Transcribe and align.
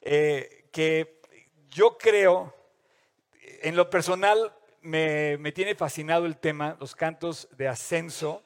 eh, 0.00 0.68
que 0.72 1.20
yo 1.70 1.96
creo, 1.98 2.54
en 3.62 3.76
lo 3.76 3.90
personal, 3.90 4.54
me, 4.80 5.36
me 5.38 5.52
tiene 5.52 5.74
fascinado 5.74 6.26
el 6.26 6.38
tema, 6.38 6.76
los 6.80 6.94
cantos 6.94 7.48
de 7.56 7.68
ascenso. 7.68 8.42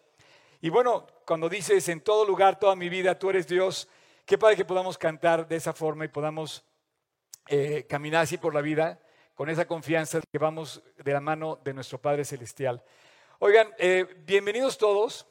Y 0.60 0.68
bueno, 0.68 1.06
cuando 1.26 1.48
dices 1.48 1.88
en 1.88 2.00
todo 2.00 2.24
lugar, 2.24 2.58
toda 2.58 2.76
mi 2.76 2.88
vida, 2.88 3.18
tú 3.18 3.30
eres 3.30 3.46
Dios, 3.46 3.88
qué 4.24 4.38
padre 4.38 4.56
que 4.56 4.64
podamos 4.64 4.98
cantar 4.98 5.46
de 5.46 5.56
esa 5.56 5.72
forma 5.72 6.04
y 6.04 6.08
podamos 6.08 6.64
eh, 7.48 7.86
caminar 7.88 8.22
así 8.22 8.38
por 8.38 8.54
la 8.54 8.62
vida 8.62 8.98
con 9.34 9.50
esa 9.50 9.66
confianza 9.66 10.20
que 10.20 10.38
vamos 10.38 10.82
de 10.96 11.12
la 11.12 11.20
mano 11.20 11.60
de 11.62 11.74
nuestro 11.74 12.00
Padre 12.00 12.24
Celestial. 12.24 12.82
Oigan, 13.40 13.68
eh, 13.78 14.06
bienvenidos 14.24 14.78
todos. 14.78 15.26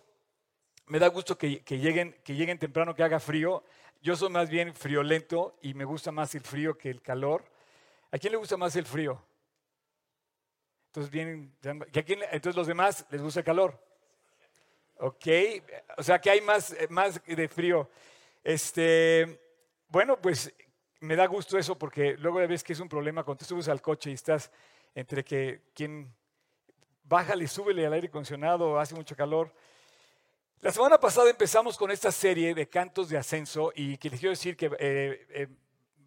Me 0.87 0.99
da 0.99 1.07
gusto 1.07 1.37
que, 1.37 1.63
lleguen, 1.69 2.19
que 2.23 2.35
lleguen 2.35 2.59
temprano, 2.59 2.93
que 2.93 3.03
haga 3.03 3.19
frío. 3.19 3.63
Yo 4.03 4.17
soy 4.17 4.29
más 4.29 4.49
bien 4.49 4.75
friolento 4.75 5.57
y 5.61 5.73
me 5.73 5.85
gusta 5.85 6.11
más 6.11 6.35
el 6.35 6.41
frío 6.41 6.77
que 6.77 6.89
el 6.89 7.01
calor. 7.01 7.41
¿A 8.11 8.17
quién 8.17 8.31
le 8.31 8.37
gusta 8.37 8.57
más 8.57 8.75
el 8.75 8.85
frío? 8.85 9.23
Entonces 10.87 11.09
vienen, 11.09 11.55
entonces 11.63 12.55
los 12.57 12.67
demás 12.67 13.05
les 13.09 13.21
gusta 13.21 13.39
el 13.39 13.45
calor. 13.45 13.81
Ok, 14.97 15.25
o 15.95 16.03
sea 16.03 16.19
que 16.19 16.29
hay 16.29 16.41
más, 16.41 16.75
más 16.89 17.23
de 17.25 17.47
frío. 17.47 17.89
Este, 18.43 19.39
bueno, 19.87 20.19
pues 20.21 20.53
me 20.99 21.15
da 21.15 21.25
gusto 21.25 21.57
eso 21.57 21.79
porque 21.79 22.17
luego 22.17 22.45
ves 22.45 22.61
que 22.61 22.73
es 22.73 22.81
un 22.81 22.89
problema 22.89 23.23
cuando 23.23 23.39
tú 23.39 23.45
subes 23.45 23.69
al 23.69 23.81
coche 23.81 24.09
y 24.09 24.15
estás 24.15 24.51
entre 24.93 25.23
que 25.23 25.61
quien 25.73 26.13
bájale, 27.05 27.47
súbele 27.47 27.85
al 27.85 27.93
aire 27.93 28.07
acondicionado, 28.07 28.77
hace 28.77 28.95
mucho 28.95 29.15
calor. 29.15 29.49
La 30.63 30.71
semana 30.71 30.97
pasada 30.97 31.29
empezamos 31.29 31.77
con 31.77 31.91
esta 31.91 32.09
serie 32.09 32.55
de 32.55 32.69
cantos 32.69 33.09
de 33.09 33.17
ascenso 33.17 33.73
y 33.75 33.97
les 33.97 34.17
quiero 34.17 34.29
decir 34.29 34.55
que 34.55 34.67
eh, 34.79 35.27
eh, 35.31 35.47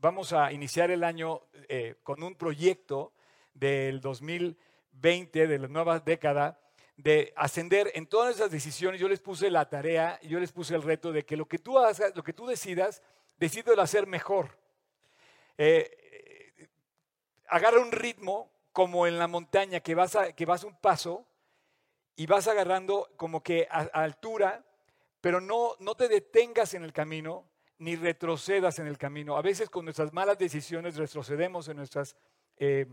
vamos 0.01 0.33
a 0.33 0.51
iniciar 0.51 0.91
el 0.91 1.05
año 1.05 1.43
eh, 1.69 1.97
con 2.03 2.23
un 2.23 2.35
proyecto 2.37 3.13
del 3.53 4.01
2020, 4.01 5.47
de 5.47 5.59
la 5.59 5.69
nueva 5.69 6.01
década, 6.01 6.59
de 6.97 7.35
ascender 7.37 7.93
en 7.95 8.07
todas 8.07 8.35
esas 8.35 8.51
decisiones. 8.51 8.99
Yo 8.99 9.11
les 9.11 9.21
puse 9.21 9.51
la 9.51 9.69
tarea, 9.69 10.19
yo 10.23 10.41
les 10.41 10.53
puse 10.53 10.75
el 10.75 10.83
reto 10.83 11.13
de 11.13 11.27
que 11.27 11.37
lo 11.37 11.47
que 11.47 11.59
tú 11.59 11.79
hagas, 11.79 12.15
lo 12.15 12.25
que 12.25 12.33
tú 12.33 12.47
decidas, 12.47 13.03
decídelo 13.37 13.83
hacer 13.83 14.07
mejor. 14.07 14.57
agarra 17.47 17.79
un 17.79 17.93
ritmo 17.93 18.51
como 18.73 19.07
en 19.07 19.19
la 19.19 19.27
montaña, 19.27 19.81
que 19.81 19.95
vas, 19.95 20.17
a, 20.17 20.33
que 20.33 20.47
vas 20.47 20.65
un 20.65 20.75
paso 20.81 21.27
y 22.17 22.27
vas 22.27 22.49
agarrando 22.49 23.11
como 23.17 23.43
que 23.43 23.69
a, 23.71 23.83
altura, 23.93 24.65
pero 25.21 25.41
no, 25.41 25.77
no 25.81 25.95
te 25.95 26.09
detengas 26.09 26.75
en 26.75 26.83
el 26.83 26.93
camino 26.93 27.49
ni 27.79 27.95
retrocedas 27.95 28.79
en 28.79 28.87
el 28.87 28.97
camino. 28.97 29.37
A 29.37 29.43
veces 29.43 29.69
con 29.69 29.85
nuestras 29.85 30.13
malas 30.13 30.39
decisiones 30.39 30.97
retrocedemos 30.97 31.69
en 31.69 31.77
nuestras 31.77 32.17
eh, 32.57 32.87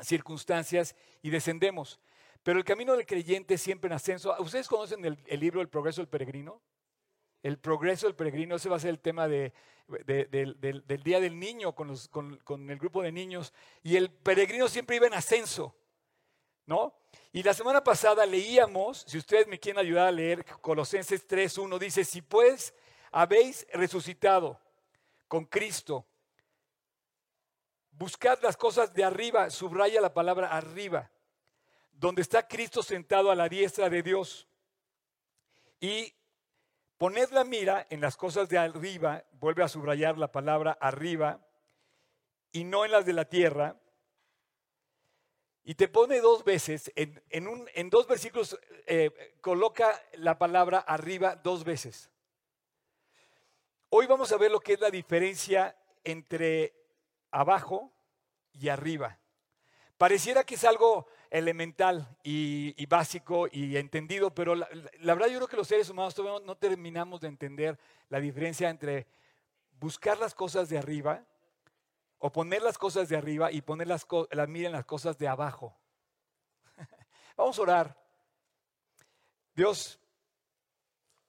circunstancias 0.00 0.96
y 1.22 1.30
descendemos. 1.30 2.00
Pero 2.42 2.58
el 2.58 2.64
camino 2.64 2.96
del 2.96 3.06
creyente 3.06 3.58
siempre 3.58 3.88
en 3.88 3.94
ascenso. 3.94 4.34
¿Ustedes 4.40 4.68
conocen 4.68 5.04
el, 5.04 5.40
libro 5.40 5.60
El 5.60 5.68
progreso 5.68 6.00
del 6.00 6.08
peregrino? 6.08 6.60
El 7.42 7.58
progreso 7.58 8.06
del 8.06 8.16
peregrino, 8.16 8.56
ese 8.56 8.68
va 8.68 8.76
a 8.76 8.80
ser 8.80 8.90
el 8.90 8.98
tema 8.98 9.28
de, 9.28 9.52
del, 10.04 11.02
Día 11.04 11.20
del 11.20 11.38
Niño 11.38 11.74
con, 11.74 11.96
con 12.08 12.70
el 12.70 12.78
grupo 12.78 13.02
de 13.02 13.12
niños. 13.12 13.52
Y 13.82 13.96
el 13.96 14.10
peregrino 14.10 14.66
siempre 14.66 14.96
iba 14.96 15.06
en 15.06 15.14
ascenso, 15.14 15.76
¿no? 16.68 16.94
Y 17.32 17.42
la 17.42 17.54
semana 17.54 17.82
pasada 17.82 18.26
leíamos, 18.26 19.02
si 19.06 19.16
ustedes 19.16 19.46
me 19.48 19.58
quieren 19.58 19.80
ayudar 19.80 20.06
a 20.06 20.12
leer, 20.12 20.44
Colosenses 20.60 21.26
3.1 21.26 21.78
dice, 21.78 22.04
si 22.04 22.20
pues 22.20 22.74
habéis 23.10 23.66
resucitado 23.72 24.60
con 25.28 25.46
Cristo, 25.46 26.04
buscad 27.92 28.38
las 28.42 28.58
cosas 28.58 28.92
de 28.92 29.02
arriba, 29.02 29.48
subraya 29.48 30.02
la 30.02 30.12
palabra 30.12 30.48
arriba, 30.48 31.10
donde 31.92 32.20
está 32.20 32.46
Cristo 32.46 32.82
sentado 32.82 33.30
a 33.30 33.34
la 33.34 33.48
diestra 33.48 33.88
de 33.88 34.02
Dios. 34.02 34.46
Y 35.80 36.12
poned 36.98 37.30
la 37.30 37.44
mira 37.44 37.86
en 37.88 38.02
las 38.02 38.14
cosas 38.14 38.46
de 38.50 38.58
arriba, 38.58 39.24
vuelve 39.32 39.64
a 39.64 39.68
subrayar 39.68 40.18
la 40.18 40.30
palabra 40.30 40.76
arriba, 40.82 41.40
y 42.52 42.64
no 42.64 42.84
en 42.84 42.90
las 42.90 43.06
de 43.06 43.14
la 43.14 43.24
tierra 43.24 43.80
y 45.68 45.74
te 45.74 45.86
pone 45.86 46.22
dos 46.22 46.44
veces, 46.44 46.90
en, 46.96 47.46
un, 47.46 47.68
en 47.74 47.90
dos 47.90 48.06
versículos 48.06 48.58
eh, 48.86 49.36
coloca 49.42 50.02
la 50.14 50.38
palabra 50.38 50.78
arriba 50.78 51.36
dos 51.36 51.62
veces. 51.62 52.10
Hoy 53.90 54.06
vamos 54.06 54.32
a 54.32 54.38
ver 54.38 54.50
lo 54.50 54.60
que 54.60 54.72
es 54.72 54.80
la 54.80 54.88
diferencia 54.88 55.76
entre 56.04 56.72
abajo 57.30 57.92
y 58.54 58.70
arriba. 58.70 59.18
Pareciera 59.98 60.42
que 60.42 60.54
es 60.54 60.64
algo 60.64 61.06
elemental 61.28 62.16
y, 62.22 62.86
básico 62.86 63.46
y 63.52 63.76
entendido, 63.76 64.34
pero 64.34 64.54
la, 64.54 64.68
verdad 65.02 65.26
yo 65.26 65.36
creo 65.36 65.48
que 65.48 65.56
los 65.58 65.68
seres 65.68 65.90
humanos 65.90 66.16
no 66.46 66.56
terminamos 66.56 67.20
de 67.20 67.28
entender 67.28 67.78
la 68.08 68.20
diferencia 68.20 68.70
entre 68.70 69.06
buscar 69.78 70.16
las 70.18 70.34
cosas 70.34 70.70
de 70.70 70.78
arriba 70.78 71.26
o 72.18 72.30
poner 72.32 72.62
las 72.62 72.78
cosas 72.78 73.08
de 73.08 73.16
arriba 73.16 73.52
y 73.52 73.62
poner 73.62 73.86
las, 73.86 74.06
las 74.30 74.84
cosas 74.84 75.18
de 75.18 75.28
abajo. 75.28 75.76
Vamos 77.36 77.58
a 77.58 77.62
orar. 77.62 78.08
Dios, 79.54 79.98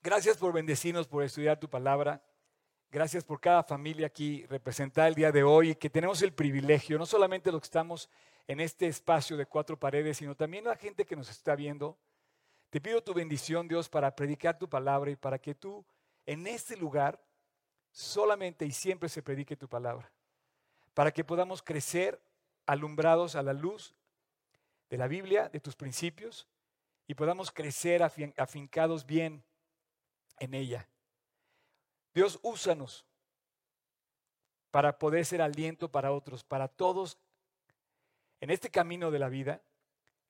gracias 0.02 0.36
por 0.36 0.52
bendecirnos, 0.52 1.06
por 1.06 1.22
estudiar 1.22 1.58
tu 1.58 1.68
palabra. 1.68 2.22
Gracias 2.90 3.22
por 3.22 3.40
cada 3.40 3.62
familia 3.62 4.08
aquí 4.08 4.44
representada 4.46 5.06
el 5.06 5.14
día 5.14 5.30
de 5.30 5.44
hoy, 5.44 5.76
que 5.76 5.88
tenemos 5.88 6.22
el 6.22 6.32
privilegio, 6.32 6.98
no 6.98 7.06
solamente 7.06 7.52
los 7.52 7.60
que 7.60 7.66
estamos 7.66 8.10
en 8.48 8.58
este 8.58 8.88
espacio 8.88 9.36
de 9.36 9.46
cuatro 9.46 9.78
paredes, 9.78 10.16
sino 10.16 10.34
también 10.34 10.64
la 10.64 10.74
gente 10.74 11.04
que 11.04 11.14
nos 11.14 11.30
está 11.30 11.54
viendo. 11.54 11.96
Te 12.68 12.80
pido 12.80 13.00
tu 13.00 13.14
bendición, 13.14 13.68
Dios, 13.68 13.88
para 13.88 14.14
predicar 14.16 14.58
tu 14.58 14.68
palabra 14.68 15.12
y 15.12 15.16
para 15.16 15.38
que 15.38 15.54
tú 15.54 15.84
en 16.26 16.48
este 16.48 16.76
lugar 16.76 17.20
solamente 17.92 18.66
y 18.66 18.72
siempre 18.72 19.08
se 19.08 19.22
predique 19.22 19.56
tu 19.56 19.68
palabra 19.68 20.10
para 20.94 21.12
que 21.12 21.24
podamos 21.24 21.62
crecer 21.62 22.20
alumbrados 22.66 23.36
a 23.36 23.42
la 23.42 23.52
luz 23.52 23.94
de 24.88 24.98
la 24.98 25.08
Biblia, 25.08 25.48
de 25.48 25.60
tus 25.60 25.76
principios, 25.76 26.46
y 27.06 27.14
podamos 27.14 27.50
crecer 27.50 28.02
afincados 28.02 29.06
bien 29.06 29.42
en 30.38 30.54
ella. 30.54 30.88
Dios, 32.14 32.38
úsanos 32.42 33.04
para 34.70 34.98
poder 34.98 35.24
ser 35.24 35.42
aliento 35.42 35.90
para 35.90 36.12
otros, 36.12 36.44
para 36.44 36.68
todos 36.68 37.18
en 38.40 38.50
este 38.50 38.70
camino 38.70 39.10
de 39.10 39.18
la 39.18 39.28
vida, 39.28 39.62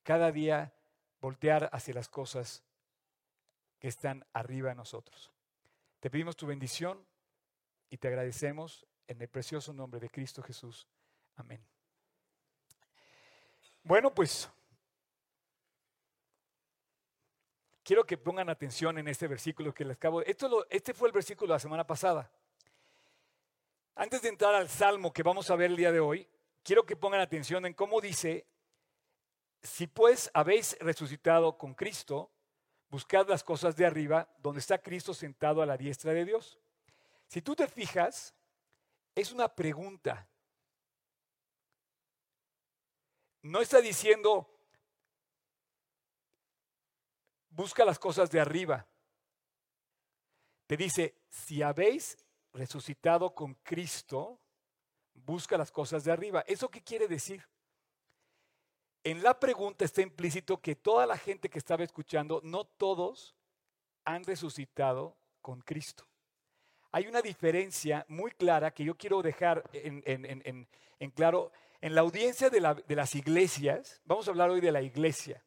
cada 0.03 0.31
día 0.31 0.73
voltear 1.21 1.69
hacia 1.71 1.93
las 1.93 2.09
cosas 2.09 2.63
que 3.79 3.87
están 3.87 4.25
arriba 4.33 4.69
de 4.69 4.75
nosotros. 4.75 5.31
Te 5.99 6.09
pedimos 6.09 6.35
tu 6.35 6.47
bendición 6.47 7.05
y 7.89 7.97
te 7.97 8.07
agradecemos 8.07 8.85
en 9.11 9.21
el 9.21 9.27
precioso 9.27 9.73
nombre 9.73 9.99
de 9.99 10.09
Cristo 10.09 10.41
Jesús. 10.41 10.87
Amén. 11.35 11.61
Bueno, 13.83 14.13
pues 14.13 14.49
quiero 17.83 18.05
que 18.05 18.17
pongan 18.17 18.49
atención 18.49 18.97
en 18.97 19.09
este 19.09 19.27
versículo 19.27 19.73
que 19.73 19.83
les 19.83 19.97
acabo. 19.97 20.21
Esto 20.21 20.65
este 20.69 20.93
fue 20.93 21.09
el 21.09 21.13
versículo 21.13 21.47
de 21.51 21.55
la 21.55 21.59
semana 21.59 21.85
pasada. 21.85 22.31
Antes 23.95 24.21
de 24.21 24.29
entrar 24.29 24.55
al 24.55 24.69
salmo 24.69 25.11
que 25.11 25.23
vamos 25.23 25.49
a 25.49 25.55
ver 25.57 25.71
el 25.71 25.77
día 25.77 25.91
de 25.91 25.99
hoy, 25.99 26.25
quiero 26.63 26.85
que 26.85 26.95
pongan 26.95 27.19
atención 27.19 27.65
en 27.65 27.73
cómo 27.73 27.99
dice, 27.99 28.47
si 29.61 29.87
pues 29.87 30.31
habéis 30.33 30.77
resucitado 30.79 31.57
con 31.57 31.73
Cristo, 31.73 32.31
buscad 32.87 33.27
las 33.27 33.43
cosas 33.43 33.75
de 33.75 33.85
arriba, 33.85 34.33
donde 34.37 34.61
está 34.61 34.77
Cristo 34.77 35.13
sentado 35.13 35.61
a 35.61 35.65
la 35.65 35.75
diestra 35.75 36.13
de 36.13 36.23
Dios. 36.23 36.57
Si 37.27 37.41
tú 37.41 37.55
te 37.55 37.67
fijas, 37.67 38.33
es 39.15 39.31
una 39.31 39.47
pregunta. 39.47 40.27
No 43.43 43.59
está 43.59 43.81
diciendo, 43.81 44.49
busca 47.49 47.83
las 47.83 47.99
cosas 47.99 48.29
de 48.29 48.39
arriba. 48.39 48.87
Te 50.67 50.77
dice, 50.77 51.15
si 51.29 51.61
habéis 51.61 52.17
resucitado 52.53 53.33
con 53.33 53.55
Cristo, 53.55 54.39
busca 55.13 55.57
las 55.57 55.71
cosas 55.71 56.03
de 56.03 56.11
arriba. 56.11 56.43
¿Eso 56.47 56.69
qué 56.69 56.81
quiere 56.81 57.07
decir? 57.07 57.47
En 59.03 59.23
la 59.23 59.39
pregunta 59.39 59.83
está 59.83 60.01
implícito 60.01 60.61
que 60.61 60.75
toda 60.75 61.07
la 61.07 61.17
gente 61.17 61.49
que 61.49 61.57
estaba 61.57 61.83
escuchando, 61.83 62.39
no 62.43 62.65
todos 62.65 63.35
han 64.05 64.23
resucitado 64.23 65.17
con 65.41 65.61
Cristo. 65.61 66.10
Hay 66.91 67.07
una 67.07 67.21
diferencia 67.21 68.05
muy 68.09 68.31
clara 68.31 68.71
que 68.71 68.83
yo 68.83 68.95
quiero 68.95 69.21
dejar 69.21 69.63
en, 69.73 70.67
claro. 71.13 71.51
En 71.79 71.95
la 71.95 72.01
audiencia 72.01 72.51
de, 72.51 72.59
de 72.85 72.95
las 72.95 73.15
iglesias, 73.15 74.01
vamos 74.05 74.27
a 74.27 74.31
hablar 74.31 74.51
hoy 74.51 74.61
de 74.61 74.71
la 74.71 74.83
iglesia 74.83 75.43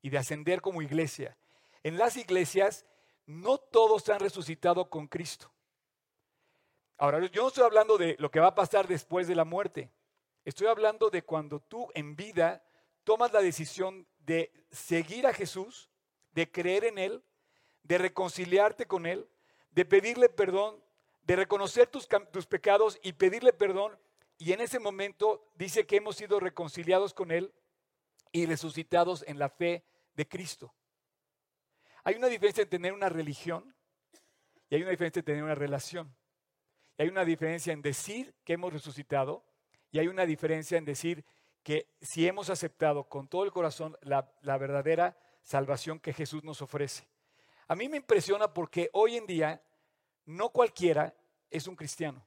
y 0.00 0.08
de 0.08 0.16
ascender 0.16 0.62
como 0.62 0.80
iglesia. 0.80 1.36
En 1.82 1.98
las 1.98 2.16
iglesias, 2.16 2.86
no 3.26 3.58
todos 3.58 4.08
han 4.08 4.20
resucitado 4.20 4.88
con 4.88 5.06
Cristo. 5.06 5.52
Ahora, 6.96 7.24
yo 7.26 7.42
no 7.42 7.48
estoy 7.48 7.64
hablando 7.64 7.98
de 7.98 8.16
lo 8.18 8.30
que 8.30 8.40
va 8.40 8.48
a 8.48 8.54
pasar 8.54 8.88
después 8.88 9.28
de 9.28 9.34
la 9.34 9.44
muerte. 9.44 9.92
Estoy 10.44 10.68
hablando 10.68 11.10
de 11.10 11.22
cuando 11.22 11.60
tú 11.60 11.88
en 11.94 12.16
vida 12.16 12.64
tomas 13.04 13.32
la 13.32 13.40
decisión 13.40 14.06
de 14.18 14.52
seguir 14.70 15.26
a 15.26 15.34
Jesús, 15.34 15.90
de 16.32 16.50
creer 16.50 16.84
en 16.84 16.98
Él, 16.98 17.22
de 17.82 17.98
reconciliarte 17.98 18.86
con 18.86 19.04
Él, 19.04 19.28
de 19.70 19.84
pedirle 19.84 20.28
perdón, 20.28 20.82
de 21.22 21.36
reconocer 21.36 21.86
tus, 21.88 22.08
tus 22.32 22.46
pecados 22.46 22.98
y 23.02 23.12
pedirle 23.12 23.52
perdón. 23.52 23.98
Y 24.38 24.52
en 24.52 24.60
ese 24.60 24.78
momento 24.78 25.46
dice 25.56 25.86
que 25.86 25.96
hemos 25.96 26.16
sido 26.16 26.40
reconciliados 26.40 27.12
con 27.12 27.30
Él 27.30 27.52
y 28.32 28.46
resucitados 28.46 29.24
en 29.26 29.38
la 29.38 29.48
fe 29.48 29.84
de 30.14 30.26
Cristo. 30.26 30.72
Hay 32.04 32.14
una 32.14 32.28
diferencia 32.28 32.62
en 32.62 32.68
tener 32.68 32.92
una 32.92 33.08
religión 33.08 33.74
y 34.70 34.76
hay 34.76 34.82
una 34.82 34.90
diferencia 34.90 35.20
en 35.20 35.26
tener 35.26 35.42
una 35.42 35.54
relación. 35.54 36.14
Y 36.96 37.02
hay 37.02 37.08
una 37.08 37.24
diferencia 37.24 37.72
en 37.72 37.82
decir 37.82 38.34
que 38.44 38.54
hemos 38.54 38.72
resucitado 38.72 39.44
y 39.90 39.98
hay 39.98 40.08
una 40.08 40.26
diferencia 40.26 40.78
en 40.78 40.84
decir 40.84 41.24
que 41.62 41.86
si 42.00 42.26
hemos 42.26 42.50
aceptado 42.50 43.04
con 43.04 43.28
todo 43.28 43.44
el 43.44 43.52
corazón 43.52 43.96
la, 44.02 44.32
la 44.42 44.58
verdadera 44.58 45.18
salvación 45.42 46.00
que 46.00 46.12
Jesús 46.12 46.44
nos 46.44 46.62
ofrece. 46.62 47.06
A 47.68 47.74
mí 47.74 47.88
me 47.88 47.98
impresiona 47.98 48.52
porque 48.52 48.90
hoy 48.92 49.16
en 49.16 49.26
día 49.26 49.62
no 50.24 50.50
cualquiera 50.50 51.14
es 51.50 51.66
un 51.66 51.76
cristiano. 51.76 52.26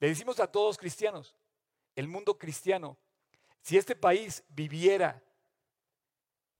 Le 0.00 0.08
decimos 0.08 0.40
a 0.40 0.50
todos 0.50 0.78
cristianos, 0.78 1.36
el 1.94 2.08
mundo 2.08 2.38
cristiano, 2.38 2.96
si 3.60 3.76
este 3.76 3.96
país 3.96 4.44
viviera 4.48 5.22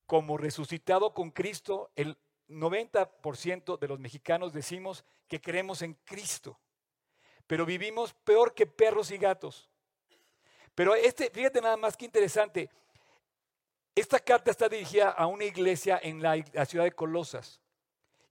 como 0.06 0.36
resucitado 0.36 1.14
con 1.14 1.30
Cristo, 1.30 1.90
el 1.94 2.18
90% 2.48 3.78
de 3.78 3.88
los 3.88 3.98
mexicanos 4.00 4.52
decimos 4.52 5.04
que 5.28 5.40
creemos 5.40 5.82
en 5.82 5.94
Cristo, 6.04 6.58
pero 7.46 7.64
vivimos 7.64 8.14
peor 8.14 8.54
que 8.54 8.66
perros 8.66 9.10
y 9.10 9.18
gatos. 9.18 9.70
Pero 10.74 10.94
este, 10.94 11.30
fíjate 11.30 11.60
nada 11.60 11.76
más 11.76 11.96
que 11.96 12.04
interesante, 12.04 12.70
esta 13.98 14.18
carta 14.18 14.50
está 14.50 14.68
dirigida 14.68 15.10
a 15.10 15.26
una 15.26 15.44
iglesia 15.44 15.98
en 16.02 16.22
la, 16.22 16.42
ciudad 16.66 16.84
de 16.84 16.92
Colosas. 16.92 17.60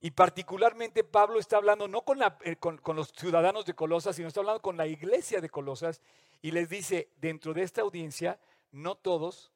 Y 0.00 0.12
particularmente 0.12 1.02
Pablo 1.02 1.40
está 1.40 1.56
hablando 1.56 1.88
no 1.88 2.04
eh, 2.44 2.56
con, 2.56 2.78
con, 2.78 2.96
los 2.96 3.08
ciudadanos 3.08 3.64
de 3.64 3.74
Colosas, 3.74 4.14
sino 4.14 4.28
está 4.28 4.40
hablando 4.40 4.62
con 4.62 4.76
la 4.76 4.86
iglesia 4.86 5.40
de 5.40 5.50
Colosas 5.50 6.00
y 6.40 6.52
les 6.52 6.68
dice, 6.68 7.10
dentro 7.16 7.52
de 7.52 7.62
esta 7.62 7.80
audiencia, 7.80 8.40
no 8.70 8.94
todos 8.94 9.52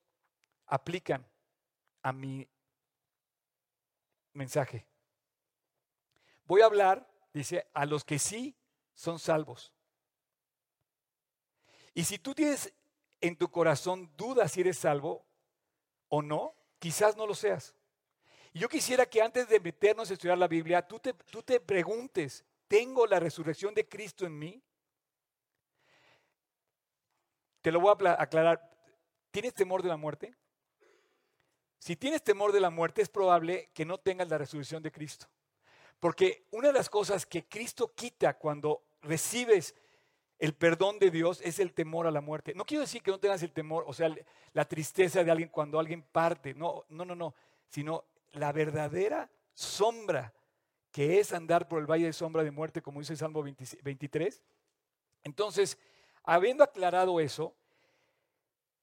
aplican 0.67 1.25
a 2.03 2.12
mi 2.12 2.49
mensaje. 4.32 4.87
Voy 6.44 6.62
a 6.62 6.67
hablar, 6.67 7.09
dice, 7.32 7.69
a 7.73 7.87
los 7.87 8.05
que 8.05 8.19
sí 8.19 8.56
son 8.94 9.19
salvos. 9.19 9.73
Y 11.94 12.05
si 12.05 12.19
tú 12.19 12.35
tienes 12.35 12.73
en 13.20 13.37
tu 13.37 13.50
corazón 13.50 14.11
dudas 14.17 14.53
si 14.53 14.62
eres 14.62 14.79
salvo 14.79 15.25
o 16.14 16.20
no, 16.20 16.55
quizás 16.79 17.17
no 17.17 17.26
lo 17.26 17.35
seas. 17.35 17.75
Yo 18.53 18.69
quisiera 18.69 19.06
que 19.06 19.23
antes 19.23 19.49
de 19.49 19.59
meternos 19.59 20.11
a 20.11 20.12
estudiar 20.12 20.37
la 20.37 20.47
Biblia, 20.47 20.87
tú 20.87 21.00
te, 21.00 21.14
tú 21.14 21.43
te 21.43 21.59
preguntes, 21.59 22.44
¿tengo 22.69 23.06
la 23.06 23.19
resurrección 23.19 23.73
de 23.73 23.88
Cristo 23.88 24.26
en 24.26 24.38
mí? 24.38 24.62
Te 27.62 27.73
lo 27.73 27.81
voy 27.81 27.97
a 28.06 28.23
aclarar. 28.23 28.61
¿Tienes 29.31 29.55
temor 29.55 29.82
de 29.82 29.88
la 29.88 29.97
muerte? 29.97 30.35
Si 31.79 31.97
tienes 31.97 32.23
temor 32.23 32.53
de 32.53 32.61
la 32.61 32.69
muerte, 32.69 33.00
es 33.00 33.09
probable 33.09 33.70
que 33.73 33.87
no 33.87 33.97
tengas 33.97 34.29
la 34.29 34.37
resurrección 34.37 34.82
de 34.82 34.93
Cristo. 34.93 35.29
Porque 35.99 36.44
una 36.50 36.69
de 36.69 36.75
las 36.75 36.91
cosas 36.91 37.25
que 37.25 37.49
Cristo 37.49 37.94
quita 37.94 38.37
cuando 38.37 38.85
recibes 39.00 39.75
el 40.42 40.54
perdón 40.54 40.98
de 40.98 41.12
Dios 41.12 41.40
es 41.44 41.60
el 41.60 41.72
temor 41.72 42.08
a 42.08 42.10
la 42.10 42.20
muerte. 42.20 42.52
No 42.52 42.64
quiero 42.64 42.80
decir 42.80 43.00
que 43.00 43.12
no 43.12 43.20
tengas 43.20 43.44
el 43.44 43.52
temor, 43.52 43.84
o 43.86 43.92
sea, 43.92 44.12
la 44.54 44.64
tristeza 44.64 45.22
de 45.22 45.30
alguien 45.30 45.48
cuando 45.48 45.78
alguien 45.78 46.02
parte. 46.02 46.52
No, 46.52 46.84
no, 46.88 47.04
no, 47.04 47.14
no. 47.14 47.32
Sino 47.68 48.02
la 48.32 48.50
verdadera 48.50 49.30
sombra 49.54 50.34
que 50.90 51.20
es 51.20 51.32
andar 51.32 51.68
por 51.68 51.78
el 51.78 51.86
valle 51.86 52.06
de 52.06 52.12
sombra 52.12 52.42
de 52.42 52.50
muerte, 52.50 52.82
como 52.82 52.98
dice 52.98 53.12
el 53.12 53.20
Salmo 53.20 53.44
23. 53.84 54.42
Entonces, 55.22 55.78
habiendo 56.24 56.64
aclarado 56.64 57.20
eso, 57.20 57.54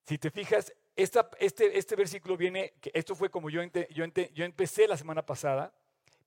si 0.05 0.17
te 0.17 0.31
fijas, 0.31 0.73
este, 0.95 1.77
este, 1.77 1.95
versículo 1.97 2.37
viene, 2.37 2.71
esto 2.93 3.15
fue 3.15 3.29
como 3.29 3.49
yo, 3.49 3.61
yo, 3.89 4.05
yo 4.33 4.45
empecé 4.45 4.87
la 4.87 4.95
semana 4.95 5.25
pasada, 5.25 5.73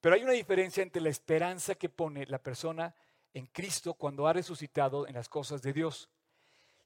pero 0.02 0.14
hay 0.14 0.24
una 0.24 0.32
diferencia 0.32 0.82
entre 0.82 1.00
la 1.00 1.08
esperanza 1.08 1.74
que 1.74 1.88
pone 1.88 2.26
la 2.26 2.38
persona 2.38 2.94
en 3.34 3.46
Cristo 3.46 3.94
cuando 3.94 4.26
ha 4.26 4.32
resucitado 4.32 5.06
en 5.06 5.14
las 5.14 5.28
cosas 5.28 5.62
de 5.62 5.72
Dios. 5.72 6.08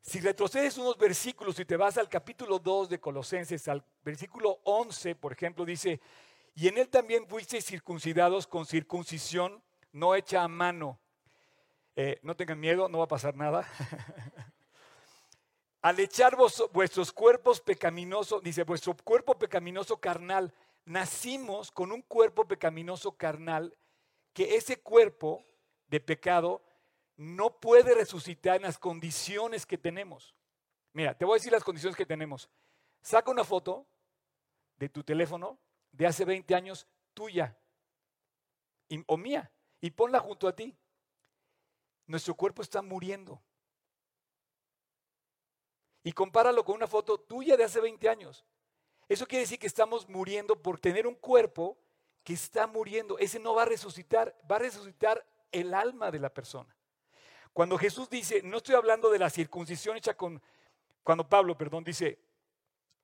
Si 0.01 0.21
retrocedes 0.21 0.79
unos 0.79 0.97
versículos 0.97 1.59
y 1.59 1.65
te 1.65 1.77
vas 1.77 1.99
al 1.99 2.09
capítulo 2.09 2.61
2 2.61 2.89
de 2.89 3.01
Colosenses, 3.01 3.67
al 3.67 3.85
versículo 4.05 4.61
11, 4.63 5.17
por 5.17 5.33
ejemplo, 5.33 5.65
dice, 5.65 6.01
y 6.55 6.69
en 6.69 6.79
él 6.79 6.89
también 6.89 7.27
fuisteis 7.27 7.65
circuncidados 7.65 8.47
con 8.47 8.67
circuncisión 8.67 9.63
no 9.93 10.15
hecha 10.15 10.43
a 10.43 10.49
mano. 10.49 11.01
Eh, 11.97 12.21
no 12.23 12.37
tengan 12.37 12.61
miedo, 12.61 12.89
no 12.89 12.99
va 12.99 13.05
a 13.05 13.09
pasar 13.09 13.35
nada. 13.35 13.67
Al 15.83 15.99
echar 15.99 16.37
vuestros 16.73 17.13
cuerpos 17.13 17.61
pecaminosos, 17.61 18.43
dice, 18.43 18.63
vuestro 18.63 18.95
cuerpo 18.97 19.39
pecaminoso 19.39 19.99
carnal, 19.99 20.53
nacimos 20.85 21.71
con 21.73 21.93
un 21.93 22.03
cuerpo 22.03 22.47
pecaminoso 22.47 23.13
carnal, 23.13 23.77
que 24.33 24.57
ese 24.57 24.79
cuerpo 24.81 25.45
de 25.89 26.01
pecado 26.01 26.63
no 27.17 27.61
puede 27.61 27.95
resucitar 27.95 28.57
en 28.57 28.63
las 28.63 28.79
condiciones 28.79 29.65
que 29.67 29.79
tenemos. 29.79 30.35
Mira, 30.93 31.17
te 31.17 31.25
voy 31.25 31.35
a 31.35 31.39
decir 31.39 31.53
las 31.53 31.65
condiciones 31.65 31.97
que 31.97 32.07
tenemos. 32.07 32.49
Saca 33.01 33.31
una 33.31 33.45
foto 33.45 33.87
de 34.77 34.89
tu 34.89 35.03
teléfono 35.03 35.59
de 35.93 36.07
hace 36.07 36.25
20 36.25 36.55
años 36.55 36.87
tuya 37.15 37.57
o 39.07 39.17
mía 39.17 39.51
y 39.81 39.91
ponla 39.91 40.21
junto 40.21 40.49
a 40.49 40.55
ti. 40.55 40.77
Nuestro 42.07 42.35
cuerpo 42.35 42.63
está 42.63 42.83
muriendo 42.83 43.43
y 46.05 46.13
compáralo 46.13 46.65
con 46.65 46.77
una 46.77 46.87
foto 46.87 47.19
tuya 47.19 47.57
de 47.57 47.65
hace 47.65 47.81
20 47.81 48.09
años. 48.09 48.45
Eso 49.09 49.27
quiere 49.27 49.43
decir 49.43 49.59
que 49.59 49.67
estamos 49.67 50.09
muriendo 50.09 50.61
por 50.61 50.79
tener 50.79 51.07
un 51.07 51.15
cuerpo 51.15 51.77
que 52.23 52.33
está 52.33 52.67
muriendo. 52.67 53.19
Ese 53.19 53.39
no 53.39 53.55
va 53.55 53.63
a 53.63 53.67
resucitar, 53.67 54.37
va 54.51 54.57
a 54.57 54.61
resucitar 54.61 55.25
el 55.53 55.75
alma 55.75 56.11
de 56.11 56.19
la 56.19 56.33
persona. 56.33 56.75
Cuando 57.53 57.79
Jesús 57.79 58.11
dice, 58.11 58.43
no 58.43 58.59
estoy 58.59 58.75
hablando 58.75 59.11
de 59.11 59.19
la 59.19 59.31
circuncisión 59.31 59.97
hecha 59.97 60.15
con, 60.15 60.43
cuando 61.03 61.29
Pablo, 61.29 61.57
perdón, 61.57 61.85
dice, 61.85 62.19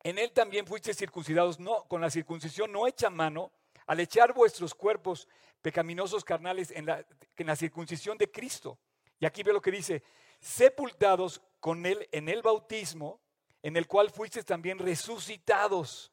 en 0.03 0.19
él 0.19 0.33
también 0.33 0.67
fuiste 0.67 0.93
circuncidados, 0.93 1.59
no, 1.59 1.85
con 1.85 2.01
la 2.01 2.11
circuncisión 2.11 2.71
no 2.71 2.87
hecha 2.87 3.09
mano, 3.09 3.53
al 3.87 4.01
echar 4.01 4.35
vuestros 4.35 4.75
cuerpos 4.75 5.29
pecaminosos 5.61 6.25
carnales 6.25 6.71
en 6.71 6.87
la, 6.87 7.07
en 7.37 7.47
la 7.47 7.57
circuncisión 7.57 8.19
de 8.19 8.31
Cristo. 8.31 8.79
Y 9.19 9.27
aquí 9.27 9.43
ve 9.43 9.53
lo 9.53 9.63
que 9.63 9.71
dice, 9.71 10.03
sepultados 10.41 11.41
con 11.61 11.87
él 11.87 12.09
en 12.11 12.29
el 12.29 12.43
bautismo, 12.43 13.21
en 13.63 13.77
el 13.77 13.87
cual 13.87 14.11
fuiste 14.11 14.43
también 14.43 14.79
resucitados. 14.79 16.13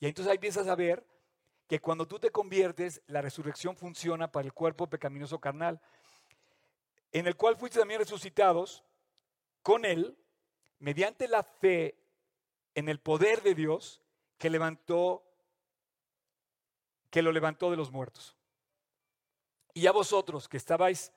Y 0.00 0.06
entonces 0.06 0.30
ahí 0.30 0.36
empiezas 0.36 0.66
a 0.66 0.74
ver 0.74 1.06
que 1.66 1.80
cuando 1.80 2.06
tú 2.06 2.18
te 2.18 2.30
conviertes, 2.30 3.02
la 3.06 3.22
resurrección 3.22 3.76
funciona 3.76 4.30
para 4.30 4.46
el 4.46 4.52
cuerpo 4.52 4.86
pecaminoso 4.86 5.40
carnal, 5.40 5.80
en 7.12 7.26
el 7.26 7.36
cual 7.36 7.56
fuiste 7.56 7.78
también 7.78 8.00
resucitados 8.00 8.84
con 9.62 9.84
él, 9.84 10.16
mediante 10.78 11.26
la 11.26 11.42
fe 11.42 11.96
en 12.74 12.88
el 12.88 13.00
poder 13.00 13.42
de 13.42 13.54
Dios 13.54 14.00
que 14.38 14.50
levantó, 14.50 15.24
que 17.10 17.22
lo 17.22 17.32
levantó 17.32 17.70
de 17.70 17.76
los 17.76 17.90
muertos. 17.90 18.36
Y 19.72 19.86
a 19.86 19.92
vosotros 19.92 20.48
que 20.48 20.56
estabais, 20.56 21.12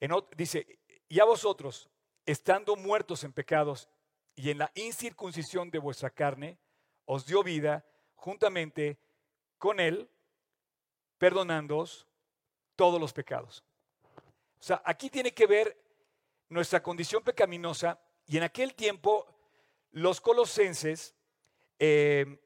en, 0.00 0.12
dice, 0.36 0.78
y 1.08 1.20
a 1.20 1.24
vosotros, 1.24 1.90
estando 2.24 2.76
muertos 2.76 3.22
en 3.24 3.32
pecados 3.32 3.88
y 4.34 4.50
en 4.50 4.58
la 4.58 4.70
incircuncisión 4.74 5.70
de 5.70 5.78
vuestra 5.78 6.10
carne, 6.10 6.58
os 7.04 7.26
dio 7.26 7.42
vida 7.42 7.84
juntamente 8.14 8.98
con 9.58 9.80
Él, 9.80 10.08
perdonándoos 11.18 12.06
todos 12.74 13.00
los 13.00 13.12
pecados. 13.12 13.64
O 14.58 14.62
sea, 14.62 14.82
aquí 14.84 15.10
tiene 15.10 15.32
que 15.32 15.46
ver 15.46 15.76
nuestra 16.48 16.82
condición 16.82 17.22
pecaminosa 17.22 17.98
y 18.26 18.36
en 18.36 18.42
aquel 18.42 18.74
tiempo 18.74 19.26
los 19.92 20.20
colosenses, 20.20 21.14
eh, 21.78 22.38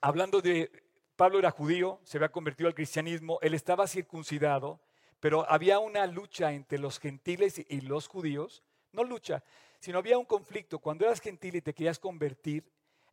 hablando 0.00 0.40
de, 0.40 0.70
Pablo 1.16 1.38
era 1.38 1.50
judío, 1.50 2.00
se 2.04 2.18
había 2.18 2.30
convertido 2.30 2.68
al 2.68 2.74
cristianismo, 2.74 3.38
él 3.42 3.54
estaba 3.54 3.86
circuncidado, 3.86 4.80
pero 5.20 5.48
había 5.48 5.78
una 5.78 6.06
lucha 6.06 6.52
entre 6.52 6.78
los 6.78 6.98
gentiles 6.98 7.64
y 7.68 7.80
los 7.82 8.08
judíos, 8.08 8.62
no 8.92 9.04
lucha, 9.04 9.44
sino 9.78 9.98
había 9.98 10.18
un 10.18 10.24
conflicto. 10.24 10.78
Cuando 10.78 11.04
eras 11.04 11.20
gentil 11.20 11.56
y 11.56 11.62
te 11.62 11.74
querías 11.74 11.98
convertir, 11.98 12.64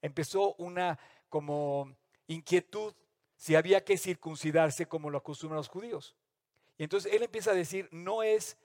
empezó 0.02 0.56
una 0.56 0.98
como 1.30 1.96
inquietud 2.30 2.94
si 3.36 3.56
había 3.56 3.84
que 3.84 3.98
circuncidarse 3.98 4.88
como 4.88 5.10
lo 5.10 5.18
acostumbran 5.18 5.58
los 5.58 5.68
judíos. 5.68 6.16
Y 6.78 6.84
entonces 6.84 7.12
él 7.14 7.24
empieza 7.24 7.52
a 7.52 7.56
decir, 7.56 7.90
no 7.92 8.24
es, 8.24 8.58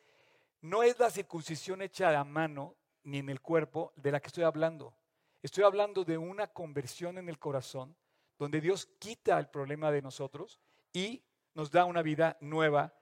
no 0.61 0.83
es 0.83 0.99
la 0.99 1.11
circuncisión 1.11 1.83
hecha 1.83 2.19
a 2.19 2.25
mano 2.25 2.77
ni 3.03 3.19
en 3.19 3.29
el 3.29 3.41
cuerpo 3.41 3.93
de 3.97 4.13
la 4.13 4.21
que 4.21 4.29
estoy 4.29 4.45
hablando. 4.45 4.95
Estoy 5.43 5.65
hablando 5.65 6.05
de 6.05 6.17
una 6.17 6.47
conversión 6.47 7.19
en 7.19 7.29
el 7.29 7.39
corazón, 7.39 7.97
donde 8.39 8.61
Dios 8.61 8.87
quita 8.99 9.39
el 9.39 9.49
problema 9.49 9.91
de 9.91 10.03
nosotros 10.03 10.61
y 10.93 11.23
nos 11.55 11.71
da 11.71 11.85
una 11.85 12.03
vida 12.03 12.37
nueva, 12.41 12.95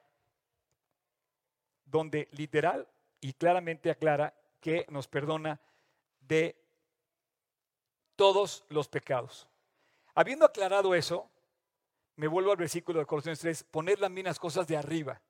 donde 1.85 2.29
literal 2.33 2.89
y 3.21 3.33
claramente 3.33 3.91
aclara 3.91 4.35
que 4.61 4.87
nos 4.89 5.09
perdona 5.09 5.61
de 6.21 6.57
todos 8.17 8.65
los 8.69 8.89
pecados. 8.89 9.49
Habiendo 10.15 10.45
aclarado 10.45 10.95
eso, 10.95 11.31
me 12.17 12.27
vuelvo 12.27 12.51
al 12.51 12.57
versículo 12.57 12.99
de 13.01 13.07
Colosenses 13.07 13.41
3, 13.41 13.65
poner 13.65 13.99
las 13.99 14.11
minas 14.11 14.39
cosas 14.39 14.67
de 14.67 14.77
arriba 14.77 15.21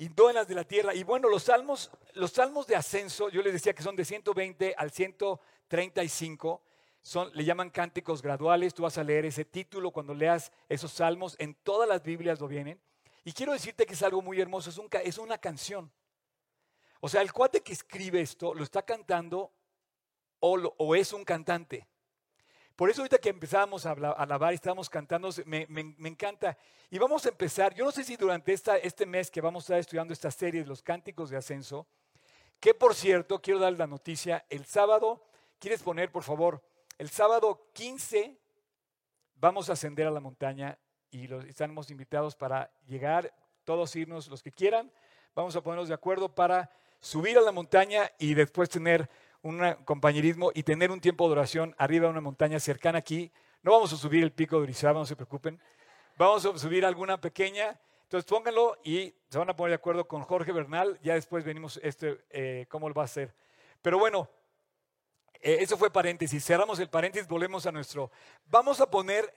y 0.00 0.08
no 0.08 0.30
en 0.30 0.36
las 0.36 0.48
de 0.48 0.54
la 0.54 0.64
tierra. 0.64 0.94
Y 0.94 1.04
bueno, 1.04 1.28
los 1.28 1.42
salmos, 1.42 1.90
los 2.14 2.30
salmos 2.30 2.66
de 2.66 2.74
ascenso, 2.74 3.28
yo 3.28 3.42
les 3.42 3.52
decía 3.52 3.74
que 3.74 3.82
son 3.82 3.94
de 3.96 4.06
120 4.06 4.74
al 4.78 4.90
135, 4.90 6.62
son, 7.02 7.30
le 7.34 7.44
llaman 7.44 7.68
cánticos 7.68 8.22
graduales. 8.22 8.72
Tú 8.72 8.84
vas 8.84 8.96
a 8.96 9.04
leer 9.04 9.26
ese 9.26 9.44
título 9.44 9.90
cuando 9.90 10.14
leas 10.14 10.52
esos 10.70 10.90
salmos, 10.90 11.36
en 11.38 11.54
todas 11.54 11.86
las 11.86 12.02
Biblias 12.02 12.40
lo 12.40 12.48
vienen. 12.48 12.80
Y 13.24 13.32
quiero 13.32 13.52
decirte 13.52 13.84
que 13.84 13.92
es 13.92 14.02
algo 14.02 14.22
muy 14.22 14.40
hermoso, 14.40 14.70
es, 14.70 14.78
un, 14.78 14.88
es 15.04 15.18
una 15.18 15.36
canción. 15.36 15.92
O 17.00 17.08
sea, 17.10 17.20
el 17.20 17.30
cuate 17.30 17.60
que 17.60 17.74
escribe 17.74 18.22
esto 18.22 18.54
lo 18.54 18.64
está 18.64 18.80
cantando 18.80 19.52
o, 20.38 20.56
o 20.78 20.94
es 20.94 21.12
un 21.12 21.24
cantante. 21.24 21.86
Por 22.80 22.88
eso 22.88 23.02
ahorita 23.02 23.18
que 23.18 23.28
empezábamos 23.28 23.84
a, 23.84 23.90
alabar 23.90 24.52
y 24.52 24.54
estábamos 24.54 24.88
cantando, 24.88 25.28
me, 25.44 25.66
encanta. 25.68 26.56
Y 26.88 26.96
vamos 26.96 27.26
a 27.26 27.28
empezar, 27.28 27.74
yo 27.74 27.84
no 27.84 27.92
sé 27.92 28.02
si 28.02 28.16
durante 28.16 28.54
esta, 28.54 28.78
este 28.78 29.04
mes 29.04 29.30
que 29.30 29.42
vamos 29.42 29.64
a 29.64 29.66
estar 29.66 29.78
estudiando 29.80 30.14
esta 30.14 30.30
serie 30.30 30.62
de 30.62 30.66
los 30.66 30.80
cánticos 30.80 31.28
de 31.28 31.36
ascenso, 31.36 31.86
que 32.58 32.72
por 32.72 32.94
cierto, 32.94 33.38
quiero 33.42 33.60
dar 33.60 33.74
la 33.74 33.86
noticia, 33.86 34.46
el 34.48 34.64
sábado, 34.64 35.22
¿quieres 35.58 35.82
poner 35.82 36.10
por 36.10 36.22
favor? 36.22 36.62
El 36.96 37.10
sábado 37.10 37.68
15 37.74 38.38
vamos 39.34 39.68
a 39.68 39.74
ascender 39.74 40.06
a 40.06 40.10
la 40.10 40.20
montaña 40.20 40.78
y 41.10 41.26
los, 41.26 41.44
estamos 41.44 41.90
invitados 41.90 42.34
para 42.34 42.72
llegar, 42.86 43.30
todos 43.64 43.94
irnos, 43.94 44.28
los 44.28 44.42
que 44.42 44.52
quieran, 44.52 44.90
vamos 45.34 45.54
a 45.54 45.60
ponernos 45.60 45.88
de 45.88 45.94
acuerdo 45.94 46.34
para 46.34 46.70
subir 46.98 47.36
a 47.36 47.42
la 47.42 47.52
montaña 47.52 48.10
y 48.18 48.32
después 48.32 48.70
tener 48.70 49.10
un 49.42 49.74
compañerismo 49.84 50.50
y 50.54 50.62
tener 50.62 50.90
un 50.90 51.00
tiempo 51.00 51.26
de 51.26 51.32
oración 51.32 51.74
arriba 51.78 52.06
de 52.06 52.10
una 52.10 52.20
montaña 52.20 52.60
cercana 52.60 52.98
aquí. 52.98 53.32
No 53.62 53.72
vamos 53.72 53.92
a 53.92 53.96
subir 53.96 54.22
el 54.22 54.32
pico 54.32 54.56
de 54.56 54.62
Orizaba, 54.62 54.98
no 54.98 55.06
se 55.06 55.16
preocupen. 55.16 55.60
Vamos 56.16 56.44
a 56.44 56.58
subir 56.58 56.84
alguna 56.84 57.20
pequeña. 57.20 57.80
Entonces 58.02 58.28
pónganlo 58.28 58.78
y 58.84 59.14
se 59.28 59.38
van 59.38 59.48
a 59.48 59.56
poner 59.56 59.70
de 59.70 59.76
acuerdo 59.76 60.06
con 60.06 60.22
Jorge 60.22 60.52
Bernal. 60.52 60.98
Ya 61.02 61.14
después 61.14 61.44
venimos 61.44 61.80
este, 61.82 62.24
eh, 62.30 62.66
cómo 62.68 62.88
lo 62.88 62.94
va 62.94 63.02
a 63.02 63.04
hacer. 63.06 63.34
Pero 63.80 63.98
bueno, 63.98 64.28
eh, 65.40 65.58
eso 65.60 65.76
fue 65.78 65.90
paréntesis. 65.90 66.44
Cerramos 66.44 66.78
el 66.78 66.90
paréntesis, 66.90 67.28
volvemos 67.28 67.66
a 67.66 67.72
nuestro. 67.72 68.10
Vamos 68.46 68.80
a 68.80 68.90
poner, 68.90 69.32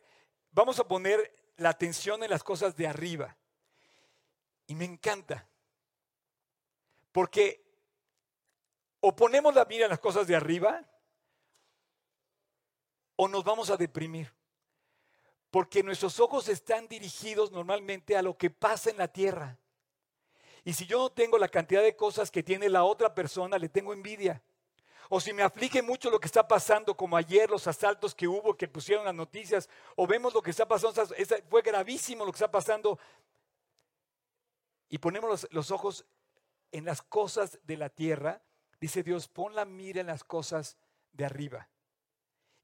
vamos 0.51 0.79
a 0.79 0.87
poner 0.87 1.33
la 1.57 1.69
atención 1.69 2.23
en 2.23 2.29
las 2.29 2.43
cosas 2.43 2.75
de 2.75 2.87
arriba. 2.87 3.37
Y 4.67 4.75
me 4.75 4.85
encanta. 4.85 5.47
Porque 7.11 7.62
o 9.05 9.13
ponemos 9.13 9.53
la 9.53 9.65
mira 9.65 9.83
en 9.83 9.89
las 9.89 9.99
cosas 9.99 10.27
de 10.27 10.35
arriba 10.35 10.81
o 13.17 13.27
nos 13.27 13.43
vamos 13.43 13.69
a 13.69 13.75
deprimir. 13.75 14.33
Porque 15.51 15.83
nuestros 15.83 16.21
ojos 16.21 16.47
están 16.47 16.87
dirigidos 16.87 17.51
normalmente 17.51 18.15
a 18.15 18.21
lo 18.21 18.37
que 18.37 18.49
pasa 18.49 18.89
en 18.91 18.97
la 18.97 19.09
tierra. 19.09 19.59
Y 20.63 20.71
si 20.71 20.85
yo 20.85 20.99
no 20.99 21.09
tengo 21.11 21.37
la 21.37 21.49
cantidad 21.49 21.83
de 21.83 21.97
cosas 21.97 22.31
que 22.31 22.43
tiene 22.43 22.69
la 22.69 22.85
otra 22.85 23.13
persona, 23.13 23.57
le 23.57 23.67
tengo 23.67 23.91
envidia. 23.91 24.41
O 25.09 25.19
si 25.19 25.33
me 25.33 25.43
aflige 25.43 25.81
mucho 25.81 26.09
lo 26.09 26.17
que 26.17 26.27
está 26.27 26.47
pasando, 26.47 26.95
como 26.95 27.17
ayer 27.17 27.49
los 27.49 27.67
asaltos 27.67 28.15
que 28.15 28.29
hubo, 28.29 28.55
que 28.55 28.69
pusieron 28.69 29.03
las 29.03 29.13
noticias, 29.13 29.69
o 29.97 30.07
vemos 30.07 30.33
lo 30.33 30.41
que 30.41 30.51
está 30.51 30.65
pasando, 30.65 31.05
fue 31.49 31.61
gravísimo 31.61 32.23
lo 32.23 32.31
que 32.31 32.37
está 32.37 32.49
pasando, 32.49 32.97
y 34.87 34.97
ponemos 34.97 35.29
los, 35.29 35.47
los 35.51 35.71
ojos 35.71 36.05
en 36.71 36.85
las 36.85 37.01
cosas 37.01 37.59
de 37.63 37.75
la 37.75 37.89
tierra, 37.89 38.41
Dice 38.83 39.01
Dios, 39.01 39.29
pon 39.29 39.55
la 39.55 39.63
mira 39.63 40.01
en 40.01 40.07
las 40.07 40.25
cosas 40.25 40.75
de 41.13 41.23
arriba. 41.23 41.69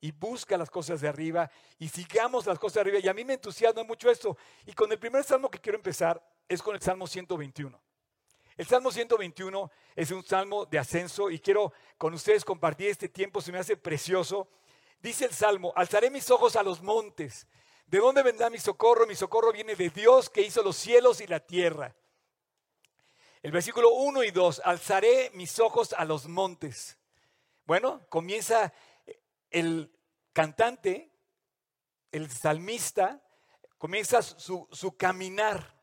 Y 0.01 0.11
busca 0.11 0.57
las 0.57 0.69
cosas 0.69 0.99
de 0.99 1.07
arriba 1.07 1.49
y 1.77 1.87
sigamos 1.87 2.45
las 2.45 2.59
cosas 2.59 2.73
de 2.73 2.81
arriba. 2.81 2.99
Y 3.01 3.07
a 3.07 3.13
mí 3.13 3.23
me 3.23 3.35
entusiasma 3.35 3.85
mucho 3.85 4.11
esto. 4.11 4.35
Y 4.65 4.73
con 4.73 4.91
el 4.91 4.99
primer 4.99 5.23
salmo 5.23 5.49
que 5.49 5.59
quiero 5.59 5.77
empezar 5.77 6.21
es 6.49 6.61
con 6.61 6.75
el 6.75 6.81
Salmo 6.81 7.07
121. 7.07 7.81
El 8.57 8.67
Salmo 8.67 8.91
121 8.91 9.71
es 9.95 10.11
un 10.11 10.21
salmo 10.25 10.65
de 10.65 10.77
ascenso 10.77 11.29
y 11.29 11.39
quiero 11.39 11.71
con 11.97 12.13
ustedes 12.13 12.43
compartir 12.43 12.89
este 12.89 13.07
tiempo, 13.07 13.39
se 13.39 13.53
me 13.53 13.59
hace 13.59 13.77
precioso. 13.77 14.49
Dice 14.99 15.23
el 15.23 15.31
Salmo, 15.31 15.71
alzaré 15.73 16.11
mis 16.11 16.29
ojos 16.31 16.57
a 16.57 16.63
los 16.63 16.81
montes. 16.81 17.47
¿De 17.87 17.99
dónde 17.99 18.23
vendrá 18.23 18.49
mi 18.49 18.59
socorro? 18.59 19.07
Mi 19.07 19.15
socorro 19.15 19.53
viene 19.53 19.73
de 19.73 19.89
Dios 19.89 20.29
que 20.29 20.41
hizo 20.41 20.63
los 20.63 20.75
cielos 20.75 21.21
y 21.21 21.27
la 21.27 21.39
tierra. 21.39 21.95
El 23.41 23.51
versículo 23.51 23.91
1 23.93 24.23
y 24.23 24.31
2, 24.31 24.61
alzaré 24.65 25.31
mis 25.33 25.59
ojos 25.59 25.93
a 25.93 26.03
los 26.03 26.27
montes. 26.27 26.97
Bueno, 27.65 28.01
comienza 28.09 28.73
el 29.49 29.95
cantante, 30.33 31.09
el 32.11 32.29
salmista, 32.29 33.21
comienza 33.77 34.21
su, 34.21 34.67
su 34.71 34.97
caminar. 34.97 35.79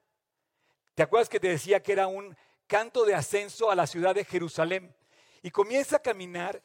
¿Te 0.94 1.02
acuerdas 1.02 1.30
que 1.30 1.40
te 1.40 1.48
decía 1.48 1.82
que 1.82 1.92
era 1.92 2.08
un 2.08 2.36
canto 2.66 3.06
de 3.06 3.14
ascenso 3.14 3.70
a 3.70 3.74
la 3.74 3.86
ciudad 3.86 4.14
de 4.14 4.26
Jerusalén? 4.26 4.94
Y 5.42 5.50
comienza 5.50 5.96
a 5.96 6.02
caminar 6.02 6.62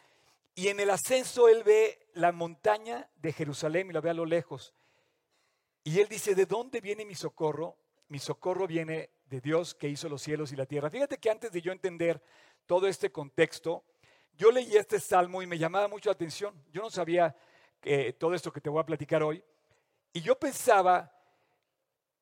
y 0.56 0.68
en 0.68 0.82
el 0.82 0.90
ascenso 0.90 1.48
él 1.48 1.64
ve 1.64 2.10
la 2.14 2.34
montaña 2.34 3.10
de 3.16 3.32
Jerusalén 3.32 3.90
y 3.90 3.94
la 3.94 4.02
ve 4.02 4.10
a 4.10 4.14
lo 4.14 4.26
lejos. 4.26 4.74
Y 5.86 6.00
él 6.02 6.10
dice, 6.10 6.36
¿de 6.36 6.46
dónde 6.46 6.82
viene 6.82 7.06
mi 7.06 7.16
socorro? 7.16 7.78
Mi 8.10 8.20
socorro 8.20 8.68
viene 8.68 9.10
de 9.32 9.40
Dios 9.40 9.74
que 9.74 9.88
hizo 9.88 10.10
los 10.10 10.22
cielos 10.22 10.52
y 10.52 10.58
la 10.58 10.66
tierra. 10.66 10.90
Fíjate 10.90 11.18
que 11.18 11.30
antes 11.30 11.54
de 11.54 11.62
yo 11.62 11.72
entender 11.72 12.22
todo 12.66 12.86
este 12.86 13.14
contexto, 13.14 13.86
yo 14.34 14.52
leí 14.52 14.76
este 14.76 15.00
salmo 15.00 15.42
y 15.42 15.48
me 15.48 15.58
llamaba 15.58 15.88
mucho 15.88 16.10
la 16.10 16.14
atención. 16.14 16.54
Yo 16.70 16.82
no 16.82 16.90
sabía 16.90 17.34
eh, 17.82 18.12
todo 18.12 18.34
esto 18.34 18.52
que 18.52 18.60
te 18.60 18.70
voy 18.70 18.82
a 18.82 18.86
platicar 18.86 19.24
hoy. 19.24 19.42
Y 20.12 20.20
yo 20.20 20.38
pensaba, 20.38 21.10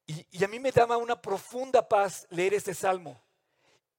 y, 0.05 0.23
y, 0.29 0.43
a 0.43 0.47
mí 0.47 0.59
me 0.59 0.71
daba 0.71 0.97
una 0.97 1.19
profunda 1.19 1.87
paz 1.89 2.27
leer 2.29 2.53
este 2.53 2.75
salmo. 2.75 3.19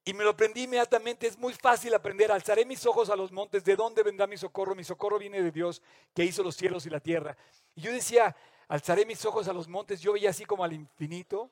Y 0.05 0.13
me 0.13 0.23
lo 0.23 0.29
aprendí 0.29 0.63
inmediatamente. 0.63 1.27
Es 1.27 1.37
muy 1.37 1.53
fácil 1.53 1.93
aprender. 1.93 2.31
Alzaré 2.31 2.63
mis 2.65 2.85
ojos 2.85 3.09
a 3.09 3.15
los 3.17 3.33
montes. 3.33 3.65
¿De 3.65 3.75
dónde 3.75 4.03
vendrá 4.03 4.25
mi 4.25 4.37
socorro? 4.37 4.73
Mi 4.73 4.85
socorro 4.85 5.19
viene 5.19 5.41
de 5.43 5.51
Dios 5.51 5.81
que 6.13 6.23
hizo 6.23 6.43
los 6.43 6.55
cielos 6.55 6.85
y 6.85 6.89
la 6.89 7.01
tierra. 7.01 7.35
Y 7.75 7.81
yo 7.81 7.91
decía, 7.91 8.33
alzaré 8.69 9.05
mis 9.05 9.25
ojos 9.25 9.49
a 9.49 9.53
los 9.53 9.67
montes. 9.67 9.99
Yo 9.99 10.13
veía 10.13 10.29
así 10.29 10.45
como 10.45 10.63
al 10.63 10.71
infinito. 10.71 11.51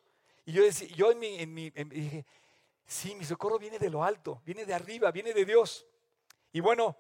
Y 0.50 0.52
yo, 0.52 0.64
decía, 0.64 0.88
yo 0.96 1.12
en 1.12 1.20
mi, 1.20 1.40
en 1.40 1.54
mi 1.54 1.70
dije, 1.70 2.26
sí, 2.88 3.14
mi 3.14 3.24
socorro 3.24 3.60
viene 3.60 3.78
de 3.78 3.92
lo 3.92 4.04
alto, 4.04 4.42
viene 4.44 4.66
de 4.66 4.74
arriba, 4.74 5.12
viene 5.12 5.32
de 5.32 5.46
Dios. 5.46 5.86
Y 6.52 6.60
bueno, 6.60 6.98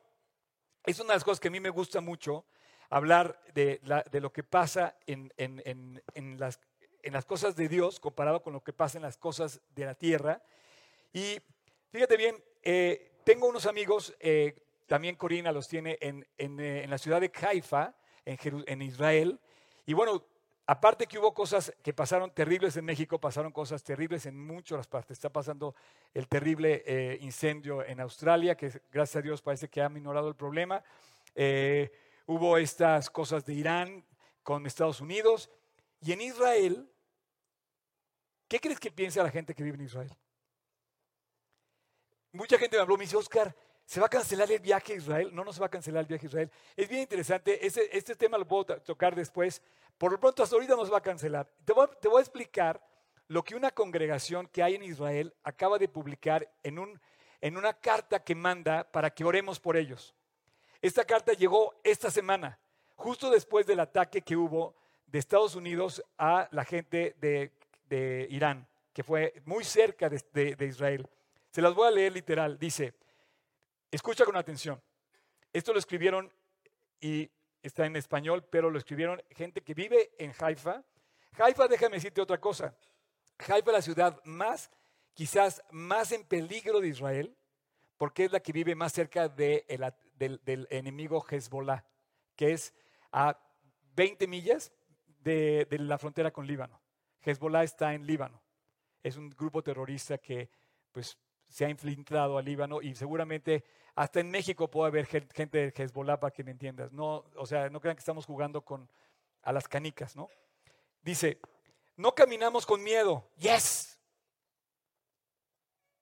es 0.85 0.99
una 0.99 1.13
de 1.13 1.15
las 1.15 1.23
cosas 1.23 1.39
que 1.39 1.47
a 1.47 1.51
mí 1.51 1.59
me 1.59 1.71
gusta 1.71 1.99
mucho, 1.99 2.45
hablar 2.91 3.41
de, 3.55 3.81
lo 4.21 4.31
que 4.31 4.43
pasa 4.43 4.95
en, 5.07 5.33
las, 6.37 6.59
en 7.01 7.21
cosas 7.23 7.55
de 7.55 7.67
Dios 7.67 7.99
comparado 7.99 8.43
con 8.43 8.53
lo 8.53 8.63
que 8.63 8.71
pasa 8.71 8.99
en 8.99 9.01
las 9.01 9.17
cosas 9.17 9.61
de 9.69 9.85
la 9.85 9.95
tierra. 9.95 10.43
Y 11.11 11.39
fíjate 11.91 12.17
bien, 12.17 12.35
eh, 12.61 13.13
tengo 13.23 13.47
unos 13.47 13.65
amigos, 13.65 14.15
eh, 14.19 14.63
también 14.85 15.15
Corina 15.15 15.51
los 15.51 15.67
tiene 15.67 15.97
en, 16.01 16.23
eh, 16.37 16.85
la 16.87 16.99
ciudad 16.99 17.19
de 17.19 17.31
Haifa, 17.41 17.95
en, 18.25 18.83
Israel. 18.83 19.39
Y 19.87 19.93
bueno, 19.93 20.23
Aparte 20.71 21.07
que 21.07 21.17
hubo 21.17 21.33
cosas 21.33 21.73
que 21.81 21.95
pasaron 21.95 22.29
terribles 22.29 22.77
en 22.77 22.85
México, 22.85 23.19
pasaron 23.19 23.51
cosas 23.51 23.83
terribles 23.83 24.27
en 24.27 24.39
muchas 24.39 24.85
partes. 24.85 25.17
Está 25.17 25.31
pasando 25.31 25.73
el 26.13 26.27
terrible 26.27 26.83
eh, 26.85 27.17
incendio 27.21 27.83
en 27.83 27.99
Australia, 27.99 28.55
que 28.55 28.79
gracias 28.91 29.15
a 29.15 29.21
Dios 29.23 29.41
parece 29.41 29.67
que 29.67 29.81
ha 29.81 29.89
minorado 29.89 30.27
el 30.27 30.35
problema. 30.35 30.83
Eh, 31.33 31.91
hubo 32.27 32.55
estas 32.55 33.09
cosas 33.09 33.43
de 33.45 33.55
Irán 33.55 34.05
con 34.43 34.67
Estados 34.67 35.01
Unidos. 35.01 35.49
Y 36.01 36.11
en 36.11 36.21
Israel, 36.21 36.87
¿qué 38.47 38.59
crees 38.59 38.79
que 38.79 38.91
piensa 38.91 39.23
la 39.23 39.31
gente 39.31 39.55
que 39.55 39.63
vive 39.63 39.77
en 39.77 39.85
Israel? 39.85 40.15
Mucha 42.31 42.59
gente 42.59 42.77
me 42.77 42.83
habló, 42.83 42.95
me 42.95 43.05
dice, 43.05 43.17
Oscar, 43.17 43.55
¿se 43.89 43.99
va 43.99 44.05
a 44.05 44.09
cancelar 44.09 44.51
el 44.51 44.59
viaje 44.59 44.93
a 44.93 44.95
Israel? 44.97 45.31
No, 45.33 45.43
no 45.43 45.51
se 45.51 45.59
va 45.59 45.65
a 45.65 45.69
cancelar 45.69 46.01
el 46.01 46.05
viaje 46.05 46.27
a 46.27 46.29
Israel. 46.29 46.51
Es 46.75 46.87
bien 46.87 47.01
interesante, 47.01 47.65
este, 47.65 47.97
este 47.97 48.15
tema 48.15 48.37
lo 48.37 48.47
puedo 48.47 48.63
tocar 48.81 49.15
después, 49.15 49.63
por 49.97 50.11
lo 50.11 50.19
pronto, 50.19 50.43
hasta 50.43 50.55
ahorita 50.55 50.75
nos 50.75 50.93
va 50.93 50.99
a 50.99 51.01
cancelar. 51.01 51.49
Te 51.65 51.73
voy, 51.73 51.87
a 51.87 52.21
explicar 52.21 52.79
lo 53.29 53.43
que 53.43 53.55
una 53.55 53.71
congregación 53.71 54.45
que 54.45 54.61
hay 54.61 54.75
en 54.75 54.83
Israel 54.83 55.33
acaba 55.43 55.79
de 55.79 55.87
publicar 55.87 56.47
en, 56.61 56.77
un, 56.77 57.01
en 57.41 57.57
una 57.57 57.73
carta 57.73 58.23
que 58.23 58.35
manda 58.35 58.83
para 58.83 59.09
que 59.09 59.25
oremos 59.25 59.59
por 59.59 59.75
ellos. 59.75 60.13
Esta 60.83 61.03
carta 61.03 61.33
llegó 61.33 61.73
esta 61.83 62.11
semana, 62.11 62.59
justo 62.95 63.31
después 63.31 63.65
del 63.65 63.79
ataque 63.79 64.21
que 64.21 64.37
hubo 64.37 64.75
de 65.07 65.17
Estados 65.17 65.55
Unidos 65.55 66.03
a 66.15 66.47
la 66.51 66.63
gente 66.63 67.15
de, 67.19 68.27
Irán, 68.29 68.67
que 68.93 69.01
fue 69.01 69.33
muy 69.45 69.63
cerca 69.63 70.09
de, 70.09 70.55
de 70.55 70.65
Israel. 70.67 71.07
Se 71.49 71.59
las 71.59 71.73
voy 71.73 71.87
a 71.87 71.91
leer 71.91 72.13
literal. 72.13 72.59
Dice, 72.59 72.93
escucha 73.91 74.25
con 74.25 74.35
atención. 74.35 74.81
Esto 75.51 75.73
lo 75.73 75.79
escribieron 75.79 76.31
y 76.99 77.29
está 77.61 77.85
en 77.85 77.95
español, 77.95 78.45
pero 78.49 78.69
lo 78.69 78.77
escribieron 78.77 79.21
gente 79.31 79.61
que 79.61 79.73
vive 79.73 80.11
en 80.17 80.33
Haifa. 80.39 80.83
Haifa, 81.37 81.67
déjame 81.67 81.95
decirte 81.95 82.21
otra 82.21 82.39
cosa. 82.39 82.75
Haifa 83.39 83.71
es 83.71 83.73
la 83.73 83.81
ciudad 83.81 84.21
más, 84.25 84.69
quizás 85.13 85.63
más 85.71 86.11
en 86.11 86.23
peligro 86.23 86.79
de 86.81 86.89
Israel, 86.89 87.35
porque 87.97 88.25
es 88.25 88.31
la 88.31 88.39
que 88.39 88.53
vive 88.53 88.75
más 88.75 88.93
cerca 88.93 89.27
del, 89.27 89.65
del, 90.17 90.67
enemigo 90.69 91.25
Hezbollah, 91.27 91.83
que 92.35 92.53
es 92.53 92.73
a 93.11 93.37
20 93.95 94.27
millas 94.27 94.71
de, 95.21 95.67
de 95.69 95.79
la 95.79 95.97
frontera 95.97 96.31
con 96.31 96.47
Líbano. 96.47 96.81
Hezbollah 97.21 97.63
está 97.63 97.93
en 97.93 98.05
Líbano. 98.05 98.41
Es 99.03 99.17
un 99.17 99.29
grupo 99.29 99.61
terrorista 99.61 100.17
que 100.17 100.49
pues, 100.91 101.17
se 101.49 101.65
ha 101.65 101.69
infiltrado 101.69 102.37
al 102.37 102.45
Líbano 102.45 102.81
y 102.81 102.95
seguramente 102.95 103.63
hasta 103.95 104.21
en 104.21 104.29
México 104.31 104.69
puede 104.69 104.87
haber 104.87 105.05
gente 105.05 105.57
de 105.57 105.73
Hezbollah 105.75 106.19
para 106.19 106.31
que 106.31 106.43
me 106.43 106.51
entiendas. 106.51 106.91
No, 106.93 107.25
o 107.35 107.45
sea, 107.45 107.69
no 107.69 107.81
crean 107.81 107.95
que 107.95 108.01
estamos 108.01 108.25
jugando 108.25 108.61
con 108.61 108.89
a 109.41 109.51
las 109.51 109.67
canicas, 109.67 110.15
¿no? 110.15 110.29
Dice, 111.01 111.39
no 111.95 112.13
caminamos 112.13 112.65
con 112.65 112.81
miedo. 112.81 113.27
Yes. 113.37 113.99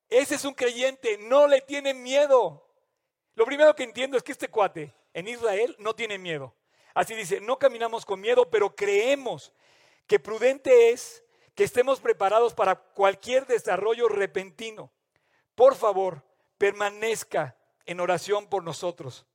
Ese 0.08 0.36
es 0.36 0.44
un 0.44 0.54
creyente, 0.54 1.18
no 1.18 1.46
le 1.46 1.60
tiene 1.60 1.92
miedo. 1.94 2.64
Lo 3.34 3.44
primero 3.44 3.74
que 3.74 3.84
entiendo 3.84 4.16
es 4.16 4.22
que 4.22 4.32
este 4.32 4.48
cuate 4.48 4.94
en 5.12 5.28
Israel 5.28 5.74
no 5.78 5.94
tiene 5.94 6.18
miedo. 6.18 6.54
Así 6.94 7.14
dice, 7.14 7.40
no 7.40 7.58
caminamos 7.58 8.04
con 8.04 8.20
miedo, 8.20 8.50
pero 8.50 8.74
creemos 8.74 9.52
que 10.06 10.18
prudente 10.18 10.90
es 10.90 11.24
que 11.54 11.64
estemos 11.64 12.00
preparados 12.00 12.54
para 12.54 12.76
cualquier 12.76 13.46
desarrollo 13.46 14.08
repentino. 14.08 14.90
Por 15.58 15.74
favor, 15.74 16.22
permanezca 16.56 17.56
en 17.84 17.98
oración 17.98 18.46
por 18.46 18.62
nosotros. 18.62 19.26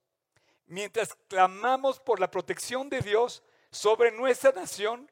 Mientras 0.67 1.15
clamamos 1.27 1.99
por 1.99 2.21
la 2.21 2.31
protección 2.31 2.87
de 2.87 3.01
Dios 3.01 3.43
sobre 3.71 4.09
nuestra 4.09 4.53
nación 4.53 5.11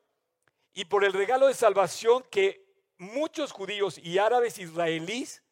y 0.73 0.85
por 0.85 1.03
el 1.03 1.11
regalo 1.11 1.47
de 1.47 1.53
salvación 1.53 2.23
que 2.31 2.65
muchos 2.97 3.51
judíos 3.51 3.97
y 3.97 4.19
árabes 4.19 4.57
israelíes 4.57 5.43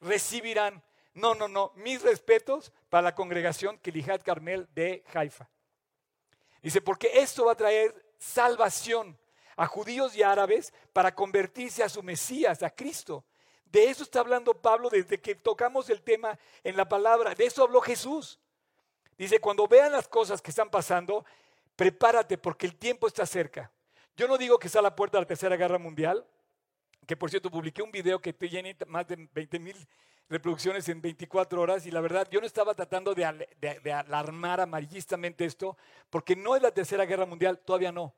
recibirán. 0.00 0.84
No, 1.14 1.34
no, 1.34 1.48
no. 1.48 1.72
Mis 1.74 2.00
respetos 2.02 2.72
para 2.88 3.02
la 3.02 3.16
congregación 3.16 3.76
Kilihat 3.78 4.22
Carmel 4.22 4.68
de 4.72 5.02
Haifa. 5.12 5.50
Dice, 6.62 6.80
porque 6.80 7.10
esto 7.14 7.46
va 7.46 7.54
a 7.54 7.56
traer 7.56 7.92
salvación 8.18 9.18
a 9.56 9.66
judíos 9.66 10.14
y 10.14 10.22
árabes 10.22 10.72
para 10.92 11.12
convertirse 11.12 11.82
a 11.82 11.88
su 11.88 12.04
Mesías, 12.04 12.62
a 12.62 12.70
Cristo. 12.70 13.24
De 13.70 13.84
eso 13.90 14.02
está 14.02 14.20
hablando 14.20 14.54
Pablo 14.54 14.88
desde 14.88 15.20
que 15.20 15.34
tocamos 15.34 15.90
el 15.90 16.02
tema 16.02 16.38
en 16.64 16.76
la 16.76 16.88
palabra. 16.88 17.34
De 17.34 17.44
eso 17.44 17.62
habló 17.62 17.80
Jesús. 17.80 18.38
Dice, 19.18 19.40
cuando 19.40 19.66
vean 19.66 19.92
las 19.92 20.08
cosas 20.08 20.40
que 20.40 20.50
están 20.50 20.70
pasando, 20.70 21.24
prepárate 21.76 22.38
porque 22.38 22.66
el 22.66 22.76
tiempo 22.76 23.06
está 23.06 23.26
cerca. 23.26 23.70
Yo 24.16 24.26
no 24.26 24.38
digo 24.38 24.58
que 24.58 24.68
está 24.68 24.78
a 24.78 24.82
la 24.82 24.96
puerta 24.96 25.18
de 25.18 25.22
la 25.22 25.28
Tercera 25.28 25.56
Guerra 25.56 25.78
Mundial, 25.78 26.26
que 27.06 27.16
por 27.16 27.28
cierto 27.30 27.50
publiqué 27.50 27.82
un 27.82 27.90
video 27.90 28.20
que 28.20 28.32
tiene 28.32 28.76
más 28.86 29.06
de 29.06 29.28
20 29.32 29.58
mil 29.58 29.88
reproducciones 30.28 30.88
en 30.88 31.00
24 31.00 31.60
horas 31.60 31.86
y 31.86 31.90
la 31.90 32.00
verdad 32.00 32.28
yo 32.30 32.40
no 32.40 32.46
estaba 32.46 32.74
tratando 32.74 33.14
de, 33.14 33.48
de 33.82 33.92
alarmar 33.92 34.60
amarillistamente 34.60 35.44
esto, 35.44 35.76
porque 36.10 36.36
no 36.36 36.56
es 36.56 36.62
la 36.62 36.70
Tercera 36.70 37.04
Guerra 37.04 37.26
Mundial, 37.26 37.58
todavía 37.58 37.92
no. 37.92 38.14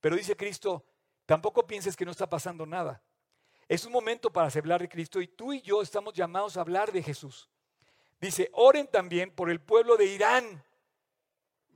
Pero 0.00 0.16
dice 0.16 0.36
Cristo, 0.36 0.84
tampoco 1.26 1.66
pienses 1.66 1.96
que 1.96 2.04
no 2.04 2.10
está 2.10 2.28
pasando 2.28 2.66
nada. 2.66 3.02
Es 3.72 3.86
un 3.86 3.92
momento 3.92 4.30
para 4.30 4.48
hablar 4.48 4.82
de 4.82 4.88
Cristo 4.90 5.18
y 5.18 5.28
tú 5.28 5.54
y 5.54 5.62
yo 5.62 5.80
estamos 5.80 6.12
llamados 6.12 6.58
a 6.58 6.60
hablar 6.60 6.92
de 6.92 7.02
Jesús. 7.02 7.48
Dice, 8.20 8.50
oren 8.52 8.86
también 8.86 9.30
por 9.30 9.48
el 9.48 9.62
pueblo 9.62 9.96
de 9.96 10.04
Irán. 10.04 10.62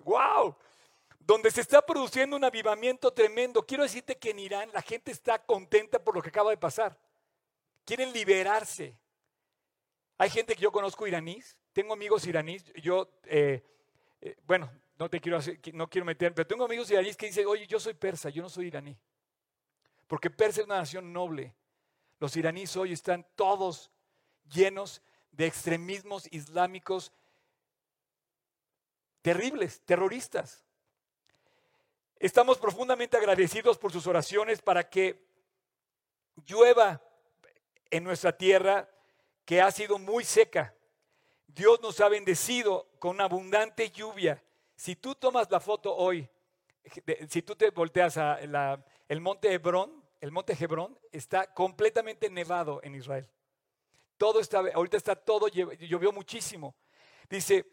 ¡Wow! 0.04 0.54
Donde 1.18 1.50
se 1.50 1.62
está 1.62 1.80
produciendo 1.80 2.36
un 2.36 2.44
avivamiento 2.44 3.14
tremendo. 3.14 3.64
Quiero 3.64 3.82
decirte 3.82 4.18
que 4.18 4.32
en 4.32 4.40
Irán 4.40 4.68
la 4.74 4.82
gente 4.82 5.10
está 5.10 5.38
contenta 5.38 5.98
por 5.98 6.14
lo 6.14 6.20
que 6.20 6.28
acaba 6.28 6.50
de 6.50 6.58
pasar. 6.58 6.98
Quieren 7.86 8.12
liberarse. 8.12 8.94
Hay 10.18 10.28
gente 10.28 10.54
que 10.54 10.60
yo 10.60 10.70
conozco 10.70 11.06
iraníes, 11.06 11.56
tengo 11.72 11.94
amigos 11.94 12.26
iraníes. 12.26 12.62
Yo, 12.74 13.08
eh, 13.24 13.64
eh, 14.20 14.36
bueno, 14.46 14.70
no 14.98 15.08
te 15.08 15.18
quiero, 15.18 15.38
no 15.72 15.88
quiero 15.88 16.04
meter, 16.04 16.34
pero 16.34 16.46
tengo 16.46 16.66
amigos 16.66 16.90
iraníes 16.90 17.16
que 17.16 17.24
dicen, 17.24 17.46
oye, 17.46 17.66
yo 17.66 17.80
soy 17.80 17.94
persa, 17.94 18.28
yo 18.28 18.42
no 18.42 18.50
soy 18.50 18.66
iraní. 18.66 18.94
Porque 20.06 20.28
Persa 20.28 20.60
es 20.60 20.66
una 20.66 20.76
nación 20.76 21.10
noble. 21.10 21.54
Los 22.18 22.36
iraníes 22.36 22.76
hoy 22.76 22.92
están 22.92 23.26
todos 23.34 23.90
llenos 24.50 25.02
de 25.32 25.46
extremismos 25.46 26.26
islámicos 26.32 27.12
terribles, 29.20 29.82
terroristas. 29.84 30.64
Estamos 32.18 32.58
profundamente 32.58 33.16
agradecidos 33.16 33.76
por 33.76 33.92
sus 33.92 34.06
oraciones 34.06 34.62
para 34.62 34.88
que 34.88 35.26
llueva 36.46 37.02
en 37.90 38.04
nuestra 38.04 38.36
tierra 38.36 38.88
que 39.44 39.60
ha 39.60 39.70
sido 39.70 39.98
muy 39.98 40.24
seca. 40.24 40.74
Dios 41.46 41.80
nos 41.82 42.00
ha 42.00 42.08
bendecido 42.08 42.88
con 42.98 43.20
abundante 43.20 43.90
lluvia. 43.90 44.42
Si 44.74 44.96
tú 44.96 45.14
tomas 45.14 45.50
la 45.50 45.60
foto 45.60 45.94
hoy, 45.94 46.28
si 47.28 47.42
tú 47.42 47.54
te 47.56 47.70
volteas 47.70 48.16
a 48.16 48.38
el 49.08 49.20
monte 49.20 49.52
Hebrón, 49.52 50.05
el 50.20 50.30
monte 50.30 50.56
Hebrón 50.58 50.98
está 51.12 51.52
completamente 51.52 52.30
nevado 52.30 52.80
en 52.82 52.94
Israel. 52.94 53.28
Todo 54.16 54.40
está, 54.40 54.62
ahorita 54.74 54.96
está 54.96 55.14
todo, 55.14 55.48
llovió 55.48 56.10
muchísimo. 56.12 56.74
Dice, 57.28 57.66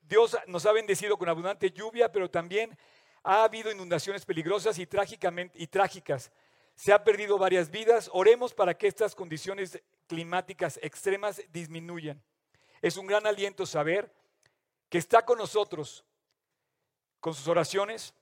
Dios 0.00 0.36
nos 0.46 0.64
ha 0.66 0.72
bendecido 0.72 1.18
con 1.18 1.28
abundante 1.28 1.70
lluvia, 1.70 2.10
pero 2.10 2.30
también 2.30 2.76
ha 3.22 3.44
habido 3.44 3.70
inundaciones 3.70 4.24
peligrosas 4.24 4.78
y, 4.78 4.86
trágicamente, 4.86 5.58
y 5.60 5.66
trágicas. 5.66 6.30
Se 6.74 6.92
ha 6.92 7.04
perdido 7.04 7.38
varias 7.38 7.70
vidas. 7.70 8.08
Oremos 8.12 8.54
para 8.54 8.76
que 8.76 8.86
estas 8.86 9.14
condiciones 9.14 9.80
climáticas 10.06 10.78
extremas 10.82 11.42
disminuyan. 11.52 12.22
Es 12.80 12.96
un 12.96 13.06
gran 13.06 13.26
aliento 13.26 13.66
saber 13.66 14.12
que 14.88 14.98
está 14.98 15.24
con 15.24 15.38
nosotros, 15.38 16.04
con 17.20 17.34
sus 17.34 17.46
oraciones, 17.46 18.14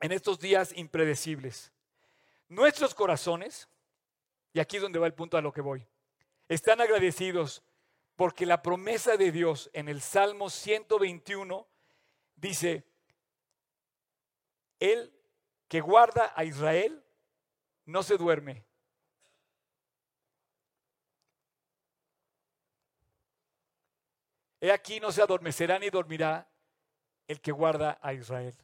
en 0.00 0.10
estos 0.10 0.40
días 0.40 0.72
impredecibles. 0.74 1.70
Nuestros 2.52 2.94
corazones, 2.94 3.66
y 4.52 4.60
aquí 4.60 4.76
es 4.76 4.82
donde 4.82 4.98
va 4.98 5.06
el 5.06 5.14
punto 5.14 5.38
a 5.38 5.40
lo 5.40 5.54
que 5.54 5.62
voy, 5.62 5.88
están 6.48 6.82
agradecidos 6.82 7.62
porque 8.14 8.44
la 8.44 8.60
promesa 8.60 9.16
de 9.16 9.32
Dios 9.32 9.70
en 9.72 9.88
el 9.88 10.02
Salmo 10.02 10.50
121 10.50 11.66
dice, 12.36 12.84
Él 14.78 15.18
que 15.66 15.80
guarda 15.80 16.30
a 16.36 16.44
Israel 16.44 17.02
no 17.86 18.02
se 18.02 18.18
duerme. 18.18 18.66
He 24.60 24.70
aquí 24.70 25.00
no 25.00 25.10
se 25.10 25.22
adormecerá 25.22 25.78
ni 25.78 25.88
dormirá 25.88 26.46
el 27.26 27.40
que 27.40 27.50
guarda 27.50 27.98
a 28.02 28.12
Israel. 28.12 28.54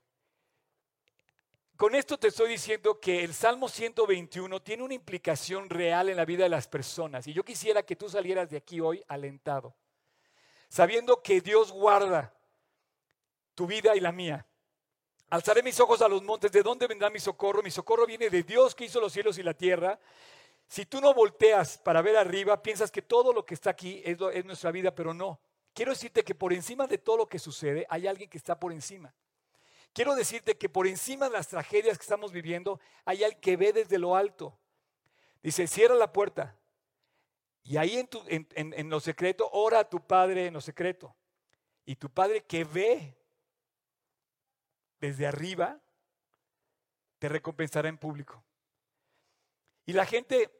Con 1.78 1.94
esto 1.94 2.18
te 2.18 2.26
estoy 2.26 2.50
diciendo 2.50 2.98
que 2.98 3.22
el 3.22 3.32
Salmo 3.32 3.68
121 3.68 4.60
tiene 4.62 4.82
una 4.82 4.94
implicación 4.94 5.70
real 5.70 6.08
en 6.08 6.16
la 6.16 6.24
vida 6.24 6.42
de 6.42 6.48
las 6.48 6.66
personas. 6.66 7.28
Y 7.28 7.32
yo 7.32 7.44
quisiera 7.44 7.84
que 7.84 7.94
tú 7.94 8.08
salieras 8.08 8.50
de 8.50 8.56
aquí 8.56 8.80
hoy 8.80 9.00
alentado, 9.06 9.76
sabiendo 10.68 11.22
que 11.22 11.40
Dios 11.40 11.70
guarda 11.70 12.34
tu 13.54 13.68
vida 13.68 13.94
y 13.94 14.00
la 14.00 14.10
mía. 14.10 14.44
Alzaré 15.30 15.62
mis 15.62 15.78
ojos 15.78 16.02
a 16.02 16.08
los 16.08 16.20
montes, 16.24 16.50
¿de 16.50 16.64
dónde 16.64 16.88
vendrá 16.88 17.10
mi 17.10 17.20
socorro? 17.20 17.62
Mi 17.62 17.70
socorro 17.70 18.06
viene 18.06 18.28
de 18.28 18.42
Dios 18.42 18.74
que 18.74 18.86
hizo 18.86 19.00
los 19.00 19.12
cielos 19.12 19.38
y 19.38 19.44
la 19.44 19.54
tierra. 19.54 20.00
Si 20.66 20.84
tú 20.84 21.00
no 21.00 21.14
volteas 21.14 21.78
para 21.78 22.02
ver 22.02 22.16
arriba, 22.16 22.60
piensas 22.60 22.90
que 22.90 23.02
todo 23.02 23.32
lo 23.32 23.46
que 23.46 23.54
está 23.54 23.70
aquí 23.70 24.02
es, 24.04 24.18
es 24.32 24.44
nuestra 24.44 24.72
vida, 24.72 24.92
pero 24.92 25.14
no. 25.14 25.40
Quiero 25.72 25.92
decirte 25.92 26.24
que 26.24 26.34
por 26.34 26.52
encima 26.52 26.88
de 26.88 26.98
todo 26.98 27.18
lo 27.18 27.28
que 27.28 27.38
sucede 27.38 27.86
hay 27.88 28.08
alguien 28.08 28.28
que 28.28 28.38
está 28.38 28.58
por 28.58 28.72
encima. 28.72 29.14
Quiero 29.92 30.14
decirte 30.14 30.56
que 30.56 30.68
por 30.68 30.86
encima 30.86 31.26
de 31.26 31.32
las 31.32 31.48
tragedias 31.48 31.98
que 31.98 32.02
estamos 32.02 32.32
viviendo 32.32 32.80
hay 33.04 33.24
alguien 33.24 33.40
que 33.40 33.56
ve 33.56 33.72
desde 33.72 33.98
lo 33.98 34.16
alto. 34.16 34.58
Dice, 35.42 35.66
cierra 35.66 35.94
la 35.94 36.12
puerta. 36.12 36.56
Y 37.62 37.76
ahí 37.76 37.98
en, 37.98 38.06
tu, 38.06 38.22
en, 38.28 38.90
lo 38.90 39.00
secreto, 39.00 39.48
ora 39.52 39.80
a 39.80 39.88
tu 39.88 40.00
Padre 40.00 40.46
en 40.46 40.54
lo 40.54 40.60
secreto. 40.60 41.14
Y 41.84 41.96
tu 41.96 42.10
Padre 42.10 42.44
que 42.44 42.64
ve 42.64 43.14
desde 45.00 45.26
arriba, 45.26 45.80
te 47.18 47.28
recompensará 47.28 47.88
en 47.88 47.98
público. 47.98 48.42
Y 49.84 49.92
la 49.92 50.06
gente 50.06 50.50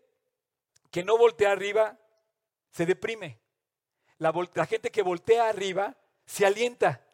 que 0.90 1.04
no 1.04 1.16
voltea 1.16 1.52
arriba 1.52 1.98
se 2.70 2.86
deprime. 2.86 3.40
La, 4.18 4.32
la, 4.54 4.66
gente 4.66 4.90
que 4.90 5.02
voltea 5.02 5.48
arriba 5.48 5.96
se 6.26 6.44
alienta. 6.44 7.07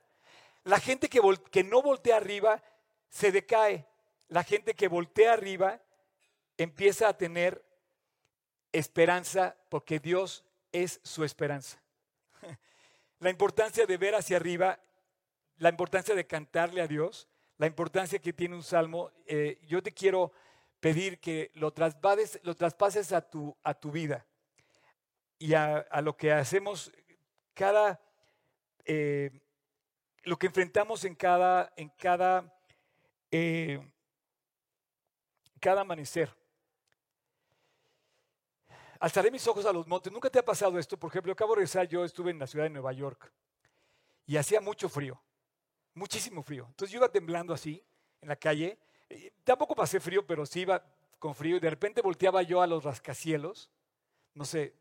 La 0.64 0.80
gente 0.80 1.08
que, 1.08 1.64
no 1.64 1.82
voltea 1.82 2.16
arriba 2.16 2.62
se 3.08 3.30
decae. 3.30 3.86
La 4.28 4.42
gente 4.42 4.74
que 4.74 4.88
voltea 4.88 5.34
arriba 5.34 5.80
empieza 6.56 7.08
a 7.08 7.16
tener 7.16 7.64
esperanza 8.72 9.56
porque 9.68 10.00
Dios 10.00 10.44
es 10.72 11.00
su 11.02 11.22
esperanza. 11.22 11.80
La 13.20 13.30
importancia 13.30 13.86
de 13.86 13.96
ver 13.96 14.14
hacia 14.14 14.36
arriba, 14.36 14.80
la 15.56 15.68
importancia 15.68 16.14
de 16.16 16.26
cantarle 16.26 16.82
a 16.82 16.88
Dios, 16.88 17.28
la 17.58 17.66
importancia 17.66 18.18
que 18.18 18.32
tiene 18.32 18.56
un 18.56 18.64
salmo, 18.64 19.12
eh, 19.26 19.60
yo 19.62 19.82
te 19.82 19.92
quiero 19.92 20.32
pedir 20.80 21.20
que 21.20 21.52
lo 21.54 21.72
traspases, 21.72 22.40
lo 22.42 22.56
traspases 22.56 23.12
a, 23.12 23.20
tu, 23.22 23.56
a 23.62 23.72
tu 23.72 23.92
vida 23.92 24.26
y 25.38 25.54
a, 25.54 25.86
lo 26.02 26.16
que 26.16 26.32
hacemos 26.32 26.92
cada, 27.54 28.00
eh, 28.84 29.30
lo 30.24 30.38
que 30.38 30.46
enfrentamos 30.46 31.04
en 31.04 31.14
cada, 31.14 31.72
en 31.76 31.88
cada, 31.90 32.52
eh, 33.30 33.80
cada 35.60 35.82
amanecer. 35.82 36.34
Alzaré 39.00 39.30
mis 39.30 39.46
ojos 39.46 39.66
a 39.66 39.72
los 39.72 39.86
montes. 39.86 40.12
¿Nunca 40.12 40.30
te 40.30 40.38
ha 40.38 40.44
pasado 40.44 40.78
esto? 40.78 40.98
Por 40.98 41.10
ejemplo, 41.10 41.32
acabo 41.32 41.52
de 41.52 41.56
regresar, 41.56 41.86
yo 41.88 42.04
estuve 42.04 42.30
en 42.30 42.38
la 42.38 42.46
ciudad 42.46 42.64
de 42.64 42.70
Nueva 42.70 42.92
York 42.92 43.30
y 44.26 44.36
hacía 44.36 44.60
mucho 44.60 44.88
frío, 44.88 45.20
muchísimo 45.92 46.42
frío. 46.42 46.66
Entonces 46.68 46.92
yo 46.92 46.98
iba 46.98 47.10
temblando 47.10 47.52
así 47.52 47.84
en 48.20 48.28
la 48.28 48.36
calle. 48.36 48.78
Tampoco 49.44 49.74
pasé 49.74 50.00
frío, 50.00 50.26
pero 50.26 50.46
sí 50.46 50.60
iba 50.60 50.82
con 51.18 51.34
frío 51.34 51.56
y 51.56 51.60
de 51.60 51.70
repente 51.70 52.02
volteaba 52.02 52.42
yo 52.42 52.62
a 52.62 52.66
los 52.66 52.84
rascacielos, 52.84 53.70
no 54.34 54.44
sé, 54.44 54.74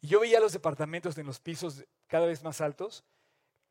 y 0.00 0.08
yo 0.08 0.20
veía 0.20 0.40
los 0.40 0.52
departamentos 0.52 1.16
en 1.16 1.26
los 1.26 1.40
pisos 1.40 1.84
cada 2.08 2.26
vez 2.26 2.42
más 2.42 2.60
altos, 2.60 3.04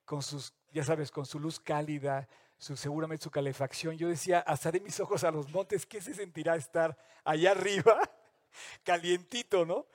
con 0.05 0.21
sus, 0.21 0.53
ya 0.71 0.83
sabes, 0.83 1.11
con 1.11 1.25
su 1.25 1.39
luz 1.39 1.59
cálida, 1.59 2.27
su, 2.57 2.75
seguramente 2.75 3.23
su 3.23 3.31
calefacción. 3.31 3.97
Yo 3.97 4.07
decía, 4.07 4.39
alzaré 4.39 4.79
mis 4.79 4.99
ojos 4.99 5.23
a 5.23 5.31
los 5.31 5.49
montes, 5.51 5.85
¿qué 5.85 6.01
se 6.01 6.13
sentirá 6.13 6.55
estar 6.55 6.97
allá 7.23 7.51
arriba? 7.51 7.99
calientito, 8.83 9.65
¿no? 9.65 9.85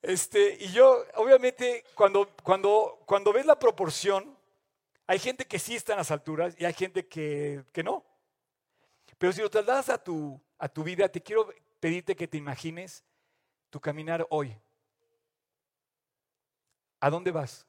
Este, 0.00 0.56
y 0.60 0.72
yo, 0.72 1.04
obviamente, 1.16 1.84
cuando, 1.94 2.28
cuando, 2.42 3.02
cuando 3.04 3.32
ves 3.32 3.46
la 3.46 3.58
proporción, 3.58 4.36
hay 5.06 5.18
gente 5.18 5.46
que 5.46 5.58
sí 5.58 5.74
está 5.74 5.92
en 5.94 5.98
las 5.98 6.10
alturas 6.10 6.54
y 6.58 6.64
hay 6.64 6.74
gente 6.74 7.06
que, 7.06 7.64
que 7.72 7.82
no. 7.82 8.04
Pero 9.18 9.32
si 9.32 9.40
lo 9.40 9.50
trasladas 9.50 9.88
a 9.88 10.02
tu, 10.02 10.40
a 10.58 10.68
tu 10.68 10.84
vida, 10.84 11.08
te 11.08 11.20
quiero 11.20 11.52
pedirte 11.80 12.14
que 12.14 12.28
te 12.28 12.36
imagines 12.36 13.04
tu 13.70 13.80
caminar 13.80 14.26
hoy. 14.30 14.56
¿A 17.00 17.10
dónde 17.10 17.30
vas? 17.30 17.66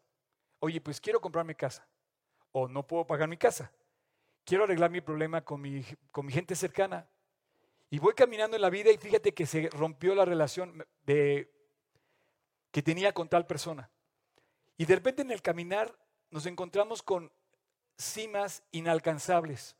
Oye, 0.60 0.82
pues 0.82 1.00
quiero 1.00 1.22
comprarme 1.22 1.56
casa. 1.56 1.88
O 2.52 2.68
no 2.68 2.86
puedo 2.86 3.06
pagar 3.06 3.28
mi 3.28 3.38
casa. 3.38 3.72
Quiero 4.44 4.64
arreglar 4.64 4.90
mi 4.90 5.02
problema 5.02 5.44
con 5.44 5.62
mi, 5.62 5.84
con 6.12 6.26
mi 6.26 6.34
gente 6.34 6.56
cercana. 6.56 7.08
Y 7.90 8.00
voy 8.00 8.14
caminando 8.14 8.56
en 8.56 8.62
la 8.62 8.70
vida 8.70 8.92
y 8.92 8.98
fíjate 8.98 9.34
que 9.34 9.46
se 9.46 9.70
rompió 9.70 10.14
la 10.14 10.26
relación 10.26 10.86
de, 11.06 11.52
que 12.72 12.84
tenía 12.84 13.14
con 13.14 13.30
tal 13.30 13.48
persona. 13.48 13.90
Y 14.78 14.86
de 14.86 14.96
repente 14.96 15.22
en 15.22 15.32
el 15.32 15.42
caminar 15.42 15.98
nos 16.30 16.46
encontramos 16.46 17.02
con 17.02 17.32
cimas 17.98 18.64
inalcanzables. 18.72 19.76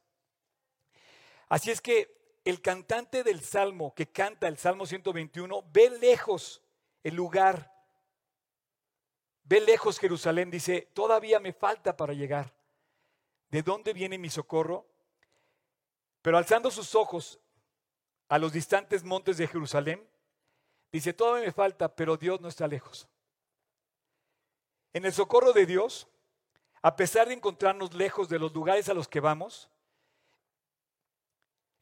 Así 1.48 1.72
es 1.72 1.82
que 1.82 2.40
el 2.46 2.62
cantante 2.62 3.24
del 3.24 3.42
Salmo, 3.42 3.94
que 3.94 4.08
canta 4.08 4.48
el 4.48 4.58
Salmo 4.58 4.86
121, 4.86 5.64
ve 5.72 5.90
lejos 6.00 6.62
el 7.04 7.16
lugar, 7.16 7.72
ve 9.50 9.60
lejos 9.62 9.98
Jerusalén, 9.98 10.52
dice, 10.52 10.90
todavía 10.94 11.40
me 11.40 11.54
falta 11.54 11.98
para 11.98 12.14
llegar. 12.14 12.54
¿De 13.50 13.64
dónde 13.64 13.94
viene 13.94 14.20
mi 14.20 14.30
socorro? 14.30 14.86
Pero 16.22 16.38
alzando 16.38 16.70
sus 16.70 16.94
ojos 16.94 17.40
a 18.28 18.38
los 18.38 18.54
distantes 18.54 19.04
montes 19.04 19.38
de 19.38 19.48
Jerusalén, 19.48 20.08
dice, 20.92 21.14
todavía 21.14 21.48
me 21.48 21.52
falta, 21.52 21.96
pero 21.96 22.16
Dios 22.16 22.40
no 22.40 22.48
está 22.48 22.68
lejos. 22.68 23.08
En 24.94 25.04
el 25.06 25.14
socorro 25.14 25.52
de 25.52 25.66
Dios, 25.66 26.08
a 26.84 26.96
pesar 26.96 27.28
de 27.28 27.34
encontrarnos 27.34 27.96
lejos 27.96 28.30
de 28.30 28.38
los 28.38 28.54
lugares 28.54 28.88
a 28.88 28.94
los 28.94 29.08
que 29.08 29.20
vamos, 29.20 29.68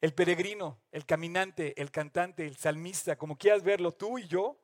el 0.00 0.14
peregrino, 0.14 0.80
el 0.90 1.04
caminante, 1.04 1.78
el 1.78 1.90
cantante, 1.90 2.46
el 2.46 2.56
salmista, 2.56 3.16
como 3.16 3.36
quieras 3.36 3.62
verlo, 3.62 3.92
tú 3.92 4.18
y 4.18 4.26
yo, 4.26 4.58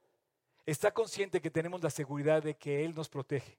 está 0.67 0.93
consciente 0.93 1.41
que 1.41 1.51
tenemos 1.51 1.83
la 1.83 1.91
seguridad 1.91 2.43
de 2.43 2.57
que 2.57 2.85
Él 2.85 2.95
nos 2.95 3.09
protege. 3.09 3.59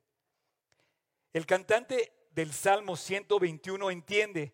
El 1.34 1.46
cantante 1.46 2.14
del 2.32 2.54
Salmo 2.54 2.96
121 2.96 3.92
entiende 3.92 4.54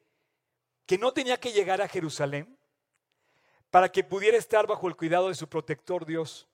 que 0.86 0.98
no 0.98 1.14
tenía 1.14 1.40
que 1.40 1.52
llegar 1.54 1.82
a 1.82 1.88
Jerusalén 1.88 2.58
para 3.70 3.92
que 3.92 4.04
pudiera 4.04 4.38
estar 4.38 4.68
bajo 4.68 4.88
el 4.88 4.96
cuidado 4.96 5.30
de 5.30 5.36
su 5.36 5.48
protector 5.48 6.06
Dios, 6.06 6.48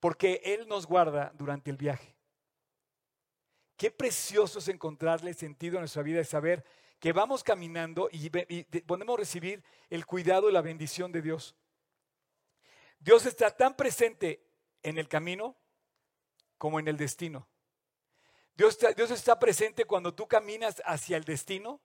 porque 0.00 0.40
Él 0.44 0.66
nos 0.66 0.86
guarda 0.86 1.32
durante 1.36 1.70
el 1.70 1.76
viaje. 1.76 2.14
Qué 3.76 3.90
precioso 3.90 4.58
es 4.58 4.68
encontrarle 4.68 5.34
sentido 5.34 5.78
a 5.78 5.80
nuestra 5.80 6.02
vida 6.02 6.20
y 6.20 6.24
saber 6.24 6.64
que 6.98 7.12
vamos 7.12 7.42
caminando 7.42 8.08
y, 8.12 8.30
podemos 8.86 9.18
recibir 9.18 9.62
el 9.90 10.06
cuidado 10.06 10.48
y 10.48 10.52
la 10.52 10.62
bendición 10.62 11.10
de 11.10 11.22
Dios. 11.22 11.56
Dios 13.00 13.26
está 13.26 13.50
tan 13.50 13.76
presente 13.76 14.40
en 14.82 14.98
el 14.98 15.08
camino 15.08 15.56
como 16.58 16.78
en 16.78 16.88
el 16.88 16.96
destino. 16.96 17.48
Dios 18.54 18.78
Dios 18.96 19.10
está 19.10 19.38
presente 19.38 19.84
cuando 19.84 20.14
tú 20.14 20.26
caminas 20.28 20.82
hacia 20.84 21.16
el 21.16 21.24
destino 21.24 21.80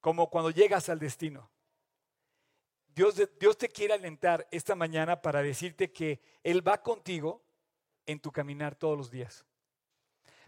como 0.00 0.28
cuando 0.28 0.50
llegas 0.50 0.88
al 0.88 0.98
destino. 0.98 1.50
Dios, 2.94 3.20
Dios 3.40 3.58
te 3.58 3.68
quiere 3.68 3.94
alentar 3.94 4.46
esta 4.50 4.74
mañana 4.74 5.20
para 5.20 5.42
decirte 5.42 5.90
que 5.90 6.20
Él 6.42 6.66
va 6.66 6.82
contigo 6.82 7.42
en 8.06 8.20
tu 8.20 8.30
caminar 8.30 8.76
todos 8.76 8.96
los 8.96 9.10
días. 9.10 9.44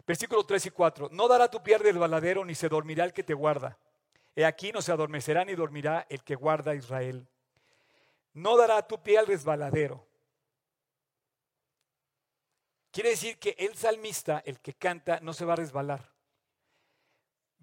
Versículo 0.05 0.45
3 0.45 0.67
y 0.67 0.69
4. 0.69 1.09
No 1.11 1.27
dará 1.27 1.49
tu 1.49 1.61
pie 1.61 1.77
baladero 1.77 2.45
ni 2.45 2.55
se 2.55 2.69
dormirá 2.69 3.03
el 3.03 3.11
que 3.11 3.23
te 3.23 3.33
guarda. 3.33 3.77
He 4.35 4.45
aquí 4.45 4.71
no 4.71 4.81
se 4.81 4.91
adormecerá 4.91 5.43
ni 5.43 5.55
dormirá 5.55 6.05
el 6.09 6.23
que 6.23 6.35
guarda 6.35 6.71
a 6.71 6.75
Israel. 6.75 7.27
No 8.33 8.55
dará 8.55 8.87
tu 8.87 9.01
pie 9.01 9.17
al 9.17 9.27
resbaladero. 9.27 10.07
Quiere 12.97 13.11
decir 13.11 13.37
que 13.37 13.55
el 13.59 13.77
salmista, 13.77 14.41
el 14.43 14.59
que 14.59 14.73
canta, 14.73 15.19
no 15.19 15.31
se 15.31 15.45
va 15.45 15.53
a 15.53 15.57
resbalar. 15.57 16.11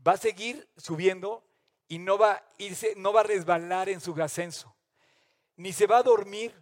Va 0.06 0.12
a 0.12 0.16
seguir 0.16 0.68
subiendo 0.76 1.44
y 1.88 1.98
no 1.98 2.16
va 2.16 2.34
a 2.34 2.44
irse, 2.58 2.94
no 2.96 3.12
va 3.12 3.22
a 3.22 3.24
resbalar 3.24 3.88
en 3.88 4.00
su 4.00 4.14
ascenso. 4.22 4.76
Ni 5.56 5.72
se 5.72 5.88
va 5.88 5.98
a 5.98 6.02
dormir 6.04 6.54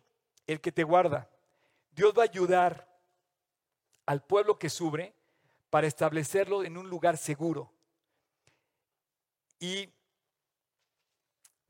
el 0.46 0.62
que 0.62 0.72
te 0.72 0.84
guarda. 0.84 1.28
Dios 1.90 2.14
va 2.16 2.22
a 2.22 2.30
ayudar 2.30 2.88
al 4.06 4.24
pueblo 4.24 4.58
que 4.58 4.70
sube 4.70 5.14
para 5.68 5.86
establecerlo 5.86 6.64
en 6.64 6.78
un 6.78 6.88
lugar 6.88 7.18
seguro. 7.18 7.70
Y 9.58 9.92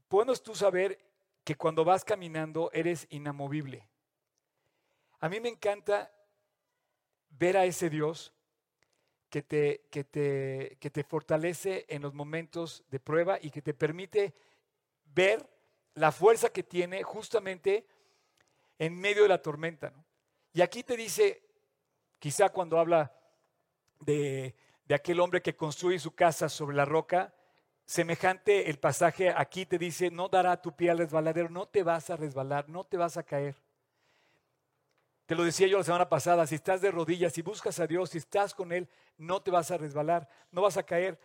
podemos 0.06 0.40
tú 0.40 0.54
saber 0.54 1.00
que 1.42 1.56
cuando 1.56 1.84
vas 1.84 2.04
caminando 2.04 2.70
eres 2.72 3.08
inamovible. 3.10 3.88
A 5.18 5.28
mí 5.28 5.40
me 5.40 5.48
encanta 5.48 6.12
ver 7.38 7.56
a 7.56 7.64
ese 7.64 7.90
Dios 7.90 8.32
que 9.28 9.42
te, 9.42 9.86
que 9.90 10.04
te, 10.04 10.76
que 10.80 10.90
te 10.90 11.04
fortalece 11.04 11.86
en 11.88 12.02
los 12.02 12.14
momentos 12.14 12.84
de 12.90 13.00
prueba 13.00 13.38
y 13.40 13.50
que 13.50 13.62
te 13.62 13.74
permite 13.74 14.34
ver 15.14 15.48
la 15.94 16.12
fuerza 16.12 16.50
que 16.50 16.62
tiene 16.62 17.02
justamente 17.02 17.86
en 18.78 18.98
medio 18.98 19.22
de 19.22 19.28
la 19.28 19.40
tormenta. 19.40 19.92
Y 20.52 20.60
aquí 20.60 20.82
te 20.82 20.96
dice, 20.96 21.42
quizá 22.18 22.48
cuando 22.50 22.78
habla 22.78 23.12
de, 24.00 24.54
aquel 24.90 25.20
hombre 25.20 25.40
que 25.40 25.56
construye 25.56 25.98
su 25.98 26.14
casa 26.14 26.48
sobre 26.50 26.76
la 26.76 26.84
roca, 26.84 27.34
semejante 27.86 28.68
el 28.68 28.78
pasaje 28.78 29.30
aquí 29.30 29.64
te 29.64 29.78
dice, 29.78 30.10
no 30.10 30.28
dará 30.28 30.60
tu 30.60 30.76
pie 30.76 30.90
al 30.90 30.98
resbaladero, 30.98 31.48
no 31.48 31.66
te 31.66 31.82
vas 31.82 32.10
a 32.10 32.16
resbalar, 32.16 32.68
no 32.68 32.84
te 32.84 32.98
vas 32.98 33.16
a 33.16 33.22
caer. 33.22 33.56
Te 35.26 35.34
lo 35.34 35.44
decía 35.44 35.66
yo 35.66 35.78
la 35.78 35.84
semana 35.84 36.08
pasada, 36.08 36.46
si 36.46 36.56
estás 36.56 36.80
de 36.80 36.90
rodillas, 36.90 37.32
si 37.32 37.42
buscas 37.42 37.78
a 37.78 37.86
Dios, 37.86 38.10
si 38.10 38.18
estás 38.18 38.54
con 38.54 38.72
Él, 38.72 38.88
no 39.16 39.40
te 39.40 39.50
vas 39.50 39.70
a 39.70 39.78
resbalar, 39.78 40.28
no 40.50 40.62
vas 40.62 40.76
a 40.76 40.82
caer, 40.82 41.18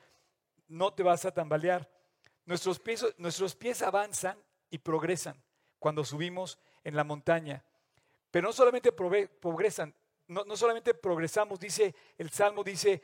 no 0.68 0.94
te 0.94 1.04
vas 1.04 1.26
a 1.26 1.32
tambalear. 1.32 1.90
Nuestros 2.46 2.80
pies, 2.80 3.06
nuestros 3.18 3.56
pies 3.56 3.82
avanzan 3.82 4.38
y 4.70 4.78
progresan 4.78 5.42
cuando 5.80 6.04
subimos 6.04 6.60
en 6.84 6.96
la 6.96 7.04
montaña. 7.04 7.64
Pero 8.32 8.48
no 8.48 8.54
solamente 8.54 8.92
progresan, 8.92 9.94
no, 10.28 10.56
solamente 10.56 10.94
progresamos, 10.94 11.60
dice 11.60 11.96
el 12.18 12.30
Salmo, 12.30 12.64
dice, 12.64 13.02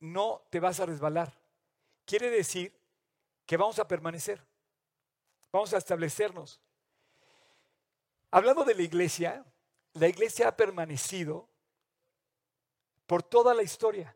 no 0.00 0.46
te 0.50 0.60
vas 0.60 0.80
a 0.80 0.86
resbalar. 0.86 1.32
Quiere 2.04 2.30
decir 2.30 2.76
que 3.46 3.56
vamos 3.56 3.78
a 3.78 3.88
permanecer, 3.88 4.44
vamos 5.52 5.72
a 5.72 5.78
establecernos. 5.78 6.60
Hablando 8.30 8.64
de 8.64 8.74
la 8.74 8.82
iglesia, 8.82 9.44
la 9.96 10.08
iglesia 10.08 10.48
ha 10.48 10.56
permanecido 10.56 11.48
por 13.06 13.22
toda 13.22 13.54
la 13.54 13.62
historia. 13.62 14.14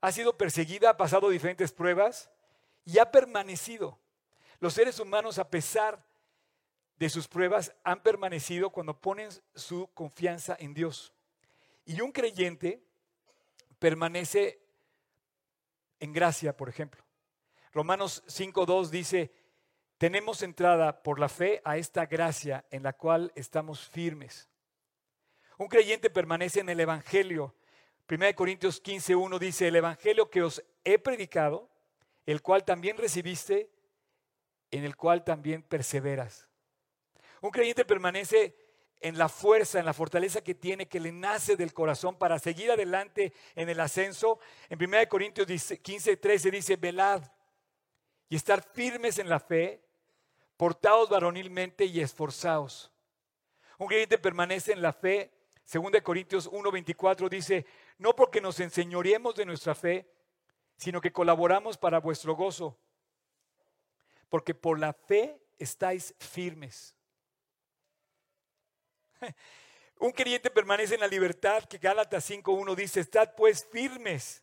Ha 0.00 0.10
sido 0.12 0.36
perseguida, 0.36 0.90
ha 0.90 0.96
pasado 0.96 1.28
diferentes 1.30 1.72
pruebas 1.72 2.30
y 2.84 2.98
ha 2.98 3.10
permanecido. 3.10 3.98
Los 4.58 4.74
seres 4.74 4.98
humanos, 4.98 5.38
a 5.38 5.48
pesar 5.48 6.04
de 6.96 7.08
sus 7.08 7.28
pruebas 7.28 7.74
han 7.84 8.02
permanecido 8.02 8.70
cuando 8.70 9.00
ponen 9.00 9.30
su 9.54 9.88
confianza 9.94 10.56
en 10.58 10.74
Dios. 10.74 11.14
Y 11.84 12.00
un 12.00 12.12
creyente 12.12 12.82
permanece 13.78 14.60
en 16.00 16.12
gracia, 16.12 16.56
por 16.56 16.68
ejemplo. 16.68 17.04
Romanos 17.72 18.24
5.2 18.26 18.88
dice, 18.88 19.32
tenemos 19.98 20.42
entrada 20.42 21.02
por 21.02 21.18
la 21.20 21.28
fe 21.28 21.62
a 21.64 21.76
esta 21.76 22.06
gracia 22.06 22.64
en 22.70 22.82
la 22.82 22.92
cual 22.92 23.32
estamos 23.34 23.88
firmes. 23.88 24.48
Un 25.58 25.68
creyente 25.68 26.10
permanece 26.10 26.60
en 26.60 26.68
el 26.68 26.80
Evangelio. 26.80 27.54
1 28.08 28.34
Corintios 28.34 28.82
15.1 28.82 29.38
dice, 29.38 29.68
el 29.68 29.76
Evangelio 29.76 30.28
que 30.28 30.42
os 30.42 30.64
he 30.84 30.98
predicado, 30.98 31.70
el 32.26 32.42
cual 32.42 32.64
también 32.64 32.96
recibiste, 32.96 33.70
en 34.70 34.84
el 34.84 34.96
cual 34.96 35.24
también 35.24 35.62
perseveras. 35.62 36.48
Un 37.40 37.50
creyente 37.50 37.84
permanece 37.84 38.56
en 39.00 39.18
la 39.18 39.28
fuerza, 39.28 39.78
en 39.78 39.84
la 39.84 39.92
fortaleza 39.92 40.42
que 40.42 40.54
tiene, 40.54 40.88
que 40.88 40.98
le 40.98 41.12
nace 41.12 41.56
del 41.56 41.74
corazón 41.74 42.16
para 42.16 42.38
seguir 42.38 42.70
adelante 42.70 43.32
en 43.54 43.68
el 43.68 43.78
ascenso. 43.80 44.38
En 44.70 44.82
1 44.82 45.08
Corintios 45.08 45.46
15, 45.46 46.16
13 46.16 46.50
dice, 46.50 46.76
velad 46.76 47.22
y 48.28 48.36
estar 48.36 48.62
firmes 48.62 49.18
en 49.18 49.28
la 49.28 49.38
fe, 49.38 49.82
portados 50.56 51.10
varonilmente 51.10 51.84
y 51.84 52.00
esforzados. 52.00 52.90
Un 53.78 53.88
creyente 53.88 54.18
permanece 54.18 54.72
en 54.72 54.82
la 54.82 54.92
fe. 54.92 55.30
2 55.72 56.02
Corintios 56.02 56.50
1:24 56.50 57.28
dice, 57.28 57.66
no 57.98 58.14
porque 58.14 58.40
nos 58.40 58.60
enseñoremos 58.60 59.34
de 59.34 59.46
nuestra 59.46 59.74
fe, 59.74 60.08
sino 60.76 61.00
que 61.00 61.12
colaboramos 61.12 61.78
para 61.78 62.00
vuestro 62.00 62.34
gozo, 62.34 62.78
porque 64.28 64.54
por 64.54 64.78
la 64.78 64.92
fe 64.92 65.40
estáis 65.58 66.14
firmes. 66.18 66.94
Un 69.98 70.10
creyente 70.10 70.50
permanece 70.50 70.94
en 70.94 71.00
la 71.00 71.06
libertad 71.06 71.64
que 71.64 71.78
Gálatas 71.78 72.28
5.1 72.28 72.74
dice, 72.74 73.00
estad 73.00 73.34
pues 73.36 73.66
firmes 73.70 74.42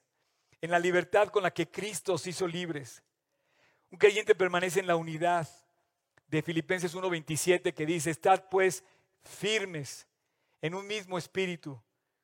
en 0.62 0.72
la 0.72 0.80
libertad 0.80 1.28
con 1.28 1.44
la 1.44 1.54
que 1.54 1.70
Cristo 1.70 2.14
os 2.14 2.26
hizo 2.26 2.48
libres. 2.48 3.04
Un 3.92 3.98
creyente 3.98 4.34
permanece 4.34 4.80
en 4.80 4.88
la 4.88 4.96
unidad 4.96 5.48
de 6.28 6.42
Filipenses 6.42 6.96
1.27 6.96 7.74
que 7.74 7.86
dice, 7.86 8.10
estad 8.10 8.46
pues 8.50 8.84
firmes 9.24 10.08
en 10.62 10.76
un 10.76 10.86
mismo 10.88 11.18
espíritu, 11.18 11.82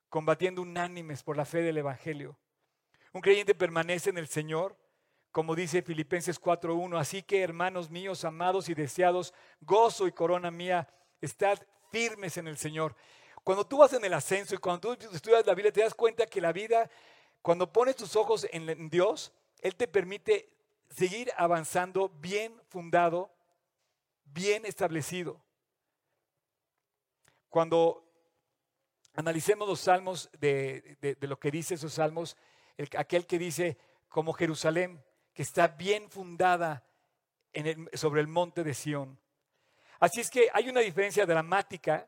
combatiendo 0.10 0.62
unánimes 0.62 1.23
por 1.23 1.36
la 1.36 1.45
fe 1.45 1.62
del 1.62 1.78
Evangelio. 1.78 2.38
Un 3.13 3.21
creyente 3.21 3.56
permanece 3.56 4.10
en 4.10 4.17
el 4.17 4.28
Señor, 4.28 4.78
como 5.32 5.56
dice 5.56 5.82
Filipenses 5.82 6.39
4.1. 6.39 7.00
Así 7.00 7.23
que, 7.23 7.41
hermanos 7.41 7.89
míos, 7.89 8.23
amados 8.23 8.69
y 8.69 8.73
deseados, 8.73 9.34
gozo 9.62 10.08
y 10.08 10.12
corona 10.12 10.52
mía, 10.52 10.88
estad 11.21 11.60
firmes 11.91 12.38
en 12.38 12.47
el 12.47 12.58
Señor. 12.58 12.95
Cuando 13.43 13.65
tú 13.65 13.78
vas 13.78 13.93
en 13.93 14.04
el 14.04 14.13
ascenso 14.13 14.56
y 14.56 14.58
cuando 14.58 14.95
tú 14.95 15.08
estudias 15.13 15.45
la 15.45 15.56
Biblia, 15.56 15.71
te 15.71 15.82
das 15.82 15.93
cuenta 15.93 16.26
que 16.26 16.41
la 16.41 16.52
vida, 16.52 16.89
cuando 17.41 17.71
pones 17.71 17.95
tus 17.95 18.15
ojos 18.15 18.47
en 18.52 18.89
Dios, 18.89 19.32
Él 19.62 19.76
te 19.76 19.88
permite 19.88 20.50
seguir 20.89 21.32
avanzando 21.38 22.10
bien 22.10 22.62
fundado, 22.67 23.32
bien 24.26 24.65
establecido. 24.65 25.41
Cuando 27.50 28.07
analicemos 29.18 29.68
los 29.68 29.80
salmos 29.80 30.30
de, 30.40 31.18
lo 31.22 31.40
que 31.40 31.50
dice 31.50 31.74
esos 31.74 31.94
salmos, 31.94 32.38
aquel 32.96 33.26
que 33.26 33.40
dice 33.40 33.78
como 34.08 34.32
Jerusalén, 34.32 35.04
que 35.34 35.42
está 35.42 35.68
bien 35.68 36.10
fundada 36.10 36.86
sobre 37.94 38.22
el 38.22 38.28
monte 38.28 38.64
de 38.64 38.76
Sión. 38.76 39.20
Así 40.00 40.22
es 40.22 40.30
que 40.30 40.50
hay 40.54 40.70
una 40.70 40.82
diferencia 40.82 41.26
dramática, 41.26 42.08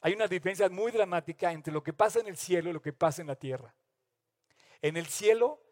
hay 0.00 0.14
una 0.14 0.26
diferencia 0.26 0.68
muy 0.68 0.90
dramática 0.90 1.52
entre 1.52 1.72
lo 1.72 1.82
que 1.82 1.92
pasa 1.92 2.18
en 2.18 2.26
el 2.26 2.36
cielo 2.36 2.70
y 2.70 2.72
lo 2.72 2.82
que 2.82 2.92
pasa 2.92 3.22
en 3.22 3.28
la 3.28 3.36
tierra. 3.36 3.72
En 4.82 4.96
el 4.96 5.06
cielo 5.06 5.62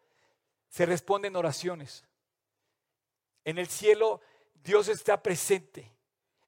se 0.69 0.85
responden 0.85 1.35
oraciones. 1.35 2.05
En 3.43 3.57
el 3.57 3.67
cielo 3.67 4.21
Dios 4.53 4.87
está 4.87 5.21
presente. 5.21 5.91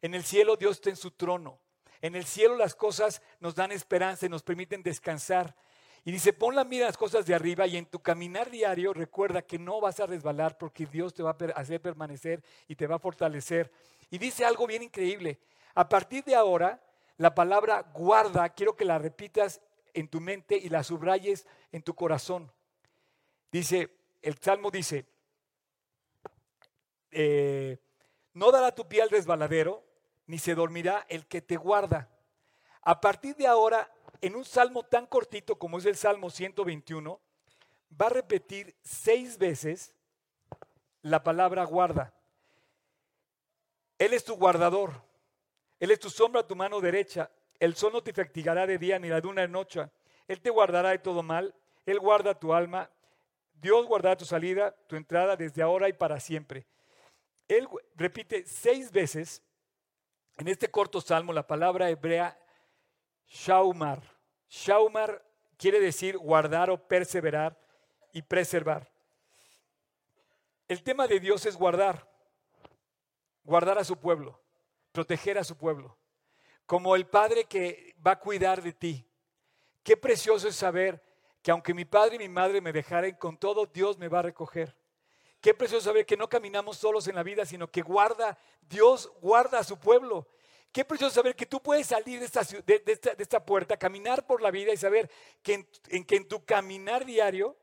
En 0.01 0.13
el 0.13 0.23
cielo 0.23 0.55
Dios 0.55 0.77
está 0.77 0.89
en 0.89 0.95
su 0.95 1.11
trono. 1.11 1.59
En 2.01 2.15
el 2.15 2.25
cielo 2.25 2.55
las 2.55 2.75
cosas 2.75 3.21
nos 3.39 3.55
dan 3.55 3.71
esperanza 3.71 4.25
y 4.25 4.29
nos 4.29 4.43
permiten 4.43 4.83
descansar. 4.83 5.55
Y 6.05 6.11
dice, 6.11 6.31
pon 6.31 6.55
la 6.55 6.63
mira 6.63 6.85
en 6.85 6.87
las 6.87 6.97
cosas 6.97 7.25
de 7.25 7.35
arriba 7.35 7.67
y 7.67 7.75
en 7.75 7.85
tu 7.85 7.99
caminar 7.99 8.49
diario 8.49 8.93
recuerda 8.93 9.41
que 9.41 9.59
no 9.59 9.81
vas 9.81 9.99
a 9.99 10.05
resbalar 10.05 10.57
porque 10.57 10.85
Dios 10.85 11.13
te 11.13 11.23
va 11.23 11.31
a 11.31 11.59
hacer 11.59 11.81
permanecer 11.81 12.41
y 12.67 12.75
te 12.75 12.87
va 12.87 12.95
a 12.95 12.99
fortalecer. 12.99 13.71
Y 14.09 14.17
dice 14.17 14.45
algo 14.45 14.65
bien 14.65 14.83
increíble. 14.83 15.39
A 15.75 15.87
partir 15.89 16.23
de 16.23 16.35
ahora, 16.35 16.81
la 17.17 17.35
palabra 17.35 17.85
guarda, 17.93 18.47
quiero 18.49 18.75
que 18.75 18.85
la 18.85 18.97
repitas 18.97 19.61
en 19.93 20.07
tu 20.07 20.21
mente 20.21 20.57
y 20.57 20.69
la 20.69 20.83
subrayes 20.83 21.45
en 21.71 21.83
tu 21.83 21.93
corazón. 21.93 22.51
Dice, 23.51 23.89
el 24.21 24.37
Salmo 24.37 24.71
dice, 24.71 25.05
eh, 27.11 27.77
no 28.33 28.51
dará 28.51 28.73
tu 28.73 28.87
pie 28.87 29.01
al 29.01 29.09
resbaladero, 29.09 29.83
ni 30.29 30.37
se 30.37 30.53
dormirá 30.53 31.07
el 31.09 31.25
que 31.25 31.41
te 31.41 31.57
guarda. 31.57 32.07
A 32.83 33.01
partir 33.01 33.35
de 33.35 33.47
ahora, 33.47 33.91
en 34.21 34.35
un 34.35 34.45
salmo 34.45 34.83
tan 34.83 35.07
cortito 35.07 35.57
como 35.57 35.79
es 35.79 35.85
el 35.85 35.95
Salmo 35.95 36.29
121, 36.29 37.19
va 37.99 38.05
a 38.05 38.09
repetir 38.09 38.75
seis 38.83 39.39
veces 39.39 39.95
la 41.01 41.23
palabra 41.23 41.63
guarda. 41.63 42.13
Él 43.97 44.13
es 44.13 44.23
tu 44.23 44.35
guardador. 44.35 45.01
Él 45.79 45.89
es 45.89 45.99
tu 45.99 46.11
sombra 46.11 46.45
tu 46.45 46.55
mano 46.55 46.79
derecha. 46.79 47.31
El 47.59 47.75
sol 47.75 47.91
no 47.91 48.03
te 48.03 48.13
fatigará 48.13 48.67
de 48.67 48.77
día 48.77 48.99
ni 48.99 49.09
la 49.09 49.21
luna 49.21 49.41
de 49.41 49.47
noche. 49.47 49.89
Él 50.27 50.41
te 50.41 50.51
guardará 50.51 50.89
de 50.91 50.99
todo 50.99 51.23
mal. 51.23 51.55
Él 51.87 51.99
guarda 51.99 52.37
tu 52.37 52.53
alma. 52.53 52.87
Dios 53.53 53.83
guardará 53.87 54.15
tu 54.15 54.25
salida, 54.25 54.75
tu 54.85 54.95
entrada 54.95 55.35
desde 55.35 55.63
ahora 55.63 55.89
y 55.89 55.93
para 55.93 56.19
siempre. 56.19 56.67
Él 57.47 57.67
repite 57.95 58.45
seis 58.45 58.91
veces 58.91 59.41
en 60.39 60.47
este 60.47 60.71
corto 60.71 61.01
salmo 61.01 61.33
la 61.33 61.45
palabra 61.45 61.89
hebrea 61.89 62.39
shaumar. 63.27 64.01
Shaumar 64.49 65.23
quiere 65.57 65.79
decir 65.79 66.17
guardar 66.17 66.69
o 66.69 66.87
perseverar 66.87 67.59
y 68.13 68.21
preservar. 68.21 68.89
El 70.67 70.81
tema 70.81 71.07
de 71.07 71.19
Dios 71.19 71.45
es 71.45 71.55
guardar 71.55 72.07
guardar 73.43 73.79
a 73.79 73.83
su 73.83 73.97
pueblo, 73.97 74.39
proteger 74.91 75.37
a 75.37 75.43
su 75.43 75.57
pueblo, 75.57 75.97
como 76.65 76.95
el 76.95 77.07
Padre 77.07 77.45
que 77.45 77.95
va 78.05 78.11
a 78.11 78.19
cuidar 78.19 78.61
de 78.61 78.73
ti. 78.73 79.05
Qué 79.83 79.97
precioso 79.97 80.47
es 80.47 80.55
saber 80.55 81.03
que 81.41 81.51
aunque 81.51 81.73
mi 81.73 81.83
padre 81.83 82.17
y 82.17 82.19
mi 82.19 82.29
madre 82.29 82.61
me 82.61 82.71
dejaren, 82.71 83.15
con 83.15 83.37
todo 83.37 83.65
Dios 83.65 83.97
me 83.97 84.07
va 84.07 84.19
a 84.19 84.23
recoger. 84.23 84.75
Qué 85.41 85.53
precioso 85.53 85.85
saber 85.85 86.05
que 86.05 86.17
no 86.17 86.27
caminamos 86.27 86.77
solos 86.77 87.07
en 87.07 87.15
la 87.15 87.23
vida, 87.23 87.45
sino 87.45 87.67
que 87.67 87.81
guarda, 87.81 88.37
Dios 88.61 89.11
guarda 89.21 89.59
a 89.59 89.63
su 89.63 89.77
pueblo. 89.79 90.27
Qué 90.71 90.85
precioso 90.85 91.15
saber 91.15 91.35
que 91.35 91.45
tú 91.45 91.61
puedes 91.61 91.87
salir 91.87 92.19
de 92.19 92.25
esta, 92.25 92.43
de, 92.43 92.99
esta, 93.17 93.43
puerta, 93.43 93.77
caminar 93.77 94.27
por 94.27 94.41
la 94.41 94.51
vida 94.51 94.73
y 94.73 94.77
saber 94.77 95.09
que 95.41 95.65
en, 95.89 96.05
que 96.05 96.15
en 96.15 96.27
tu 96.27 96.45
caminar 96.45 97.05
diario, 97.05 97.57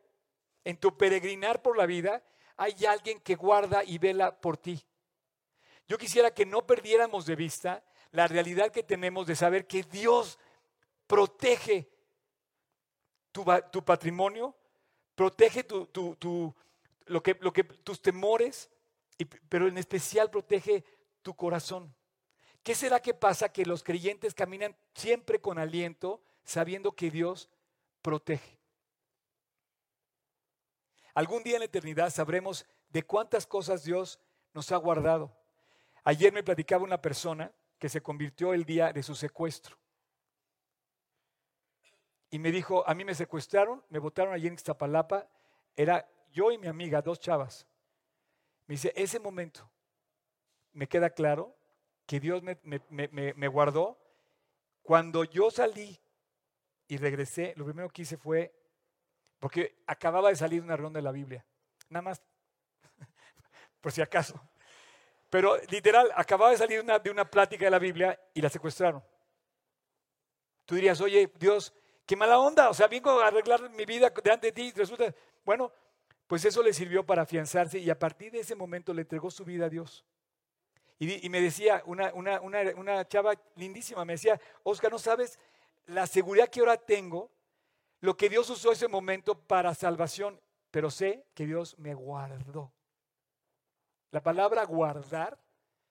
en 0.65 0.77
tu 0.77 0.97
peregrinar 0.97 1.62
por 1.62 1.77
la 1.77 1.87
vida, 1.87 2.23
hay 2.57 2.87
alguien 2.87 3.21
que 3.21 3.37
guarda 3.37 3.85
y 3.85 3.99
vela 3.99 4.41
por 4.41 4.57
ti. 4.57 4.85
Yo 5.87 5.99
quisiera 5.99 6.33
que 6.33 6.47
no 6.47 6.67
perdiéramos 6.67 7.27
de 7.27 7.37
vista 7.37 7.85
la 8.11 8.27
realidad 8.27 8.73
que 8.73 8.83
tenemos 8.83 9.27
de 9.27 9.37
saber 9.37 9.67
que 9.67 9.83
Dios 9.83 10.39
protege 11.07 11.89
tu, 13.31 13.85
patrimonio, 13.85 14.57
protege 15.15 15.65
lo 17.07 17.23
que, 17.23 17.37
lo 17.40 17.53
que, 17.53 17.64
tus 17.64 18.03
temores, 18.03 18.71
pero 19.49 19.69
en 19.69 19.79
especial 19.79 20.31
protege 20.31 20.85
tu 21.23 21.35
corazón. 21.35 21.95
¿Qué 22.62 22.75
será 22.75 23.01
que 23.01 23.14
pasa? 23.14 23.49
Que 23.49 23.64
los 23.64 23.83
creyentes 23.83 24.35
caminan 24.35 24.77
siempre 24.95 25.40
con 25.40 25.59
aliento, 25.59 26.21
sabiendo 26.45 26.92
que 26.92 27.11
Dios 27.11 27.49
protege. 28.03 28.59
Algún 31.14 31.42
día 31.42 31.55
en 31.55 31.61
la 31.61 31.66
eternidad 31.66 32.11
sabremos 32.11 32.66
de 32.90 33.03
cuántas 33.03 33.47
cosas 33.47 33.85
Dios 33.85 34.21
nos 34.53 34.71
ha 34.73 34.77
guardado. 34.77 35.35
Ayer 36.05 36.33
me 36.33 36.42
platicaba 36.42 36.85
una 36.85 37.01
persona 37.01 37.53
que 37.79 37.88
se 37.88 38.03
convirtió 38.03 38.53
el 38.53 38.64
día 38.64 38.92
de 38.92 39.03
su 39.03 39.14
secuestro. 39.14 39.77
Y 42.31 42.38
me 42.38 42.51
dijo, 42.51 42.87
a 42.88 42.95
mí 42.95 43.05
me 43.05 43.14
secuestraron, 43.14 43.83
me 43.88 43.99
botaron 43.99 44.35
allí 44.35 44.47
en 44.47 44.55
Iztapalapa, 44.55 45.29
era 45.75 46.09
yo 46.37 46.53
y 46.53 46.59
mi 46.59 46.66
amiga, 46.66 47.01
dos 47.01 47.18
chavas. 47.18 47.66
Me 48.66 48.75
dice, 48.75 48.92
ese 48.94 49.18
momento 49.18 49.68
me 50.72 50.87
queda 50.87 51.09
claro 51.09 51.57
que 52.05 52.20
Dios 52.20 52.42
me, 52.42 53.49
guardó. 53.49 53.99
Cuando 54.83 55.25
yo 55.25 55.51
salí 55.51 55.99
y 56.88 56.99
regresé, 56.99 57.55
lo 57.57 57.64
primero 57.64 57.88
que 57.88 58.03
hice 58.03 58.18
fue, 58.18 58.55
porque 59.38 59.83
acababa 59.87 60.29
de 60.29 60.37
salir 60.37 60.62
una 60.62 60.77
ronda 60.77 60.99
de 60.99 61.05
la 61.05 61.11
Biblia, 61.11 61.44
nada 61.88 62.03
más, 62.03 62.22
por 63.81 63.90
si 63.90 64.03
acaso. 64.03 64.38
Pero 65.31 65.57
literal, 65.70 66.12
acababa 66.14 66.51
de 66.51 66.59
salir 66.59 66.81
una, 66.81 66.99
de 66.99 67.11
una 67.11 67.29
plática 67.29 67.64
de 67.64 67.70
la 67.70 67.79
Biblia 67.79 68.20
y 68.35 68.42
la 68.42 68.51
secuestraron. 68.51 69.03
Tú 70.66 70.75
dirías, 70.75 71.01
oye, 71.01 71.33
Dios, 71.38 71.72
qué 72.05 72.14
mala 72.14 72.38
onda, 72.38 72.68
o 72.68 72.75
sea, 72.75 72.88
vengo 72.88 73.20
a 73.20 73.29
arreglar 73.29 73.70
mi 73.70 73.87
vida 73.87 74.11
delante 74.11 74.49
de 74.49 74.53
ti, 74.53 74.72
resulta, 74.72 75.14
bueno, 75.44 75.72
pues 76.27 76.45
eso 76.45 76.62
le 76.62 76.73
sirvió 76.73 77.05
para 77.05 77.23
afianzarse 77.23 77.79
y 77.79 77.89
a 77.91 77.99
partir 77.99 78.33
de 78.33 78.41
ese 78.41 78.55
momento 78.55 78.93
le 78.93 79.03
entregó 79.03 79.31
su 79.31 79.45
vida 79.45 79.67
a 79.67 79.69
Dios. 79.69 80.05
Y, 80.99 81.29
me 81.29 81.43
decía, 81.43 81.83
una, 81.85 82.12
una, 82.15 82.41
una, 82.41 83.07
chava 83.07 83.35
lindísima, 83.55 84.07
me 84.07 84.15
decía, 84.15 84.41
Oscar, 84.62 84.91
¿no 84.91 84.99
sabes 84.99 85.39
la 85.85 86.07
seguridad 86.07 86.49
que 86.49 86.61
ahora 86.61 86.79
tengo? 86.79 87.31
Lo 88.01 88.17
que 88.17 88.31
Dios 88.31 88.49
usó 88.49 88.73
ese 88.73 88.89
momento 88.89 89.39
para 89.39 89.75
salvación, 89.75 90.41
pero 90.71 90.91
sé 90.91 91.27
que 91.35 91.45
Dios 91.45 91.79
me 91.79 91.95
guardó. 91.95 92.73
La 94.11 94.23
palabra 94.23 94.65
guardar, 94.65 95.39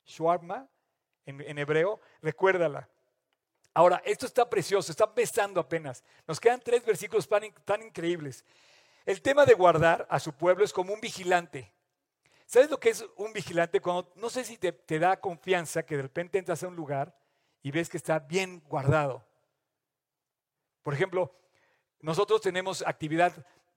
shuarma, 0.05 0.67
en, 1.27 1.57
hebreo, 1.59 1.99
recuérdala. 2.21 2.89
Ahora, 3.75 4.01
esto 4.05 4.25
está 4.25 4.49
precioso, 4.49 4.91
está 4.91 5.03
empezando 5.03 5.59
apenas. 5.59 6.03
Nos 6.27 6.39
quedan 6.39 6.61
tres 6.61 6.83
versículos 6.83 7.29
tan 7.63 7.83
increíbles. 7.83 8.43
El 9.05 9.21
tema 9.21 9.45
de 9.45 9.53
guardar 9.53 10.07
a 10.09 10.19
su 10.19 10.33
pueblo 10.33 10.65
es 10.65 10.73
como 10.73 10.91
un 10.91 10.99
vigilante. 10.99 11.71
¿Sabes 12.47 12.71
lo 12.71 12.79
que 12.79 12.89
es 12.89 13.05
un 13.17 13.33
vigilante? 13.33 13.79
Cuando 13.79 14.11
no 14.15 14.29
sé 14.29 14.43
si 14.43 14.57
te, 14.57 14.99
da 14.99 15.19
confianza 15.19 15.83
que 15.83 15.95
de 15.95 16.01
repente 16.03 16.39
entras 16.39 16.63
a 16.63 16.67
un 16.67 16.75
lugar 16.75 17.15
y 17.61 17.69
ves 17.69 17.87
que 17.87 17.97
está 17.97 18.17
bien 18.17 18.63
guardado. 18.67 19.23
Por 20.81 20.93
ejemplo, 20.93 21.35
nosotros 22.01 22.41
tenemos 22.41 22.83
actividad 22.85 23.33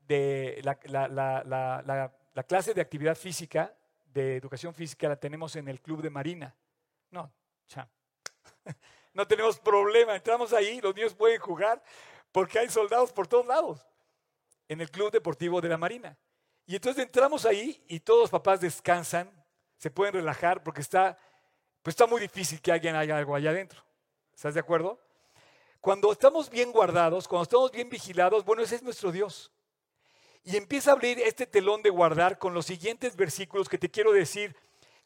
de 0.07 0.61
la, 0.63 2.45
clase 2.47 2.73
de 2.73 2.81
actividad 2.81 3.15
física, 3.15 3.75
de 4.07 4.37
educación 4.37 4.73
física, 4.73 5.09
la 5.09 5.17
tenemos 5.17 5.57
en 5.57 5.69
el 5.69 5.81
club 5.81 6.01
de 6.01 6.11
Marina. 6.11 6.55
No, 7.11 7.31
cha. 7.67 7.89
No 9.15 9.27
tenemos 9.27 9.59
problema, 9.59 10.15
entramos 10.15 10.53
ahí, 10.53 10.81
los 10.81 10.95
niños 10.95 11.13
pueden 11.13 11.41
jugar 11.41 11.83
porque 12.31 12.61
hay 12.61 12.69
soldados 12.69 13.13
por 13.13 13.27
todos 13.27 13.47
lados 13.47 13.85
en 14.69 14.81
el 14.81 14.91
Club 14.91 15.11
Deportivo 15.11 15.61
de 15.61 15.69
la 15.69 15.79
Marina. 15.79 16.17
Y 16.67 16.77
entonces 16.77 17.03
entramos 17.03 17.47
ahí 17.47 17.83
y 17.89 18.01
todos 18.01 18.21
los 18.21 18.31
papás 18.31 18.61
descansan, 18.61 19.31
se 19.79 19.91
pueden 19.91 20.15
relajar 20.15 20.63
porque 20.63 20.83
está, 20.83 21.19
pues 21.83 21.93
está 21.93 22.07
muy 22.07 22.21
difícil 22.21 22.61
que 22.61 22.71
alguien 22.71 22.95
haya 22.95 23.17
algo 23.17 23.35
allá 23.35 23.51
adentro. 23.51 23.83
¿Estás 24.35 24.55
de 24.55 24.61
acuerdo? 24.61 25.01
Cuando 25.81 26.13
estamos 26.13 26.51
bien 26.51 26.71
guardados, 26.73 27.27
cuando 27.27 27.45
estamos 27.45 27.73
bien 27.73 27.89
vigilados, 27.89 28.45
bueno, 28.45 28.63
ese 28.63 28.77
es 28.77 28.83
nuestro 28.83 29.11
Dios. 29.11 29.51
Y 30.45 30.57
empieza 30.57 30.91
a 30.91 30.95
abrir 30.95 31.19
este 31.21 31.47
telón 31.47 31.83
de 31.83 31.91
guardar 31.91 32.39
con 32.39 32.55
los 32.55 32.67
siguientes 32.67 33.17
versículos 33.17 33.69
que 33.69 33.79
te 33.79 33.91
quiero 33.91 34.13
decir 34.13 34.55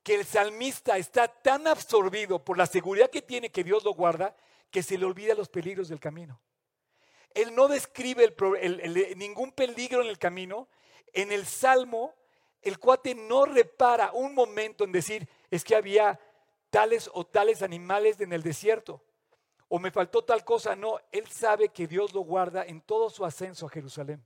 que 0.02 0.16
el 0.16 0.24
salmista 0.24 0.96
está 0.98 1.28
tan 1.28 1.66
absorbido 1.66 2.44
por 2.44 2.58
la 2.58 2.66
seguridad 2.66 3.10
que 3.10 3.22
tiene 3.22 3.50
que 3.50 3.64
Dios 3.64 3.84
lo 3.84 3.92
guarda 3.94 4.34
que 4.70 4.82
se 4.82 4.98
le 4.98 5.04
olvida 5.04 5.34
los 5.34 5.48
peligros 5.48 5.88
del 5.88 6.00
camino. 6.00 6.40
Él 7.34 7.54
no 7.54 7.68
describe 7.68 8.34
ningún 9.16 9.52
peligro 9.52 10.02
en 10.02 10.08
el 10.08 10.18
camino. 10.18 10.68
En 11.12 11.32
el 11.32 11.46
Salmo, 11.46 12.14
el 12.62 12.78
cuate 12.78 13.14
no 13.14 13.44
repara 13.44 14.12
un 14.12 14.34
momento 14.34 14.84
en 14.84 14.92
decir, 14.92 15.28
es 15.50 15.64
que 15.64 15.74
había 15.74 16.18
tales 16.70 17.10
o 17.12 17.26
tales 17.26 17.62
animales 17.62 18.20
en 18.20 18.32
el 18.32 18.42
desierto, 18.42 19.04
o 19.68 19.78
me 19.78 19.90
faltó 19.90 20.24
tal 20.24 20.44
cosa. 20.44 20.74
No, 20.74 20.98
él 21.10 21.28
sabe 21.28 21.68
que 21.68 21.86
Dios 21.86 22.14
lo 22.14 22.20
guarda 22.20 22.64
en 22.64 22.80
todo 22.80 23.10
su 23.10 23.24
ascenso 23.24 23.66
a 23.66 23.70
Jerusalén, 23.70 24.24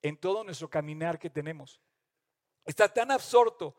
en 0.00 0.16
todo 0.16 0.44
nuestro 0.44 0.70
caminar 0.70 1.18
que 1.18 1.28
tenemos. 1.28 1.80
Está 2.64 2.88
tan 2.88 3.10
absorto 3.10 3.74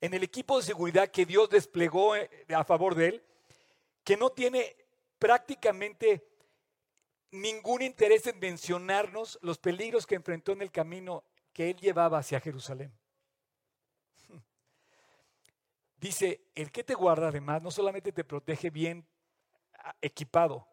en 0.00 0.14
el 0.14 0.22
equipo 0.22 0.56
de 0.56 0.64
seguridad 0.64 1.08
que 1.08 1.24
Dios 1.24 1.48
desplegó 1.48 2.16
eh, 2.16 2.28
a 2.54 2.64
favor 2.64 2.94
de 2.94 3.08
él, 3.08 3.24
que 4.02 4.16
no 4.16 4.30
tiene 4.30 4.76
prácticamente 5.18 6.26
ningún 7.34 7.82
interés 7.82 8.26
en 8.26 8.38
mencionarnos 8.38 9.38
los 9.42 9.58
peligros 9.58 10.06
que 10.06 10.14
enfrentó 10.14 10.52
en 10.52 10.62
el 10.62 10.70
camino 10.70 11.24
que 11.52 11.70
él 11.70 11.76
llevaba 11.76 12.18
hacia 12.18 12.40
Jerusalén. 12.40 12.92
Dice, 15.96 16.42
el 16.54 16.70
que 16.70 16.84
te 16.84 16.94
guarda 16.94 17.28
además 17.28 17.62
no 17.62 17.70
solamente 17.70 18.12
te 18.12 18.24
protege 18.24 18.70
bien 18.70 19.06
ah, 19.78 19.94
equipado, 20.00 20.66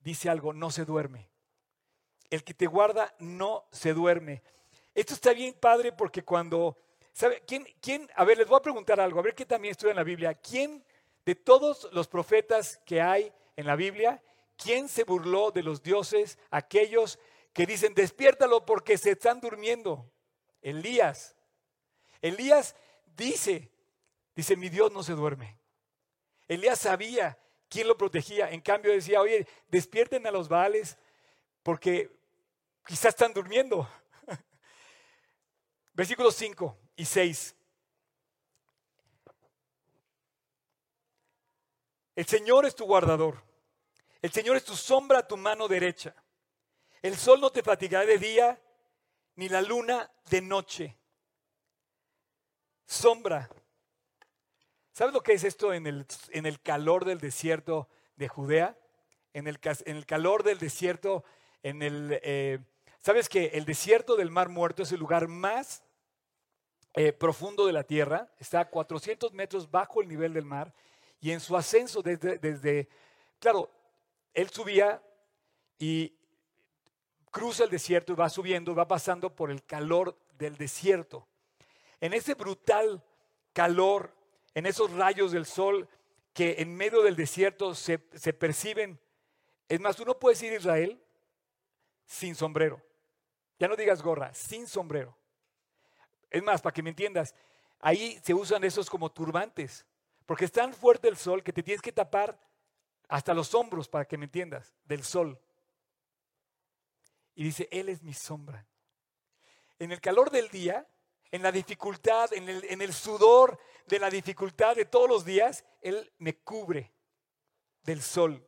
dice 0.00 0.28
algo, 0.28 0.52
no 0.52 0.70
se 0.70 0.84
duerme. 0.84 1.28
El 2.30 2.44
que 2.44 2.54
te 2.54 2.66
guarda 2.66 3.14
no 3.18 3.66
se 3.70 3.92
duerme. 3.92 4.42
Esto 4.94 5.14
está 5.14 5.32
bien 5.32 5.54
padre 5.54 5.92
porque 5.92 6.22
cuando, 6.22 6.76
¿sabe? 7.12 7.42
¿Quién, 7.46 7.66
quién? 7.80 8.08
A 8.14 8.24
ver, 8.24 8.38
les 8.38 8.46
voy 8.46 8.58
a 8.58 8.62
preguntar 8.62 9.00
algo, 9.00 9.18
a 9.18 9.22
ver 9.22 9.34
qué 9.34 9.44
también 9.44 9.72
estudia 9.72 9.90
en 9.90 9.96
la 9.96 10.04
Biblia. 10.04 10.34
¿Quién 10.34 10.84
de 11.24 11.34
todos 11.34 11.88
los 11.92 12.08
profetas 12.08 12.80
que 12.84 13.00
hay 13.00 13.32
en 13.56 13.66
la 13.66 13.76
Biblia, 13.76 14.22
¿Quién 14.62 14.88
se 14.88 15.04
burló 15.04 15.50
de 15.50 15.62
los 15.62 15.82
dioses? 15.82 16.38
Aquellos 16.50 17.18
que 17.52 17.66
dicen, 17.66 17.94
despiértalo 17.94 18.66
porque 18.66 18.98
se 18.98 19.12
están 19.12 19.40
durmiendo. 19.40 20.10
Elías. 20.60 21.34
Elías 22.20 22.76
dice, 23.16 23.70
dice, 24.36 24.56
mi 24.56 24.68
Dios 24.68 24.92
no 24.92 25.02
se 25.02 25.14
duerme. 25.14 25.58
Elías 26.46 26.78
sabía 26.78 27.38
quién 27.70 27.88
lo 27.88 27.96
protegía. 27.96 28.50
En 28.50 28.60
cambio 28.60 28.92
decía, 28.92 29.22
oye, 29.22 29.46
despierten 29.68 30.26
a 30.26 30.30
los 30.30 30.48
Baales 30.48 30.98
porque 31.62 32.10
quizás 32.86 33.14
están 33.14 33.32
durmiendo. 33.32 33.88
Versículos 35.94 36.34
5 36.34 36.76
y 36.96 37.06
6. 37.06 37.56
El 42.14 42.26
Señor 42.26 42.66
es 42.66 42.74
tu 42.74 42.84
guardador 42.84 43.49
el 44.22 44.32
Señor 44.32 44.56
es 44.56 44.64
tu 44.64 44.76
sombra 44.76 45.20
a 45.20 45.26
tu 45.26 45.36
mano 45.36 45.66
derecha. 45.68 46.14
El 47.02 47.16
sol 47.16 47.40
no 47.40 47.50
te 47.50 47.62
fatigará 47.62 48.04
de 48.04 48.18
día, 48.18 48.60
ni 49.36 49.48
la 49.48 49.62
luna 49.62 50.10
de 50.28 50.42
noche. 50.42 50.96
Sombra. 52.86 53.48
¿Sabes 54.92 55.14
lo 55.14 55.22
que 55.22 55.32
es 55.32 55.44
esto 55.44 55.72
en 55.72 55.86
el, 55.86 56.06
en 56.30 56.44
el 56.44 56.60
calor 56.60 57.04
del 57.04 57.18
desierto 57.18 57.88
de 58.16 58.28
Judea? 58.28 58.76
En 59.32 59.46
el, 59.46 59.58
en 59.62 59.96
el 59.96 60.04
calor 60.04 60.42
del 60.42 60.58
desierto, 60.58 61.24
en 61.62 61.82
el... 61.82 62.20
Eh, 62.22 62.58
¿Sabes 63.00 63.30
que 63.30 63.46
el 63.54 63.64
desierto 63.64 64.16
del 64.16 64.30
Mar 64.30 64.50
Muerto 64.50 64.82
es 64.82 64.92
el 64.92 65.00
lugar 65.00 65.26
más 65.26 65.82
eh, 66.92 67.14
profundo 67.14 67.64
de 67.64 67.72
la 67.72 67.84
tierra? 67.84 68.30
Está 68.38 68.60
a 68.60 68.68
400 68.68 69.32
metros 69.32 69.70
bajo 69.70 70.02
el 70.02 70.08
nivel 70.08 70.34
del 70.34 70.44
mar. 70.44 70.74
Y 71.18 71.30
en 71.30 71.40
su 71.40 71.56
ascenso 71.56 72.02
desde, 72.02 72.38
desde 72.38 72.90
claro, 73.38 73.70
él 74.34 74.50
subía 74.50 75.02
y 75.78 76.14
cruza 77.30 77.64
el 77.64 77.70
desierto 77.70 78.12
y 78.12 78.16
va 78.16 78.28
subiendo, 78.28 78.74
va 78.74 78.88
pasando 78.88 79.34
por 79.34 79.50
el 79.50 79.64
calor 79.64 80.16
del 80.38 80.56
desierto. 80.56 81.26
En 82.00 82.12
ese 82.12 82.34
brutal 82.34 83.02
calor, 83.52 84.14
en 84.54 84.66
esos 84.66 84.92
rayos 84.92 85.32
del 85.32 85.46
sol 85.46 85.88
que 86.32 86.56
en 86.58 86.74
medio 86.74 87.02
del 87.02 87.16
desierto 87.16 87.74
se, 87.74 87.98
perciben. 87.98 88.98
Es 89.68 89.80
más, 89.80 89.96
tú 89.96 90.04
no 90.04 90.18
puedes 90.18 90.42
ir 90.42 90.52
a 90.52 90.56
Israel 90.56 91.02
sin 92.06 92.34
sombrero. 92.34 92.80
Ya 93.58 93.68
no 93.68 93.76
digas 93.76 94.02
gorra, 94.02 94.32
sin 94.34 94.66
sombrero. 94.66 95.16
Es 96.30 96.42
más, 96.42 96.62
para 96.62 96.72
que 96.72 96.82
me 96.82 96.90
entiendas, 96.90 97.34
ahí 97.80 98.18
se 98.22 98.32
usan 98.32 98.64
esos 98.64 98.88
como 98.88 99.10
turbantes, 99.10 99.84
porque 100.24 100.44
es 100.44 100.52
tan 100.52 100.72
fuerte 100.72 101.08
el 101.08 101.16
sol 101.16 101.42
que 101.42 101.52
te 101.52 101.62
tienes 101.62 101.82
que 101.82 101.92
tapar 101.92 102.38
hasta 103.10 103.34
los 103.34 103.54
hombros, 103.54 103.88
para 103.88 104.04
que 104.04 104.16
me 104.16 104.26
entiendas, 104.26 104.72
del 104.84 105.02
sol. 105.02 105.38
Y 107.34 107.42
dice, 107.42 107.68
Él 107.72 107.88
es 107.88 108.02
mi 108.02 108.14
sombra. 108.14 108.64
En 109.80 109.90
el 109.90 110.00
calor 110.00 110.30
del 110.30 110.48
día, 110.48 110.86
en 111.32 111.42
la 111.42 111.50
dificultad, 111.50 112.32
en 112.32 112.48
el, 112.48 112.64
en 112.64 112.80
el 112.80 112.92
sudor 112.92 113.58
de 113.86 113.98
la 113.98 114.10
dificultad 114.10 114.76
de 114.76 114.84
todos 114.84 115.08
los 115.08 115.24
días, 115.24 115.64
Él 115.80 116.12
me 116.18 116.36
cubre 116.36 116.92
del 117.82 118.00
sol. 118.00 118.46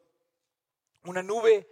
Una 1.02 1.24
nube 1.24 1.68